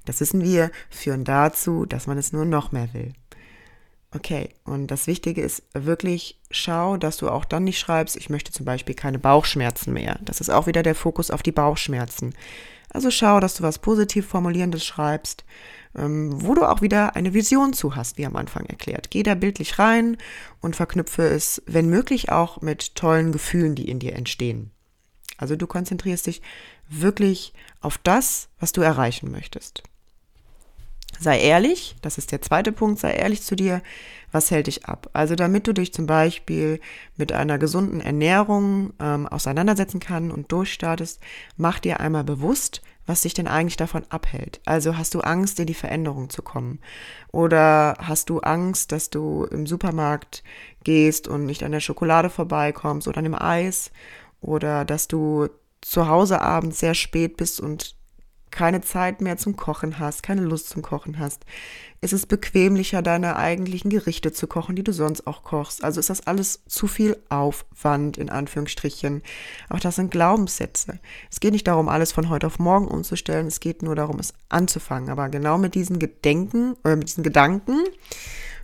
das 0.06 0.20
wissen 0.20 0.44
wir, 0.44 0.70
führen 0.92 1.24
dazu, 1.24 1.88
dass 1.88 2.06
man 2.06 2.20
es 2.20 2.34
nur 2.34 2.46
noch 2.46 2.72
mehr 2.72 2.94
will. 2.94 3.14
Okay, 4.16 4.56
und 4.64 4.88
das 4.88 5.06
Wichtige 5.06 5.42
ist 5.42 5.64
wirklich, 5.74 6.40
schau, 6.50 6.96
dass 6.96 7.18
du 7.18 7.30
auch 7.30 7.44
dann 7.44 7.66
nicht 7.66 7.78
schreibst, 7.78 8.16
ich 8.16 8.30
möchte 8.30 8.54
zum 8.54 8.66
Beispiel 8.66 8.96
keine 8.96 9.20
Bauchschmerzen 9.20 9.92
mehr. 9.92 10.18
Das 10.22 10.40
ist 10.40 10.50
auch 10.50 10.66
wieder 10.66 10.82
der 10.82 10.96
Fokus 10.96 11.30
auf 11.30 11.44
die 11.44 11.52
Bauchschmerzen. 11.52 12.34
Also 12.90 13.12
schau, 13.12 13.42
dass 13.42 13.56
du 13.56 13.64
was 13.64 13.80
positiv 13.80 14.26
formulierendes 14.26 14.86
schreibst, 14.86 15.44
ähm, 15.94 16.42
wo 16.42 16.56
du 16.56 16.64
auch 16.64 16.82
wieder 16.82 17.18
eine 17.18 17.34
Vision 17.34 17.74
zu 17.74 17.98
hast, 17.98 18.18
wie 18.18 18.26
am 18.26 18.38
Anfang 18.38 18.66
erklärt. 18.66 19.12
Geh 19.12 19.24
da 19.24 19.36
bildlich 19.36 19.78
rein 19.78 20.16
und 20.62 20.78
verknüpfe 20.78 21.24
es, 21.24 21.62
wenn 21.66 21.90
möglich, 21.90 22.32
auch 22.32 22.62
mit 22.62 22.96
tollen 22.96 23.34
Gefühlen, 23.34 23.76
die 23.76 23.90
in 23.90 24.00
dir 24.00 24.16
entstehen. 24.16 24.72
Also 25.38 25.58
du 25.58 25.68
konzentrierst 25.68 26.28
dich 26.28 26.42
wirklich 26.88 27.54
auf 27.82 27.98
das, 27.98 28.48
was 28.60 28.72
du 28.72 28.82
erreichen 28.82 29.32
möchtest. 29.32 29.84
Sei 31.20 31.40
ehrlich, 31.40 31.96
das 32.02 32.18
ist 32.18 32.32
der 32.32 32.42
zweite 32.42 32.72
Punkt, 32.72 33.00
sei 33.00 33.14
ehrlich 33.14 33.42
zu 33.42 33.56
dir, 33.56 33.82
was 34.32 34.52
hält 34.52 34.68
dich 34.68 34.86
ab? 34.86 35.10
Also 35.14 35.36
damit 35.36 35.68
du 35.68 35.74
dich 35.74 35.94
zum 35.94 36.06
Beispiel 36.06 36.80
mit 37.16 37.32
einer 37.32 37.58
gesunden 37.58 38.02
Ernährung 38.02 38.94
ähm, 39.00 39.26
auseinandersetzen 39.28 40.00
kann 40.00 40.32
und 40.32 40.52
durchstartest, 40.52 41.20
mach 41.56 41.80
dir 41.80 42.00
einmal 42.00 42.24
bewusst, 42.24 42.82
was 43.06 43.22
dich 43.22 43.34
denn 43.34 43.48
eigentlich 43.48 43.78
davon 43.78 44.04
abhält. 44.10 44.60
Also 44.66 44.98
hast 44.98 45.16
du 45.16 45.22
Angst, 45.22 45.60
in 45.60 45.66
die 45.66 45.74
Veränderung 45.74 46.30
zu 46.30 46.42
kommen? 46.42 46.80
Oder 47.32 47.96
hast 48.00 48.30
du 48.30 48.40
Angst, 48.42 48.92
dass 48.92 49.10
du 49.10 49.46
im 49.46 49.66
Supermarkt 49.66 50.44
gehst 50.84 51.28
und 51.28 51.46
nicht 51.46 51.64
an 51.64 51.72
der 51.72 51.80
Schokolade 51.80 52.30
vorbeikommst 52.30 53.08
oder 53.08 53.20
an 53.20 53.24
dem 53.24 53.36
Eis? 53.36 53.92
Oder 54.42 54.84
dass 54.84 55.08
du 55.08 55.48
zu 55.82 56.08
Hause 56.10 56.42
abends 56.42 56.80
sehr 56.80 56.94
spät 56.94 57.38
bist 57.38 57.62
und 57.62 57.96
keine 58.52 58.82
Zeit 58.82 59.22
mehr 59.22 59.38
zum 59.38 59.56
Kochen 59.56 60.00
hast, 60.00 60.24
keine 60.24 60.42
Lust 60.42 60.70
zum 60.70 60.82
Kochen 60.82 61.20
hast, 61.20 61.46
ist 62.02 62.14
es 62.14 62.26
bequemlicher, 62.26 63.02
deine 63.02 63.36
eigentlichen 63.36 63.90
Gerichte 63.90 64.32
zu 64.32 64.48
kochen, 64.48 64.76
die 64.76 64.84
du 64.84 64.92
sonst 64.92 65.26
auch 65.26 65.44
kochst. 65.44 65.84
Also 65.84 66.00
ist 66.00 66.10
das 66.10 66.28
alles 66.28 66.64
zu 66.68 66.88
viel 66.88 67.18
Aufwand, 67.30 68.18
in 68.18 68.30
Anführungsstrichen. 68.30 69.24
Auch 69.70 69.80
das 69.80 69.96
sind 69.96 70.12
Glaubenssätze. 70.12 71.00
Es 71.32 71.40
geht 71.40 71.54
nicht 71.54 71.68
darum, 71.68 71.90
alles 71.90 72.12
von 72.12 72.30
heute 72.30 72.48
auf 72.48 72.60
morgen 72.60 72.88
umzustellen, 72.88 73.48
es 73.48 73.60
geht 73.60 73.82
nur 73.82 73.96
darum, 73.96 74.20
es 74.20 74.34
anzufangen. 74.50 75.10
Aber 75.10 75.30
genau 75.30 75.58
mit 75.58 75.76
diesen 75.76 76.00
Gedenken, 76.00 76.74
oder 76.84 76.96
mit 76.96 77.08
diesen 77.08 77.24
Gedanken 77.24 77.84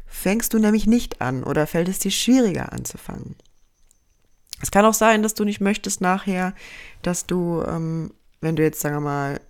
fängst 0.05 0.53
du 0.53 0.59
nämlich 0.59 0.85
nicht 0.85 1.21
an 1.21 1.43
oder 1.43 1.65
fällt 1.65 1.89
es 1.89 1.99
dir 1.99 2.11
schwieriger 2.11 2.71
anzufangen. 2.71 3.35
Es 4.61 4.71
kann 4.71 4.85
auch 4.85 4.93
sein, 4.93 5.23
dass 5.23 5.33
du 5.33 5.43
nicht 5.43 5.59
möchtest 5.59 5.99
nachher, 5.99 6.53
dass 7.01 7.25
du, 7.25 7.63
ähm, 7.67 8.13
wenn 8.39 8.55
du 8.55 8.63
jetzt, 8.63 8.79
sagen 8.79 8.95
wir 8.95 9.01
mal, 9.01 9.41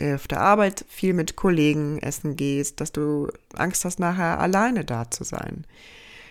auf 0.00 0.28
der 0.28 0.40
Arbeit 0.40 0.84
viel 0.88 1.12
mit 1.12 1.36
Kollegen 1.36 1.98
essen 1.98 2.36
gehst, 2.36 2.80
dass 2.80 2.92
du 2.92 3.28
Angst 3.54 3.84
hast, 3.84 3.98
nachher 3.98 4.38
alleine 4.40 4.84
da 4.84 5.10
zu 5.10 5.24
sein. 5.24 5.64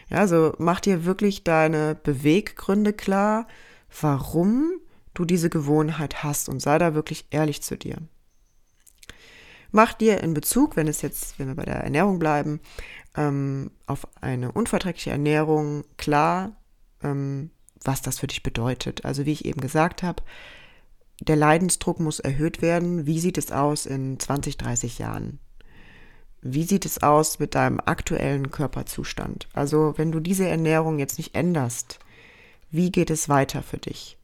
Ja, 0.09 0.19
also 0.19 0.53
mach 0.57 0.79
dir 0.79 1.05
wirklich 1.05 1.43
deine 1.43 1.95
Beweggründe 1.95 2.93
klar, 2.93 3.47
warum 4.01 4.71
du 5.13 5.25
diese 5.25 5.49
Gewohnheit 5.49 6.23
hast 6.23 6.47
und 6.47 6.61
sei 6.61 6.77
da 6.77 6.93
wirklich 6.93 7.25
ehrlich 7.31 7.61
zu 7.61 7.77
dir. 7.77 7.97
Mach 9.71 9.93
dir 9.93 10.23
in 10.23 10.33
Bezug, 10.33 10.75
wenn 10.77 10.87
es 10.87 11.01
jetzt, 11.01 11.37
wenn 11.39 11.47
wir 11.47 11.55
bei 11.55 11.65
der 11.65 11.83
Ernährung 11.83 12.19
bleiben, 12.19 12.61
ähm, 13.15 13.71
auf 13.85 14.07
eine 14.21 14.51
unverträgliche 14.51 15.09
Ernährung 15.09 15.83
klar, 15.97 16.55
ähm, 17.03 17.49
was 17.83 18.01
das 18.01 18.19
für 18.19 18.27
dich 18.27 18.43
bedeutet. 18.43 19.03
Also 19.03 19.25
wie 19.25 19.33
ich 19.33 19.45
eben 19.45 19.59
gesagt 19.59 20.03
habe, 20.03 20.23
der 21.19 21.35
Leidensdruck 21.35 21.99
muss 21.99 22.19
erhöht 22.19 22.61
werden. 22.61 23.05
Wie 23.05 23.19
sieht 23.19 23.37
es 23.37 23.51
aus 23.51 23.85
in 23.85 24.19
20, 24.19 24.57
30 24.57 24.99
Jahren? 24.99 25.39
Wie 26.41 26.63
sieht 26.63 26.85
es 26.85 27.01
aus 27.01 27.39
mit 27.39 27.55
deinem 27.55 27.79
aktuellen 27.83 28.51
Körperzustand? 28.51 29.47
Also 29.53 29.95
wenn 29.97 30.11
du 30.11 30.19
diese 30.19 30.47
Ernährung 30.47 30.99
jetzt 30.99 31.17
nicht 31.17 31.35
änderst, 31.35 31.99
wie 32.69 32.91
geht 32.91 33.09
es 33.09 33.29
weiter 33.29 33.63
für 33.63 33.77
dich? 33.77 34.17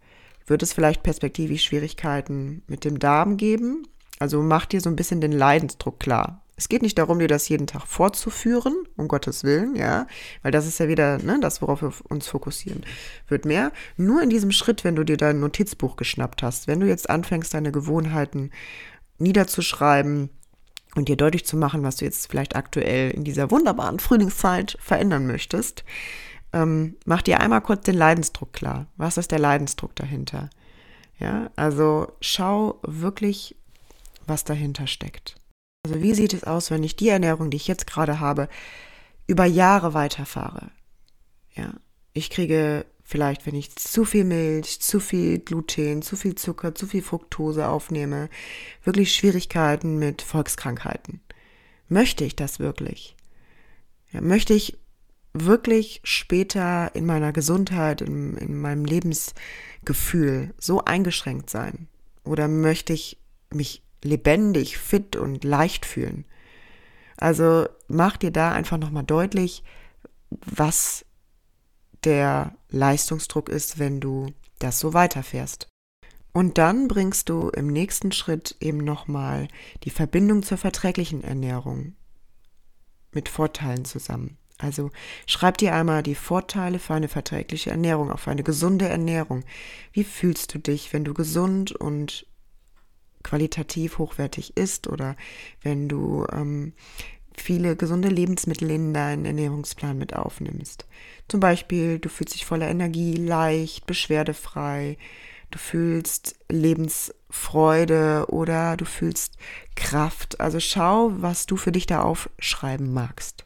Wird 0.46 0.62
es 0.62 0.74
vielleicht 0.74 1.04
perspektivisch 1.04 1.64
Schwierigkeiten 1.64 2.62
mit 2.68 2.84
dem 2.86 3.00
Darm 3.00 3.38
geben? 3.38 3.88
Also 4.20 4.42
mach 4.42 4.66
dir 4.66 4.82
so 4.82 4.90
ein 4.90 4.96
bisschen 4.96 5.22
den 5.22 5.32
Leidensdruck 5.32 6.00
klar. 6.00 6.43
Es 6.56 6.70
geht 6.70 6.84
nicht 6.84 6.98
darum, 7.00 7.18
dir 7.18 7.28
das 7.28 7.50
jeden 7.50 7.66
Tag 7.66 7.88
fortzuführen, 7.88 8.76
um 8.96 9.08
Gottes 9.08 9.44
Willen, 9.44 9.76
ja, 9.76 10.06
weil 10.44 10.52
das 10.52 10.68
ist 10.68 10.80
ja 10.80 10.88
wieder 10.88 11.18
ne, 11.18 11.40
das, 11.42 11.62
worauf 11.62 11.82
wir 11.82 11.92
uns 12.10 12.28
fokussieren. 12.28 12.86
Wird 13.28 13.46
mehr. 13.46 13.72
Nur 13.98 14.22
in 14.22 14.30
diesem 14.30 14.52
Schritt, 14.52 14.84
wenn 14.84 14.96
du 14.96 15.04
dir 15.04 15.18
dein 15.18 15.40
Notizbuch 15.40 15.96
geschnappt 15.96 16.44
hast, 16.44 16.68
wenn 16.68 16.80
du 16.80 16.88
jetzt 16.88 17.10
anfängst, 17.10 17.54
deine 17.54 17.72
Gewohnheiten 17.72 18.52
niederzuschreiben 19.18 20.30
und 20.96 21.10
dir 21.10 21.18
deutlich 21.18 21.46
zu 21.46 21.58
machen, 21.58 21.82
was 21.82 21.98
du 21.98 22.06
jetzt 22.06 22.30
vielleicht 22.30 22.56
aktuell 22.56 23.10
in 23.12 23.24
dieser 23.24 23.50
wunderbaren 23.50 24.00
Frühlingszeit 24.00 24.78
verändern 24.80 25.26
möchtest, 25.26 25.84
ähm, 26.52 26.98
mach 27.06 27.24
dir 27.24 27.40
einmal 27.40 27.62
kurz 27.62 27.84
den 27.84 27.96
Leidensdruck 27.96 28.54
klar. 28.54 28.86
Was 28.96 29.18
ist 29.18 29.32
der 29.32 29.40
Leidensdruck 29.40 29.96
dahinter? 29.96 30.52
Ja, 31.18 31.50
also 31.56 32.12
schau 32.22 32.80
wirklich, 32.84 33.56
was 34.28 34.44
dahinter 34.44 34.86
steckt. 34.86 35.36
Also 35.86 36.02
wie 36.02 36.14
sieht 36.14 36.34
es 36.34 36.46
aus, 36.46 36.72
wenn 36.72 36.82
ich 36.84 36.96
die 36.96 37.10
Ernährung, 37.10 37.50
die 37.50 37.58
ich 37.58 37.68
jetzt 37.68 37.88
gerade 37.88 38.22
habe, 38.22 38.48
über 39.28 39.46
Jahre 39.46 39.94
weiterfahre? 39.94 40.72
Ja, 41.56 41.74
ich 42.14 42.30
kriege 42.30 42.86
vielleicht, 43.04 43.46
wenn 43.46 43.56
ich 43.56 43.76
zu 43.76 44.06
viel 44.06 44.24
Milch, 44.24 44.82
zu 44.82 45.02
viel 45.02 45.40
Gluten, 45.40 46.02
zu 46.02 46.16
viel 46.16 46.36
Zucker, 46.36 46.74
zu 46.74 46.88
viel 46.88 47.02
Fructose 47.02 47.68
aufnehme, 47.68 48.30
wirklich 48.86 49.14
Schwierigkeiten 49.14 50.00
mit 50.00 50.22
Volkskrankheiten. 50.22 51.20
Möchte 51.90 52.24
ich 52.24 52.38
das 52.38 52.60
wirklich? 52.60 53.18
Ja, 54.14 54.22
möchte 54.22 54.54
ich 54.54 54.78
wirklich 55.34 56.00
später 56.06 56.96
in 56.96 57.06
meiner 57.06 57.34
Gesundheit, 57.34 58.02
in, 58.02 58.38
in 58.38 58.56
meinem 58.56 58.86
Lebensgefühl 58.86 60.54
so 60.58 60.86
eingeschränkt 60.86 61.50
sein? 61.50 61.88
Oder 62.24 62.48
möchte 62.48 62.94
ich 62.94 63.18
mich 63.54 63.83
lebendig, 64.04 64.78
fit 64.78 65.16
und 65.16 65.44
leicht 65.44 65.86
fühlen. 65.86 66.26
Also 67.18 67.68
mach 67.88 68.18
dir 68.18 68.32
da 68.32 68.52
einfach 68.52 68.78
nochmal 68.78 69.04
deutlich, 69.04 69.64
was 70.30 71.06
der 72.04 72.56
Leistungsdruck 72.70 73.50
ist, 73.50 73.80
wenn 73.80 74.00
du 74.00 74.28
das 74.60 74.80
so 74.80 74.94
weiterfährst. 74.94 75.68
Und 76.34 76.58
dann 76.58 76.88
bringst 76.88 77.30
du 77.30 77.50
im 77.50 77.68
nächsten 77.68 78.12
Schritt 78.12 78.56
eben 78.60 78.80
nochmal 78.80 79.48
die 79.84 79.92
Verbindung 79.92 80.42
zur 80.42 80.58
verträglichen 80.58 81.24
Ernährung 81.24 81.96
mit 83.12 83.30
Vorteilen 83.30 83.86
zusammen. 83.86 84.38
Also 84.58 84.92
schreib 85.28 85.58
dir 85.58 85.76
einmal 85.76 86.02
die 86.02 86.16
Vorteile 86.16 86.80
für 86.80 86.96
eine 86.96 87.08
verträgliche 87.08 87.70
Ernährung, 87.70 88.12
auf 88.12 88.28
eine 88.28 88.44
gesunde 88.44 88.88
Ernährung. 88.88 89.44
Wie 89.92 90.04
fühlst 90.04 90.54
du 90.54 90.60
dich, 90.60 90.94
wenn 90.94 91.04
du 91.04 91.14
gesund 91.14 91.74
und 91.74 92.26
qualitativ 93.24 93.98
hochwertig 93.98 94.58
isst 94.58 94.88
oder 94.88 95.16
wenn 95.62 95.88
du 95.88 96.26
ähm, 96.32 96.74
viele 97.38 97.76
gesunde 97.76 98.10
Lebensmittel 98.10 98.70
in 98.70 98.94
deinen 98.94 99.26
Ernährungsplan 99.26 99.98
mit 99.98 100.16
aufnimmst. 100.16 100.86
Zum 101.28 101.40
Beispiel, 101.40 102.00
du 102.00 102.10
fühlst 102.10 102.36
dich 102.36 102.46
voller 102.46 102.68
Energie, 102.68 103.16
leicht, 103.16 103.86
beschwerdefrei, 103.88 104.98
du 105.52 105.58
fühlst 105.58 106.36
Lebensfreude 106.50 108.26
oder 108.30 108.78
du 108.78 108.86
fühlst 108.86 109.38
Kraft. 109.76 110.40
Also 110.40 110.60
schau, 110.60 111.12
was 111.16 111.46
du 111.46 111.58
für 111.58 111.72
dich 111.72 111.86
da 111.86 112.02
aufschreiben 112.02 112.94
magst. 112.94 113.44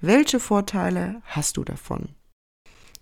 Welche 0.00 0.40
Vorteile 0.40 1.22
hast 1.24 1.56
du 1.56 1.64
davon? 1.64 2.10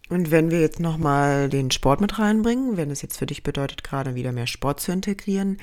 Und 0.08 0.30
wenn 0.30 0.50
wir 0.50 0.60
jetzt 0.60 0.78
nochmal 0.78 1.48
den 1.48 1.70
Sport 1.72 2.00
mit 2.00 2.18
reinbringen, 2.18 2.76
wenn 2.76 2.90
es 2.90 3.02
jetzt 3.02 3.18
für 3.18 3.26
dich 3.26 3.42
bedeutet, 3.42 3.82
gerade 3.82 4.14
wieder 4.14 4.30
mehr 4.30 4.46
Sport 4.46 4.80
zu 4.80 4.92
integrieren, 4.92 5.58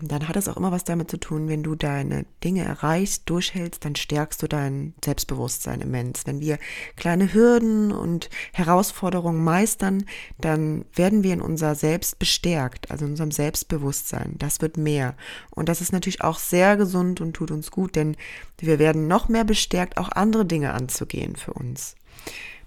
dann 0.00 0.28
hat 0.28 0.36
es 0.36 0.48
auch 0.48 0.56
immer 0.56 0.72
was 0.72 0.84
damit 0.84 1.10
zu 1.10 1.18
tun, 1.18 1.48
wenn 1.48 1.62
du 1.62 1.74
deine 1.74 2.26
Dinge 2.42 2.64
erreichst, 2.64 3.28
durchhältst, 3.28 3.84
dann 3.84 3.96
stärkst 3.96 4.42
du 4.42 4.48
dein 4.48 4.94
Selbstbewusstsein 5.04 5.80
immens. 5.80 6.26
Wenn 6.26 6.40
wir 6.40 6.58
kleine 6.96 7.32
Hürden 7.32 7.92
und 7.92 8.30
Herausforderungen 8.52 9.42
meistern, 9.42 10.04
dann 10.38 10.84
werden 10.94 11.22
wir 11.22 11.32
in 11.32 11.40
unser 11.40 11.74
Selbst 11.74 12.18
bestärkt, 12.18 12.90
also 12.90 13.04
in 13.04 13.12
unserem 13.12 13.30
Selbstbewusstsein. 13.30 14.36
Das 14.38 14.60
wird 14.60 14.76
mehr. 14.76 15.16
Und 15.50 15.68
das 15.68 15.80
ist 15.80 15.92
natürlich 15.92 16.22
auch 16.22 16.38
sehr 16.38 16.76
gesund 16.76 17.20
und 17.20 17.34
tut 17.34 17.50
uns 17.50 17.70
gut, 17.70 17.96
denn 17.96 18.16
wir 18.58 18.78
werden 18.78 19.06
noch 19.06 19.28
mehr 19.28 19.44
bestärkt, 19.44 19.96
auch 19.96 20.10
andere 20.10 20.46
Dinge 20.46 20.72
anzugehen 20.72 21.36
für 21.36 21.52
uns. 21.52 21.96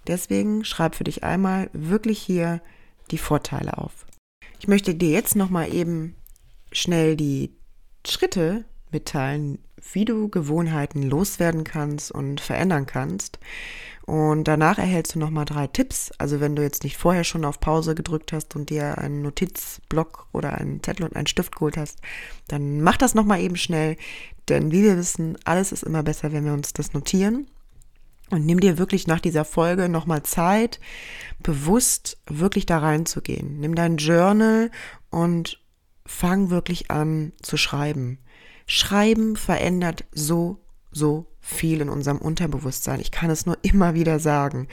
Deswegen 0.08 0.64
schreib 0.64 0.96
für 0.96 1.04
dich 1.04 1.24
einmal 1.24 1.70
wirklich 1.74 2.20
hier 2.20 2.62
die 3.12 3.18
Vorteile 3.18 3.78
auf. 3.78 4.06
Ich 4.60 4.68
möchte 4.68 4.96
dir 4.96 5.12
jetzt 5.12 5.36
nochmal 5.36 5.74
eben 5.74 6.16
schnell 6.72 7.16
die 7.16 7.56
Schritte 8.06 8.66
mitteilen, 8.92 9.60
wie 9.94 10.06
du 10.06 10.30
Gewohnheiten 10.30 11.04
loswerden 11.04 11.64
kannst 11.64 12.12
und 12.12 12.42
verändern 12.42 12.86
kannst. 12.86 13.40
Und 14.06 14.46
danach 14.46 14.78
erhältst 14.78 15.16
du 15.16 15.20
nochmal 15.20 15.44
drei 15.44 15.68
Tipps. 15.68 16.12
Also 16.18 16.40
wenn 16.40 16.56
du 16.56 16.64
jetzt 16.64 16.84
nicht 16.84 16.96
vorher 16.96 17.26
schon 17.26 17.44
auf 17.44 17.60
Pause 17.60 17.94
gedrückt 17.94 18.32
hast 18.32 18.56
und 18.56 18.70
dir 18.70 18.98
einen 18.98 19.22
Notizblock 19.22 20.28
oder 20.32 20.54
einen 20.54 20.82
Zettel 20.82 21.06
und 21.06 21.16
einen 21.16 21.28
Stift 21.28 21.56
geholt 21.56 21.76
hast, 21.76 22.00
dann 22.48 22.82
mach 22.82 22.96
das 22.96 23.16
nochmal 23.16 23.42
eben 23.42 23.58
schnell. 23.58 23.98
Denn 24.48 24.72
wie 24.72 24.84
wir 24.84 24.98
wissen, 24.98 25.38
alles 25.44 25.74
ist 25.74 25.84
immer 25.84 26.04
besser, 26.04 26.32
wenn 26.32 26.46
wir 26.46 26.54
uns 26.54 26.72
das 26.72 26.94
notieren. 26.94 27.48
Und 28.30 28.46
nimm 28.46 28.62
dir 28.62 28.78
wirklich 28.78 29.08
nach 29.08 29.20
dieser 29.20 29.46
Folge 29.46 29.90
nochmal 29.90 30.24
Zeit, 30.24 30.80
bewusst 31.40 32.18
wirklich 32.28 32.66
da 32.66 32.80
reinzugehen. 32.80 33.60
Nimm 33.60 33.76
dein 33.76 33.98
Journal 33.98 34.72
und 35.10 35.60
fang 36.08 36.50
wirklich 36.50 36.90
an 36.90 37.34
zu 37.42 37.58
schreiben. 37.58 38.18
Schreiben 38.66 39.36
verändert 39.36 40.06
so 40.12 40.60
so 40.92 41.28
viel 41.40 41.80
in 41.80 41.90
unserem 41.90 42.18
Unterbewusstsein. 42.18 43.00
Ich 43.00 43.12
kann 43.12 43.30
es 43.30 43.46
nur 43.46 43.58
immer 43.62 43.94
wieder 43.94 44.20
sagen. 44.20 44.68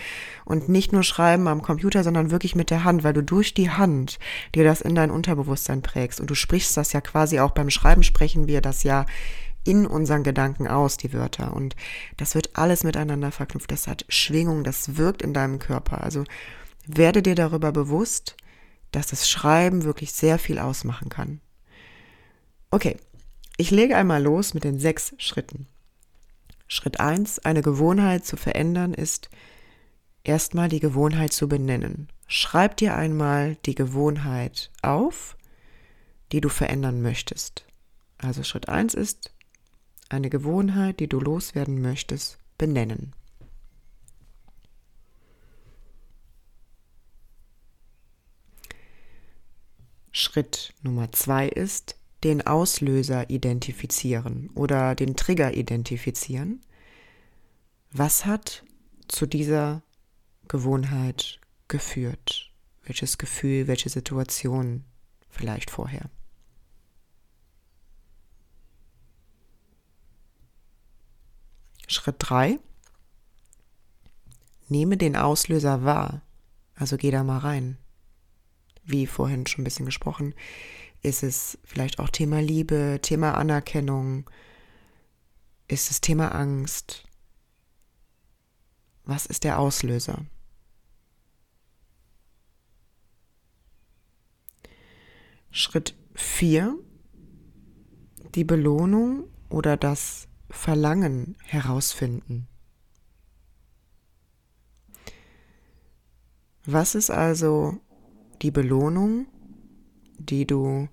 Und 0.45 0.69
nicht 0.69 0.93
nur 0.93 1.03
schreiben 1.03 1.47
am 1.47 1.63
Computer, 1.63 2.03
sondern 2.03 2.31
wirklich 2.31 2.57
mit 2.57 2.71
der 2.71 2.83
Hand, 2.83 3.05
weil 3.05 3.13
du 3.13 3.23
durch 3.23 3.55
die 3.55 3.71
Hand 3.71 4.19
dir 4.55 4.65
das 4.65 4.81
in 4.81 4.95
dein 4.95 5.11
Unterbewusstsein 5.11 5.83
prägst. 5.83 6.21
Und 6.21 6.31
du 6.31 6.35
sprichst 6.35 6.77
das 6.77 6.93
ja 6.93 7.01
quasi 7.01 7.39
auch 7.39 7.53
beim 7.53 7.71
Schreiben, 7.71 8.03
sprechen 8.03 8.49
wir 8.49 8.61
das 8.61 8.83
ja 8.83 9.07
in 9.65 9.87
unseren 9.87 10.25
Gedanken 10.25 10.67
aus, 10.67 10.97
die 10.97 11.13
Wörter. 11.13 11.55
Und 11.55 11.77
das 12.17 12.35
wird 12.35 12.51
alles 12.55 12.83
miteinander 12.85 13.31
verknüpft. 13.31 13.71
Das 13.71 13.87
hat 13.87 14.05
Schwingung, 14.09 14.65
das 14.65 14.97
wirkt 14.97 15.23
in 15.23 15.33
deinem 15.33 15.59
Körper. 15.59 16.03
Also 16.03 16.25
werde 16.87 17.23
dir 17.23 17.35
darüber 17.35 17.71
bewusst, 17.73 18.37
dass 18.95 19.09
das 19.09 19.29
Schreiben 19.29 19.85
wirklich 19.85 20.13
sehr 20.13 20.39
viel 20.39 20.59
ausmachen 20.59 21.09
kann. 21.09 21.41
Okay, 22.71 22.97
ich 23.57 23.71
lege 23.71 23.97
einmal 23.97 24.23
los 24.23 24.55
mit 24.55 24.65
den 24.65 24.79
sechs 24.79 25.15
Schritten. 25.19 25.67
Schritt 26.67 27.01
eins: 27.01 27.39
eine 27.39 27.63
Gewohnheit 27.63 28.25
zu 28.25 28.37
verändern, 28.37 28.95
ist 28.95 29.31
erstmal 30.23 30.69
die 30.69 30.81
Gewohnheit 30.81 31.33
zu 31.33 31.49
benennen. 31.49 32.09
Schreib 32.27 32.77
dir 32.79 32.97
einmal 32.97 33.57
die 33.67 33.75
Gewohnheit 33.75 34.71
auf, 34.83 35.37
die 36.33 36.41
du 36.41 36.49
verändern 36.49 37.03
möchtest. 37.03 37.65
Also 38.19 38.43
Schritt 38.43 38.69
eins 38.69 38.95
ist, 38.95 39.33
eine 40.09 40.31
Gewohnheit, 40.31 41.01
die 41.01 41.09
du 41.09 41.21
loswerden 41.21 41.83
möchtest, 41.83 42.39
benennen. 42.59 43.13
Schritt 50.35 50.75
Nummer 50.83 51.13
zwei 51.13 51.47
ist, 51.47 51.95
den 52.25 52.45
Auslöser 52.45 53.31
identifizieren 53.31 54.51
oder 54.57 54.97
den 54.97 55.15
Trigger 55.15 55.55
identifizieren. 55.55 56.61
Was 57.93 58.27
hat 58.27 58.65
zu 59.07 59.27
dieser 59.27 59.85
Gewohnheit 60.49 61.39
geführt? 61.69 62.51
Welches 62.83 63.17
Gefühl, 63.17 63.69
welche 63.69 63.89
Situation 63.91 64.83
vielleicht 65.31 65.71
vorher? 65.71 66.11
Schritt 71.87 72.17
3. 72.19 72.59
Nehme 74.69 74.97
den 74.97 75.15
Auslöser 75.15 75.85
wahr. 75.85 76.23
Also 76.75 76.97
geh 76.97 77.13
da 77.13 77.23
mal 77.23 77.39
rein. 77.39 77.79
Wie 78.85 79.07
vorhin 79.07 79.47
schon 79.47 79.63
ein 79.63 79.65
bisschen 79.65 79.87
gesprochen. 79.87 80.35
Ist 81.03 81.23
es 81.23 81.59
vielleicht 81.65 81.99
auch 81.99 82.09
Thema 82.09 82.41
Liebe, 82.41 82.99
Thema 83.03 83.35
Anerkennung? 83.37 84.29
Ist 85.69 85.91
es 85.91 86.01
Thema 86.01 86.35
Angst? 86.35 87.05
Was 89.05 89.27
ist 89.27 89.45
der 89.45 89.59
Auslöser? 89.59 90.25
Schritt 95.51 95.95
4. 96.15 96.77
Die 98.35 98.45
Belohnung 98.45 99.25
oder 99.49 99.77
das 99.77 100.27
Verlangen 100.51 101.37
herausfinden. 101.45 102.49
Was 106.65 106.95
ist 106.95 107.11
also 107.11 107.79
die 108.45 108.51
Belohnung, 108.51 109.27
die 110.19 110.47
du 110.47 110.89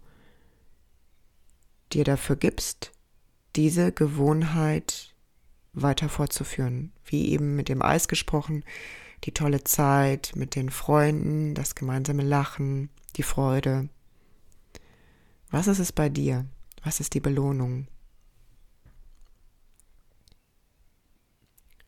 dir 1.91 2.05
dafür 2.05 2.37
gibst, 2.37 2.93
diese 3.57 3.91
Gewohnheit 3.91 5.13
weiter 5.73 6.07
fortzuführen. 6.07 6.93
Wie 7.03 7.29
eben 7.29 7.57
mit 7.57 7.67
dem 7.67 7.81
Eis 7.81 8.07
gesprochen, 8.07 8.63
die 9.25 9.33
tolle 9.33 9.65
Zeit 9.65 10.31
mit 10.33 10.55
den 10.55 10.69
Freunden, 10.69 11.53
das 11.53 11.75
gemeinsame 11.75 12.23
Lachen, 12.23 12.89
die 13.17 13.23
Freude. 13.23 13.89
Was 15.49 15.67
ist 15.67 15.79
es 15.79 15.91
bei 15.91 16.07
dir? 16.07 16.45
Was 16.85 17.01
ist 17.01 17.13
die 17.15 17.19
Belohnung? 17.19 17.87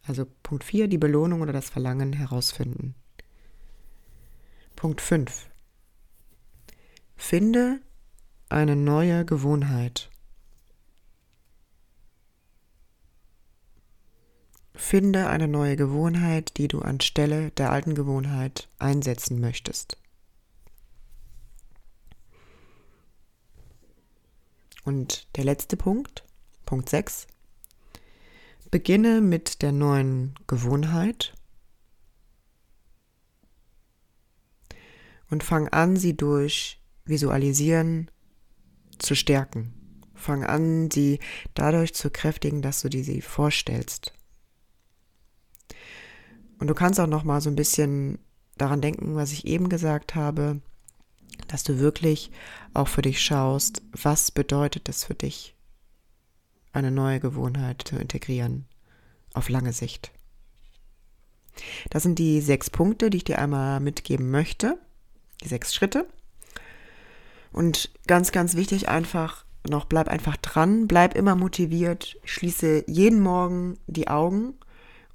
Also 0.05 0.25
Punkt 0.43 0.65
4, 0.65 0.89
die 0.89 0.97
Belohnung 0.97 1.39
oder 1.39 1.53
das 1.53 1.69
Verlangen 1.69 2.11
herausfinden. 2.11 2.95
Punkt 4.75 4.99
5. 4.99 5.52
Finde 7.25 7.79
eine 8.49 8.75
neue 8.75 9.23
Gewohnheit. 9.23 10.11
Finde 14.75 15.29
eine 15.29 15.47
neue 15.47 15.77
Gewohnheit, 15.77 16.57
die 16.57 16.67
du 16.67 16.79
anstelle 16.79 17.51
der 17.51 17.71
alten 17.71 17.95
Gewohnheit 17.95 18.67
einsetzen 18.77 19.39
möchtest. 19.39 19.97
Und 24.83 25.25
der 25.37 25.45
letzte 25.45 25.77
Punkt, 25.77 26.25
Punkt 26.65 26.89
6. 26.89 27.27
Beginne 28.69 29.21
mit 29.21 29.61
der 29.61 29.71
neuen 29.71 30.35
Gewohnheit 30.45 31.33
und 35.29 35.41
fang 35.41 35.69
an, 35.69 35.95
sie 35.95 36.17
durch 36.17 36.82
Visualisieren 37.05 38.09
zu 38.97 39.15
stärken. 39.15 39.73
Fang 40.15 40.43
an, 40.43 40.89
sie 40.89 41.19
dadurch 41.53 41.93
zu 41.93 42.09
kräftigen, 42.09 42.61
dass 42.61 42.81
du 42.81 42.89
dir 42.89 43.03
sie 43.03 43.21
vorstellst. 43.21 44.13
Und 46.59 46.67
du 46.67 46.73
kannst 46.73 46.99
auch 46.99 47.07
noch 47.07 47.23
mal 47.23 47.41
so 47.41 47.49
ein 47.49 47.57
bisschen 47.57 48.19
daran 48.57 48.81
denken, 48.81 49.15
was 49.15 49.33
ich 49.33 49.45
eben 49.45 49.67
gesagt 49.67 50.15
habe, 50.15 50.61
dass 51.47 51.63
du 51.63 51.79
wirklich 51.79 52.31
auch 52.73 52.87
für 52.87 53.01
dich 53.01 53.21
schaust, 53.21 53.81
was 53.91 54.31
bedeutet 54.31 54.87
es 54.87 55.03
für 55.03 55.15
dich, 55.15 55.55
eine 56.71 56.91
neue 56.91 57.19
Gewohnheit 57.19 57.83
zu 57.85 57.97
integrieren 57.97 58.65
auf 59.33 59.49
lange 59.49 59.73
Sicht. 59.73 60.11
Das 61.89 62.03
sind 62.03 62.17
die 62.17 62.41
sechs 62.41 62.69
Punkte, 62.69 63.09
die 63.09 63.17
ich 63.17 63.23
dir 63.23 63.39
einmal 63.39 63.79
mitgeben 63.79 64.31
möchte, 64.31 64.77
die 65.43 65.47
sechs 65.47 65.73
Schritte. 65.73 66.07
Und 67.53 67.91
ganz, 68.07 68.31
ganz 68.31 68.55
wichtig 68.55 68.89
einfach 68.89 69.45
noch, 69.69 69.85
bleib 69.85 70.09
einfach 70.09 70.35
dran, 70.37 70.87
bleib 70.87 71.15
immer 71.15 71.35
motiviert, 71.35 72.17
schließe 72.25 72.83
jeden 72.87 73.21
Morgen 73.21 73.77
die 73.87 74.09
Augen 74.09 74.55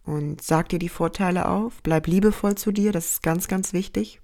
und 0.05 0.41
sag 0.41 0.71
dir 0.71 0.79
die 0.79 0.89
Vorteile 0.89 1.49
auf, 1.49 1.83
bleib 1.83 2.07
liebevoll 2.07 2.55
zu 2.55 2.73
dir, 2.73 2.93
das 2.93 3.11
ist 3.11 3.23
ganz, 3.23 3.49
ganz 3.49 3.75
wichtig. 3.75 4.21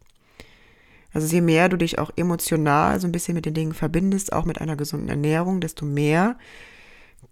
Also 1.12 1.32
je 1.32 1.42
mehr 1.42 1.68
du 1.68 1.76
dich 1.76 1.98
auch 1.98 2.10
emotional 2.16 2.98
so 3.00 3.06
ein 3.06 3.12
bisschen 3.12 3.34
mit 3.34 3.46
den 3.46 3.54
Dingen 3.54 3.74
verbindest, 3.74 4.32
auch 4.32 4.44
mit 4.44 4.60
einer 4.60 4.76
gesunden 4.76 5.08
Ernährung, 5.08 5.60
desto 5.60 5.84
mehr 5.84 6.38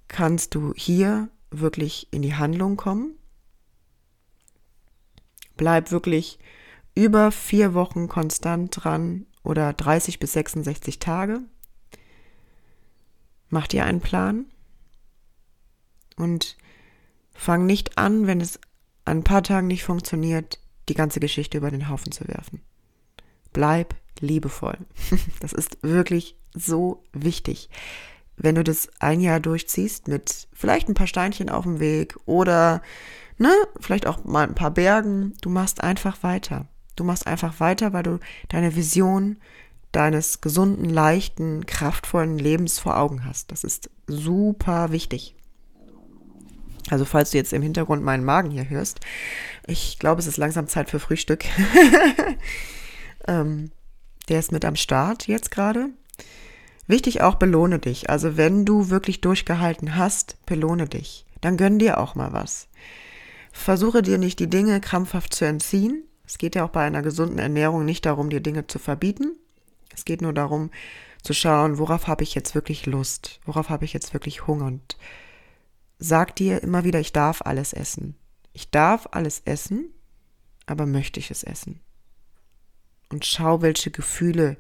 kannst 0.09 0.55
du 0.55 0.75
hier 0.77 1.29
wirklich 1.51 2.09
in 2.11 2.23
die 2.23 2.35
Handlung 2.35 2.77
kommen. 2.77 3.17
Bleib 5.57 5.91
wirklich 5.91 6.39
über 6.95 7.33
vier 7.33 7.73
Wochen 7.75 8.09
konstant 8.09 8.85
dran 8.85 9.27
oder 9.43 9.73
30 9.73 10.19
bis 10.19 10.33
66 10.33 10.99
Tage. 10.99 11.41
Mach 13.49 13.67
dir 13.67 13.85
einen 13.85 14.01
Plan 14.01 14.47
und 16.17 16.57
fang 17.35 17.67
nicht 17.67 17.99
an, 17.99 18.27
wenn 18.27 18.41
es 18.41 18.59
an 19.05 19.19
ein 19.19 19.25
paar 19.25 19.43
Tagen 19.43 19.67
nicht 19.67 19.85
funktioniert, 19.85 20.59
die 20.89 20.95
ganze 20.95 21.21
Geschichte 21.21 21.59
über 21.59 21.71
den 21.71 21.89
Haufen 21.89 22.13
zu 22.13 22.27
werfen. 22.29 22.61
Bleib 23.53 23.95
liebevoll. 24.21 24.79
Das 25.41 25.53
ist 25.53 25.79
wirklich 25.83 26.37
so 26.55 27.03
wichtig. 27.13 27.69
Wenn 28.37 28.55
du 28.55 28.65
das 28.65 28.89
ein 29.01 29.21
Jahr 29.21 29.41
durchziehst 29.41 30.09
mit 30.09 30.49
vielleicht 30.53 30.89
ein 30.89 30.95
paar 30.95 31.07
Steinchen 31.07 31.51
auf 31.51 31.65
dem 31.65 31.81
Weg 31.81 32.17
oder 32.25 32.83
ne, 33.39 33.53
vielleicht 33.81 34.07
auch 34.07 34.25
mal 34.25 34.47
ein 34.47 34.55
paar 34.55 34.71
Bergen, 34.71 35.35
du 35.43 35.51
machst 35.51 35.83
einfach 35.83 36.23
weiter. 36.23 36.69
Du 36.97 37.05
machst 37.05 37.27
einfach 37.27 37.61
weiter, 37.61 37.93
weil 37.93 38.03
du 38.03 38.19
deine 38.49 38.77
Vision 38.77 39.37
deines 39.93 40.41
gesunden, 40.41 40.89
leichten, 40.89 41.67
kraftvollen 41.67 42.39
Lebens 42.39 42.79
vor 42.79 42.99
Augen 42.99 43.25
hast. 43.25 43.53
Das 43.53 43.63
ist 43.63 43.91
super 44.07 44.91
wichtig. 44.91 45.35
Also 46.91 47.05
falls 47.05 47.31
du 47.31 47.37
jetzt 47.37 47.53
im 47.53 47.63
Hintergrund 47.63 48.03
meinen 48.03 48.25
Magen 48.25 48.51
hier 48.51 48.69
hörst, 48.69 49.01
ich 49.67 49.99
glaube, 49.99 50.21
es 50.21 50.27
ist 50.27 50.37
langsam 50.37 50.67
Zeit 50.67 50.91
für 50.91 50.99
Frühstück. 50.99 51.45
ähm, 53.29 53.71
der 54.29 54.39
ist 54.39 54.53
mit 54.53 54.65
am 54.65 54.77
Start 54.77 55.29
jetzt 55.29 55.51
gerade. 55.51 55.91
Wichtig 56.87 57.21
auch, 57.21 57.37
belohne 57.37 57.79
dich. 57.79 58.11
Also 58.11 58.37
wenn 58.37 58.65
du 58.65 58.91
wirklich 58.91 59.21
durchgehalten 59.21 59.97
hast, 59.97 60.45
belohne 60.47 60.89
dich. 60.89 61.25
Dann 61.41 61.57
gönn 61.57 61.79
dir 61.79 61.99
auch 61.99 62.15
mal 62.15 62.33
was. 62.33 62.69
Versuche 63.53 64.03
dir 64.03 64.19
nicht 64.19 64.39
die 64.41 64.51
Dinge 64.51 64.81
krampfhaft 64.81 65.35
zu 65.35 65.45
entziehen, 65.45 66.03
es 66.27 66.39
geht 66.39 66.55
ja 66.55 66.65
auch 66.65 66.71
bei 66.71 66.85
einer 66.85 67.03
gesunden 67.03 67.39
Ernährung 67.39 67.85
nicht 67.85 68.07
darum, 68.07 68.31
dir 68.31 68.41
Dinge 68.41 68.67
zu 68.67 68.79
verbieten. 68.79 69.37
Es 69.95 70.05
geht 70.05 70.23
nur 70.23 70.33
darum 70.33 70.71
zu 71.23 71.35
schauen, 71.35 71.79
worauf 71.79 72.07
habe 72.07 72.25
ich 72.25 72.35
jetzt 72.35 72.55
wirklich 72.55 72.87
Lust, 72.87 73.41
worauf 73.45 73.69
habe 73.69 73.85
ich 73.85 73.93
jetzt 73.93 74.13
wirklich 74.13 74.47
Hunger 74.47 74.67
und 74.67 74.97
sag 75.99 76.35
dir 76.37 76.63
immer 76.63 76.85
wieder, 76.85 77.01
ich 77.01 77.13
darf 77.13 77.43
alles 77.43 77.73
essen. 77.73 78.17
Ich 78.53 78.71
darf 78.71 79.09
alles 79.13 79.43
essen, 79.45 79.91
aber 80.67 80.87
möchte 80.87 81.21
ich 81.21 81.31
es 81.31 81.45
essen? 81.45 81.81
Und 83.09 83.25
schau, 83.25 83.63
welche 83.63 83.91
Gefühle 83.91 84.57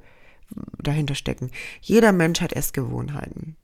dahinter 0.78 1.14
stecken. 1.14 1.50
Jeder 1.80 2.12
Mensch 2.12 2.40
hat 2.40 2.52
Essgewohnheiten. 2.52 3.56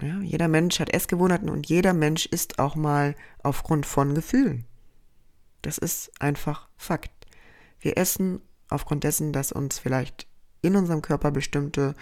Ja, 0.00 0.20
jeder 0.20 0.48
Mensch 0.48 0.78
hat 0.80 0.92
Essgewohnheiten 0.92 1.48
und 1.48 1.68
jeder 1.68 1.92
Mensch 1.92 2.26
isst 2.26 2.58
auch 2.58 2.74
mal 2.74 3.14
aufgrund 3.42 3.86
von 3.86 4.14
Gefühlen. 4.14 4.66
Das 5.62 5.78
ist 5.78 6.12
einfach 6.20 6.68
Fakt. 6.76 7.15
Wir 7.80 7.96
essen 7.98 8.40
aufgrund 8.68 9.04
dessen, 9.04 9.32
dass 9.32 9.52
uns 9.52 9.78
vielleicht 9.78 10.26
in 10.62 10.76
unserem 10.76 11.02
Körper 11.02 11.30
bestimmte 11.30 11.94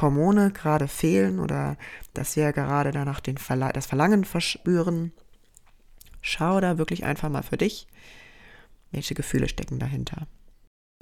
Hormone 0.00 0.52
gerade 0.52 0.88
fehlen 0.88 1.40
oder 1.40 1.76
dass 2.14 2.36
wir 2.36 2.52
gerade 2.52 2.92
danach 2.92 3.20
den 3.20 3.38
Verla 3.38 3.72
das 3.72 3.86
Verlangen 3.86 4.24
verspüren. 4.24 5.12
Schau 6.20 6.60
da 6.60 6.78
wirklich 6.78 7.04
einfach 7.04 7.28
mal 7.28 7.42
für 7.42 7.56
dich, 7.56 7.86
welche 8.90 9.14
Gefühle 9.14 9.48
stecken 9.48 9.78
dahinter. 9.78 10.26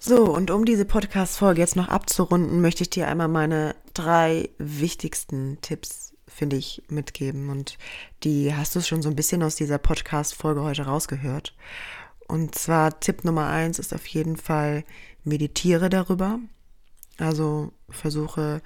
So, 0.01 0.25
und 0.27 0.51
um 0.51 0.65
diese 0.65 0.85
Podcast-Folge 0.85 1.61
jetzt 1.61 1.77
noch 1.77 1.89
abzurunden, 1.89 2.61
möchte 2.61 2.83
ich 2.83 2.91
dir 2.91 3.09
einmal 3.09 3.29
meine 3.29 3.75
drei 3.95 4.51
wichtigsten 4.59 5.59
Tipps, 5.63 6.15
finde 6.29 6.57
ich, 6.57 6.83
mitgeben. 6.89 7.49
Und 7.49 7.79
die 8.23 8.55
hast 8.55 8.77
du 8.77 8.83
schon 8.83 9.01
so 9.01 9.09
ein 9.09 9.17
bisschen 9.17 9.43
aus 9.43 9.57
dieser 9.57 9.79
Podcast-Folge 9.79 10.63
heute 10.63 10.83
rausgehört. 10.83 11.57
Und 12.27 12.55
zwar 12.57 12.99
Tipp 13.01 13.25
Nummer 13.25 13.49
eins 13.49 13.79
ist 13.79 13.95
auf 13.95 14.07
jeden 14.07 14.37
Fall, 14.37 14.85
meditiere 15.25 15.89
darüber. 15.89 16.41
Also 17.19 17.73
versuche 17.89 18.63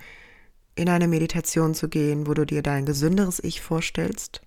in 0.74 0.88
eine 0.88 1.08
Meditation 1.08 1.74
zu 1.74 1.88
gehen, 1.88 2.26
wo 2.26 2.34
du 2.34 2.46
dir 2.46 2.62
dein 2.62 2.86
gesünderes 2.86 3.42
Ich 3.42 3.60
vorstellst, 3.60 4.40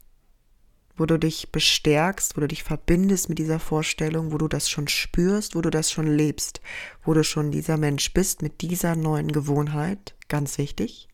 wo 0.97 1.05
du 1.05 1.19
dich 1.19 1.51
bestärkst, 1.51 2.35
wo 2.35 2.41
du 2.41 2.47
dich 2.47 2.63
verbindest 2.63 3.29
mit 3.29 3.39
dieser 3.39 3.59
Vorstellung, 3.59 4.31
wo 4.31 4.37
du 4.37 4.47
das 4.47 4.69
schon 4.69 4.87
spürst, 4.87 5.55
wo 5.55 5.61
du 5.61 5.69
das 5.69 5.91
schon 5.91 6.07
lebst, 6.07 6.61
wo 7.03 7.13
du 7.13 7.23
schon 7.23 7.51
dieser 7.51 7.77
Mensch 7.77 8.13
bist 8.13 8.41
mit 8.41 8.61
dieser 8.61 8.95
neuen 8.95 9.31
Gewohnheit, 9.31 10.15
ganz 10.27 10.57
wichtig. 10.57 11.07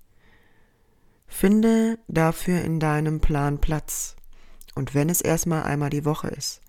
Finde 1.28 2.00
dafür 2.08 2.62
in 2.62 2.80
deinem 2.80 3.20
Plan 3.20 3.60
Platz. 3.60 4.16
Und 4.74 4.95
wenn 4.95 5.10
es 5.10 5.22
erstmal 5.22 5.64
einmal 5.64 5.89
die 5.89 6.06
Woche 6.06 6.30
ist 6.30 6.62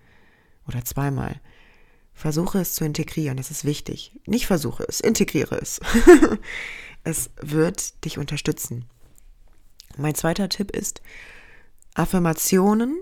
oder 0.67 0.83
zweimal, 0.85 1.39
versuche 2.13 2.59
es 2.59 2.73
zu 2.73 2.85
integrieren, 2.85 3.37
das 3.37 3.51
ist 3.51 3.65
wichtig. 3.65 4.19
Nicht 4.25 4.47
versuche 4.47 4.83
es, 4.87 4.99
integriere 4.99 5.55
es. 5.55 5.79
es 7.03 7.31
wird 7.41 8.05
dich 8.05 8.17
unterstützen. 8.17 8.85
Mein 9.97 10.15
zweiter 10.15 10.49
Tipp 10.49 10.71
ist 10.71 11.01
Affirmationen. 11.93 12.97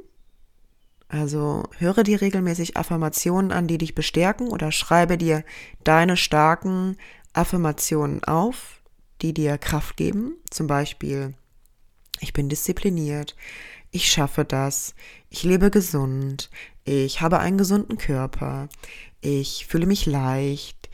Also 1.08 1.64
höre 1.78 2.04
dir 2.04 2.22
regelmäßig 2.22 2.78
Affirmationen 2.78 3.52
an, 3.52 3.68
die 3.68 3.80
dich 3.80 3.96
bestärken 3.96 4.48
oder 4.50 4.72
schreibe 4.72 5.18
dir 5.18 5.44
deine 5.84 6.18
starken 6.18 6.98
Affirmationen 7.34 8.24
auf, 8.24 8.82
die 9.22 9.34
dir 9.34 9.58
Kraft 9.58 9.98
geben. 9.98 10.36
Zum 10.52 10.68
Beispiel, 10.68 11.34
ich 12.20 12.32
bin 12.32 12.48
diszipliniert, 12.48 13.36
ich 13.92 14.12
schaffe 14.12 14.46
das, 14.46 14.94
ich 15.30 15.44
lebe 15.44 15.72
gesund, 15.72 16.52
ich 16.90 17.22
habe 17.22 17.38
einen 17.38 17.60
gesunden 17.60 18.00
Körper, 18.00 18.68
ich 19.22 19.68
fühle 19.68 19.86
mich 19.86 20.08
leicht. 20.08 20.90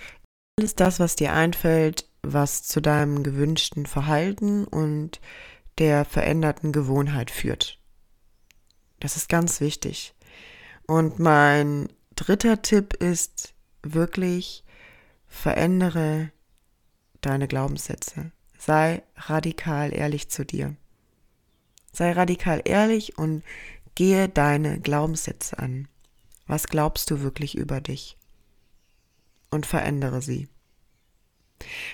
Alles 0.59 0.75
das, 0.75 0.99
was 0.99 1.15
dir 1.15 1.31
einfällt, 1.31 2.09
was 2.21 2.63
zu 2.63 2.81
deinem 2.81 3.23
gewünschten 3.23 3.85
Verhalten 3.85 4.65
und 4.65 5.21
der 5.77 6.03
veränderten 6.03 6.73
Gewohnheit 6.73 7.31
führt. 7.31 7.79
Das 8.99 9.15
ist 9.15 9.29
ganz 9.29 9.61
wichtig. 9.61 10.13
Und 10.85 11.19
mein 11.19 11.87
dritter 12.15 12.61
Tipp 12.61 12.93
ist 12.95 13.53
wirklich, 13.81 14.65
verändere 15.27 16.29
deine 17.21 17.47
Glaubenssätze. 17.47 18.31
Sei 18.57 19.01
radikal 19.15 19.93
ehrlich 19.93 20.29
zu 20.29 20.43
dir. 20.43 20.75
Sei 21.93 22.11
radikal 22.11 22.61
ehrlich 22.65 23.17
und 23.17 23.43
gehe 23.95 24.29
deine 24.29 24.79
Glaubenssätze 24.79 25.57
an. 25.59 25.87
Was 26.47 26.67
glaubst 26.67 27.09
du 27.09 27.21
wirklich 27.21 27.57
über 27.57 27.81
dich? 27.81 28.17
Und 29.49 29.65
verändere 29.65 30.21
sie. 30.21 30.47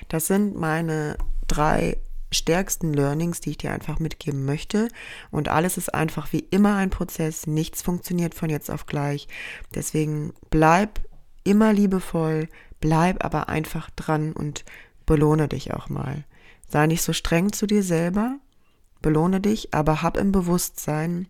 Das 0.10 0.28
sind 0.28 0.56
meine 0.56 1.18
drei 1.48 1.98
stärksten 2.32 2.94
Learnings, 2.94 3.42
die 3.42 3.52
ich 3.52 3.58
dir 3.58 3.72
einfach 3.72 4.00
mitgeben 4.00 4.46
möchte. 4.46 4.88
Und 5.30 5.50
alles 5.50 5.78
ist 5.78 5.94
einfach 5.94 6.32
wie 6.34 6.40
immer 6.40 6.76
ein 6.76 6.90
Prozess. 6.90 7.46
Nichts 7.46 7.82
funktioniert 7.82 8.34
von 8.34 8.50
jetzt 8.50 8.72
auf 8.72 8.86
gleich. 8.86 9.28
Deswegen 9.76 10.34
bleib 10.50 11.02
immer 11.44 11.74
liebevoll, 11.74 12.48
bleib 12.80 13.24
aber 13.24 13.50
einfach 13.50 13.90
dran 13.92 14.34
und 14.34 14.64
belohne 15.06 15.48
dich 15.48 15.74
auch 15.74 15.90
mal. 15.90 16.24
Sei 16.70 16.88
nicht 16.88 17.02
so 17.04 17.12
streng 17.14 17.52
zu 17.52 17.68
dir 17.68 17.84
selber, 17.84 18.38
belohne 19.02 19.42
dich, 19.42 19.74
aber 19.74 20.02
hab 20.02 20.16
im 20.16 20.32
Bewusstsein, 20.32 21.28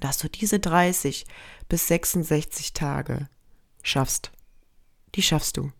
dass 0.00 0.18
du 0.18 0.28
diese 0.28 0.58
30 0.58 1.26
bis 1.68 1.88
66 1.88 2.72
Tage 2.72 3.28
schaffst. 3.82 4.32
Die 5.14 5.22
schaffst 5.22 5.56
du. 5.56 5.72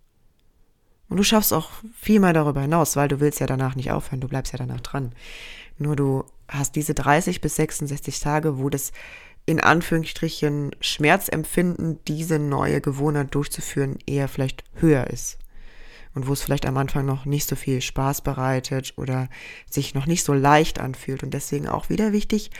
Und 1.08 1.18
du 1.18 1.22
schaffst 1.22 1.52
auch 1.52 1.70
viel 1.94 2.20
mehr 2.20 2.32
darüber 2.32 2.62
hinaus, 2.62 2.96
weil 2.96 3.08
du 3.08 3.20
willst 3.20 3.40
ja 3.40 3.46
danach 3.46 3.74
nicht 3.74 3.90
aufhören, 3.90 4.20
du 4.20 4.28
bleibst 4.28 4.52
ja 4.52 4.58
danach 4.58 4.80
dran. 4.80 5.14
Nur 5.78 5.96
du 5.96 6.24
hast 6.48 6.76
diese 6.76 6.94
30 6.94 7.40
bis 7.40 7.56
66 7.56 8.20
Tage, 8.20 8.58
wo 8.58 8.70
das 8.70 8.92
in 9.46 9.60
Anführungsstrichen 9.60 10.74
Schmerzempfinden, 10.80 11.98
diese 12.08 12.38
neue 12.38 12.80
Gewohnheit 12.80 13.34
durchzuführen, 13.34 13.98
eher 14.06 14.28
vielleicht 14.28 14.64
höher 14.74 15.08
ist. 15.08 15.38
Und 16.14 16.28
wo 16.28 16.32
es 16.32 16.42
vielleicht 16.42 16.64
am 16.64 16.76
Anfang 16.76 17.04
noch 17.04 17.24
nicht 17.24 17.48
so 17.48 17.56
viel 17.56 17.80
Spaß 17.80 18.22
bereitet 18.22 18.94
oder 18.96 19.28
sich 19.68 19.94
noch 19.94 20.06
nicht 20.06 20.24
so 20.24 20.32
leicht 20.32 20.78
anfühlt. 20.78 21.22
Und 21.22 21.34
deswegen 21.34 21.68
auch 21.68 21.90
wieder 21.90 22.12
wichtig, 22.12 22.50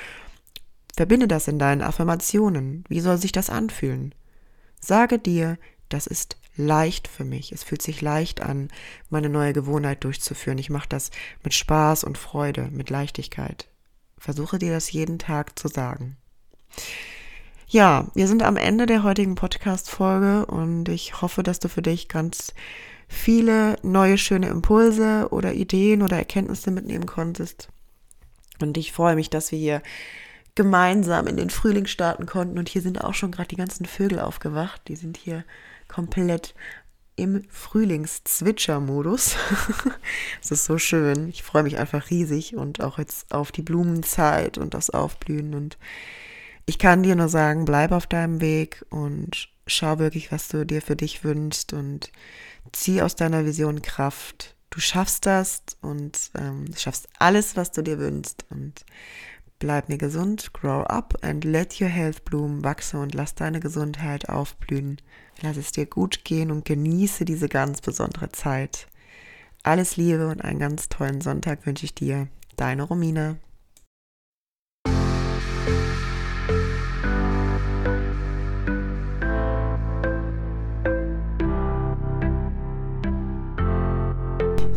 verbinde 0.95 1.29
das 1.29 1.49
in 1.49 1.59
deinen 1.59 1.83
Affirmationen. 1.83 2.85
Wie 2.89 3.01
soll 3.01 3.19
sich 3.19 3.33
das 3.33 3.51
anfühlen? 3.51 4.15
Sage 4.81 5.19
dir, 5.19 5.59
das 5.89 6.07
ist 6.07 6.37
leicht 6.57 7.09
für 7.09 7.25
mich. 7.25 7.53
Es 7.53 7.63
fühlt 7.63 7.83
sich 7.83 8.01
leicht 8.01 8.41
an, 8.41 8.69
meine 9.11 9.29
neue 9.29 9.53
Gewohnheit 9.53 10.05
durchzuführen. 10.05 10.59
Ich 10.59 10.71
mache 10.71 10.89
das 10.89 11.11
mit 11.43 11.55
Spaß 11.55 12.05
und 12.05 12.19
Freude, 12.19 12.69
mit 12.71 12.91
Leichtigkeit. 12.91 13.69
Versuche 14.19 14.59
dir 14.59 14.73
das 14.73 14.93
jeden 14.93 15.19
Tag 15.19 15.59
zu 15.59 15.69
sagen. 15.69 16.17
Ja, 17.67 18.09
wir 18.15 18.29
sind 18.29 18.43
am 18.43 18.57
Ende 18.57 18.87
der 18.87 19.03
heutigen 19.03 19.35
Podcast-Folge 19.35 20.47
und 20.47 20.89
ich 20.89 21.21
hoffe, 21.21 21.43
dass 21.43 21.61
du 21.61 21.69
für 21.69 21.83
dich 21.83 22.09
ganz 22.09 22.55
viele 23.09 23.77
neue 23.83 24.19
schöne 24.19 24.49
Impulse 24.49 25.29
oder 25.31 25.55
Ideen 25.55 26.03
oder 26.03 26.17
Erkenntnisse 26.17 26.71
mitnehmen 26.71 27.07
konntest. 27.07 27.69
Und 28.61 28.77
ich 28.79 28.93
freue 28.93 29.17
mich, 29.17 29.31
dass 29.31 29.51
wir 29.51 29.59
hier 29.59 29.83
gemeinsam 30.55 31.27
in 31.27 31.37
den 31.37 31.51
Frühling 31.51 31.87
starten 31.87 32.27
konnten. 32.27 32.59
Und 32.59 32.69
hier 32.69 32.83
sind 32.83 33.03
auch 33.03 33.15
schon 33.15 33.33
gerade 33.33 33.49
die 33.49 33.57
ganzen 33.57 33.87
Vögel 33.87 34.21
aufgewacht. 34.21 34.83
Die 34.89 34.97
sind 34.97 35.17
hier 35.17 35.45
komplett 35.89 36.55
im 37.17 37.45
Frühlings-Zwitscher-Modus. 37.49 39.37
Es 40.43 40.51
ist 40.51 40.65
so 40.65 40.79
schön. 40.79 41.29
Ich 41.29 41.43
freue 41.43 41.63
mich 41.63 41.79
einfach 41.79 42.11
riesig 42.11 42.57
und 42.57 42.83
auch 42.83 42.99
jetzt 42.99 43.33
auf 43.33 43.53
die 43.53 43.63
Blumenzeit 43.63 44.59
und 44.59 44.75
das 44.75 44.91
Aufblühen. 44.91 45.55
Und 45.55 45.79
ich 46.67 46.79
kann 46.79 47.03
dir 47.03 47.17
nur 47.17 47.29
sagen, 47.29 47.65
bleib 47.65 47.93
auf 47.93 48.07
deinem 48.07 48.41
Weg 48.41 48.85
und 48.91 49.49
schau 49.67 49.99
wirklich, 49.99 50.33
was 50.33 50.49
du 50.49 50.67
dir 50.67 50.83
für 50.83 50.97
dich 50.97 51.25
wünschst 51.25 51.73
und 51.73 52.11
zieh 52.73 53.03
aus 53.03 53.17
deiner 53.17 53.45
Vision 53.45 53.83
Kraft. 53.83 54.55
Du 54.71 54.81
schaffst 54.81 55.25
das 55.25 55.63
und 55.83 56.19
ähm, 56.37 56.67
schaffst 56.77 57.09
alles, 57.19 57.57
was 57.57 57.71
du 57.71 57.83
dir 57.83 57.99
wünschst. 57.99 58.45
Und 58.51 58.85
Bleib 59.59 59.89
mir 59.89 59.99
gesund, 59.99 60.53
grow 60.53 60.83
up 60.83 61.17
and 61.23 61.45
let 61.45 61.81
your 61.81 61.89
health 61.89 62.25
bloom, 62.25 62.65
wachse 62.65 62.99
und 62.99 63.15
lass 63.15 63.35
deine 63.35 63.61
Gesundheit 63.61 64.29
aufblühen. 64.29 64.99
Lass 65.43 65.57
es 65.57 65.73
dir 65.73 65.87
gut 65.87 66.25
gehen 66.25 66.51
und 66.51 66.65
genieße 66.65 67.25
diese 67.25 67.49
ganz 67.49 67.81
besondere 67.81 68.31
Zeit. 68.31 68.89
Alles 69.63 69.97
Liebe 69.97 70.29
und 70.29 70.43
einen 70.43 70.59
ganz 70.59 70.89
tollen 70.89 71.21
Sonntag 71.21 71.65
wünsche 71.67 71.87
ich 71.87 71.95
dir. 71.95 72.29
Deine 72.57 72.83
Romina. 72.83 73.37